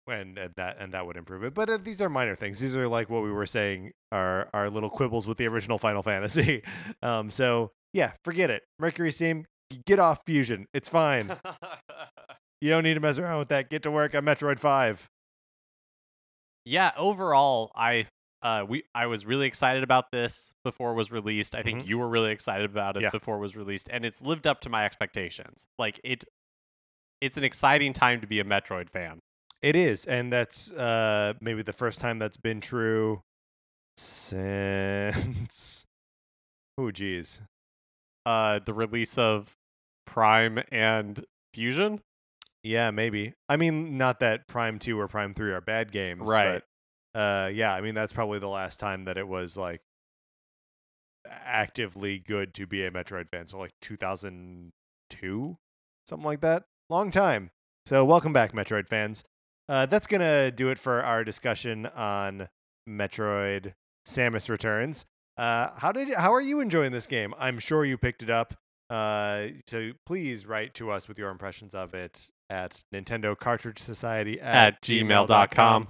and, 0.06 0.38
and 0.38 0.54
that 0.56 0.78
and 0.78 0.92
that 0.92 1.06
would 1.06 1.16
improve 1.16 1.44
it 1.44 1.54
but 1.54 1.68
uh, 1.68 1.76
these 1.76 2.00
are 2.00 2.08
minor 2.08 2.34
things. 2.34 2.60
These 2.60 2.74
are 2.76 2.88
like 2.88 3.10
what 3.10 3.22
we 3.22 3.30
were 3.30 3.44
saying 3.46 3.92
are 4.10 4.48
our 4.54 4.70
little 4.70 4.88
quibbles 4.88 5.26
with 5.26 5.36
the 5.36 5.46
original 5.46 5.78
final 5.78 6.02
fantasy 6.02 6.62
um 7.02 7.30
so 7.30 7.72
yeah 7.92 8.12
forget 8.24 8.50
it 8.50 8.62
mercury 8.78 9.10
steam 9.10 9.44
get 9.86 9.98
off 9.98 10.22
fusion 10.26 10.66
it's 10.74 10.88
fine 10.88 11.36
you 12.60 12.70
don't 12.70 12.82
need 12.84 12.94
to 12.94 13.00
mess 13.00 13.18
around 13.18 13.38
with 13.38 13.48
that 13.48 13.68
get 13.70 13.82
to 13.82 13.90
work 13.90 14.14
on 14.14 14.24
metroid 14.24 14.58
5 14.58 15.08
yeah, 16.64 16.92
overall, 16.98 17.72
I 17.74 18.06
uh 18.42 18.64
we 18.68 18.84
I 18.94 19.06
was 19.06 19.24
really 19.24 19.46
excited 19.46 19.82
about 19.82 20.12
this 20.12 20.52
before 20.64 20.90
it 20.90 20.96
was 20.96 21.10
released. 21.10 21.54
I 21.54 21.62
think 21.62 21.84
Mhm. 21.84 21.86
you 21.86 21.96
were 21.98 22.08
really 22.08 22.30
excited 22.30 22.66
about 22.68 22.98
it 22.98 23.04
Yeah. 23.04 23.10
before 23.10 23.36
it 23.36 23.40
was 23.40 23.56
released, 23.56 23.88
and 23.90 24.04
it's 24.04 24.20
lived 24.20 24.46
up 24.46 24.60
to 24.62 24.68
my 24.68 24.84
expectations. 24.84 25.66
Like 25.78 25.98
it, 26.04 26.24
it's 27.22 27.38
an 27.38 27.44
exciting 27.44 27.94
time 27.94 28.20
to 28.20 28.26
be 28.26 28.38
a 28.38 28.44
Metroid 28.44 28.90
fan. 28.90 29.20
It 29.62 29.76
is, 29.76 30.04
and 30.04 30.30
that's 30.30 30.70
uh 30.72 31.34
maybe 31.40 31.62
the 31.62 31.72
first 31.72 32.02
time 32.02 32.18
that's 32.18 32.36
been 32.36 32.60
true 32.60 33.22
since. 33.96 35.84
Oh, 36.80 36.92
geez. 36.92 37.40
Uh, 38.28 38.60
the 38.62 38.74
release 38.74 39.16
of 39.16 39.56
Prime 40.06 40.62
and 40.70 41.24
Fusion, 41.54 42.02
Yeah, 42.62 42.90
maybe. 42.90 43.32
I 43.48 43.56
mean, 43.56 43.96
not 43.96 44.20
that 44.20 44.46
Prime 44.48 44.78
Two 44.78 45.00
or 45.00 45.08
Prime 45.08 45.32
Three 45.32 45.50
are 45.50 45.62
bad 45.62 45.92
games, 45.92 46.28
Right. 46.28 46.62
But, 47.14 47.18
uh, 47.18 47.48
yeah, 47.48 47.72
I 47.72 47.80
mean 47.80 47.94
that's 47.94 48.12
probably 48.12 48.38
the 48.38 48.48
last 48.48 48.80
time 48.80 49.06
that 49.06 49.16
it 49.16 49.26
was 49.26 49.56
like 49.56 49.80
actively 51.26 52.18
good 52.18 52.52
to 52.54 52.66
be 52.66 52.84
a 52.84 52.90
Metroid 52.90 53.30
fan. 53.30 53.46
So 53.46 53.58
like 53.58 53.72
2002, 53.80 55.56
something 56.06 56.26
like 56.26 56.42
that. 56.42 56.64
Long 56.90 57.10
time. 57.10 57.50
So 57.86 58.04
welcome 58.04 58.34
back, 58.34 58.52
Metroid 58.52 58.88
fans. 58.88 59.24
Uh, 59.70 59.86
that's 59.86 60.06
gonna 60.06 60.50
do 60.50 60.68
it 60.68 60.78
for 60.78 61.02
our 61.02 61.24
discussion 61.24 61.86
on 61.86 62.48
Metroid: 62.86 63.72
Samus 64.06 64.50
Returns. 64.50 65.06
Uh, 65.38 65.70
how 65.76 65.92
did 65.92 66.12
how 66.14 66.34
are 66.34 66.40
you 66.40 66.60
enjoying 66.60 66.92
this 66.92 67.06
game? 67.06 67.32
I'm 67.38 67.60
sure 67.60 67.84
you 67.84 67.96
picked 67.96 68.22
it 68.22 68.30
up. 68.30 68.54
Uh, 68.90 69.48
so 69.66 69.92
please 70.04 70.46
write 70.46 70.74
to 70.74 70.90
us 70.90 71.08
with 71.08 71.18
your 71.18 71.30
impressions 71.30 71.74
of 71.74 71.94
it 71.94 72.28
at 72.50 72.82
Nintendo 72.92 73.38
Cartridge 73.38 73.78
Society 73.78 74.40
at 74.40 74.82
gmail.com. 74.82 75.88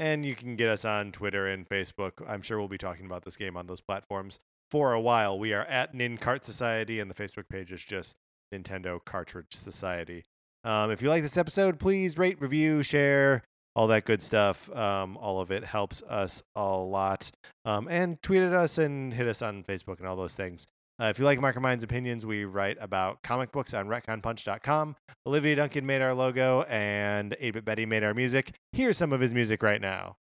And 0.00 0.24
you 0.24 0.34
can 0.34 0.56
get 0.56 0.68
us 0.68 0.84
on 0.84 1.12
Twitter 1.12 1.46
and 1.46 1.68
Facebook. 1.68 2.12
I'm 2.26 2.42
sure 2.42 2.58
we'll 2.58 2.68
be 2.68 2.78
talking 2.78 3.06
about 3.06 3.24
this 3.24 3.36
game 3.36 3.56
on 3.56 3.66
those 3.66 3.80
platforms 3.80 4.38
for 4.70 4.92
a 4.92 5.00
while. 5.00 5.38
We 5.38 5.52
are 5.52 5.64
at 5.64 5.94
NinCart 5.94 6.44
Society, 6.44 7.00
and 7.00 7.10
the 7.10 7.14
Facebook 7.14 7.48
page 7.48 7.72
is 7.72 7.84
just 7.84 8.16
Nintendo 8.54 9.00
Cartridge 9.04 9.52
Society. 9.52 10.24
Um, 10.64 10.90
if 10.90 11.02
you 11.02 11.08
like 11.08 11.22
this 11.22 11.36
episode, 11.36 11.78
please 11.78 12.16
rate, 12.16 12.40
review, 12.40 12.82
share, 12.82 13.42
all 13.78 13.86
that 13.86 14.04
good 14.04 14.20
stuff. 14.20 14.68
Um, 14.74 15.16
all 15.18 15.40
of 15.40 15.52
it 15.52 15.62
helps 15.62 16.02
us 16.02 16.42
a 16.56 16.66
lot. 16.76 17.30
Um, 17.64 17.86
and 17.88 18.20
tweet 18.20 18.42
at 18.42 18.52
us 18.52 18.76
and 18.76 19.14
hit 19.14 19.28
us 19.28 19.40
on 19.40 19.62
Facebook 19.62 20.00
and 20.00 20.08
all 20.08 20.16
those 20.16 20.34
things. 20.34 20.66
Uh, 21.00 21.04
if 21.04 21.20
you 21.20 21.24
like 21.24 21.40
Marker 21.40 21.60
Mind's 21.60 21.84
opinions, 21.84 22.26
we 22.26 22.44
write 22.44 22.76
about 22.80 23.22
comic 23.22 23.52
books 23.52 23.74
on 23.74 23.86
retconpunch.com. 23.86 24.96
Olivia 25.24 25.54
Duncan 25.54 25.86
made 25.86 26.02
our 26.02 26.12
logo, 26.12 26.62
and 26.62 27.36
8-Bit 27.40 27.64
Betty 27.64 27.86
made 27.86 28.02
our 28.02 28.14
music. 28.14 28.52
Here's 28.72 28.96
some 28.96 29.12
of 29.12 29.20
his 29.20 29.32
music 29.32 29.62
right 29.62 29.80
now. 29.80 30.16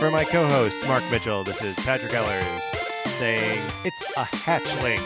For 0.00 0.10
my 0.10 0.24
co-host, 0.24 0.88
Mark 0.88 1.04
Mitchell, 1.12 1.44
this 1.44 1.62
is 1.62 1.76
Patrick 1.80 2.10
Ehlers 2.10 2.62
saying, 3.10 3.60
it's 3.84 4.10
a 4.16 4.24
hatchling. 4.24 4.98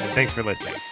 And 0.00 0.10
thanks 0.10 0.32
for 0.32 0.44
listening. 0.44 0.91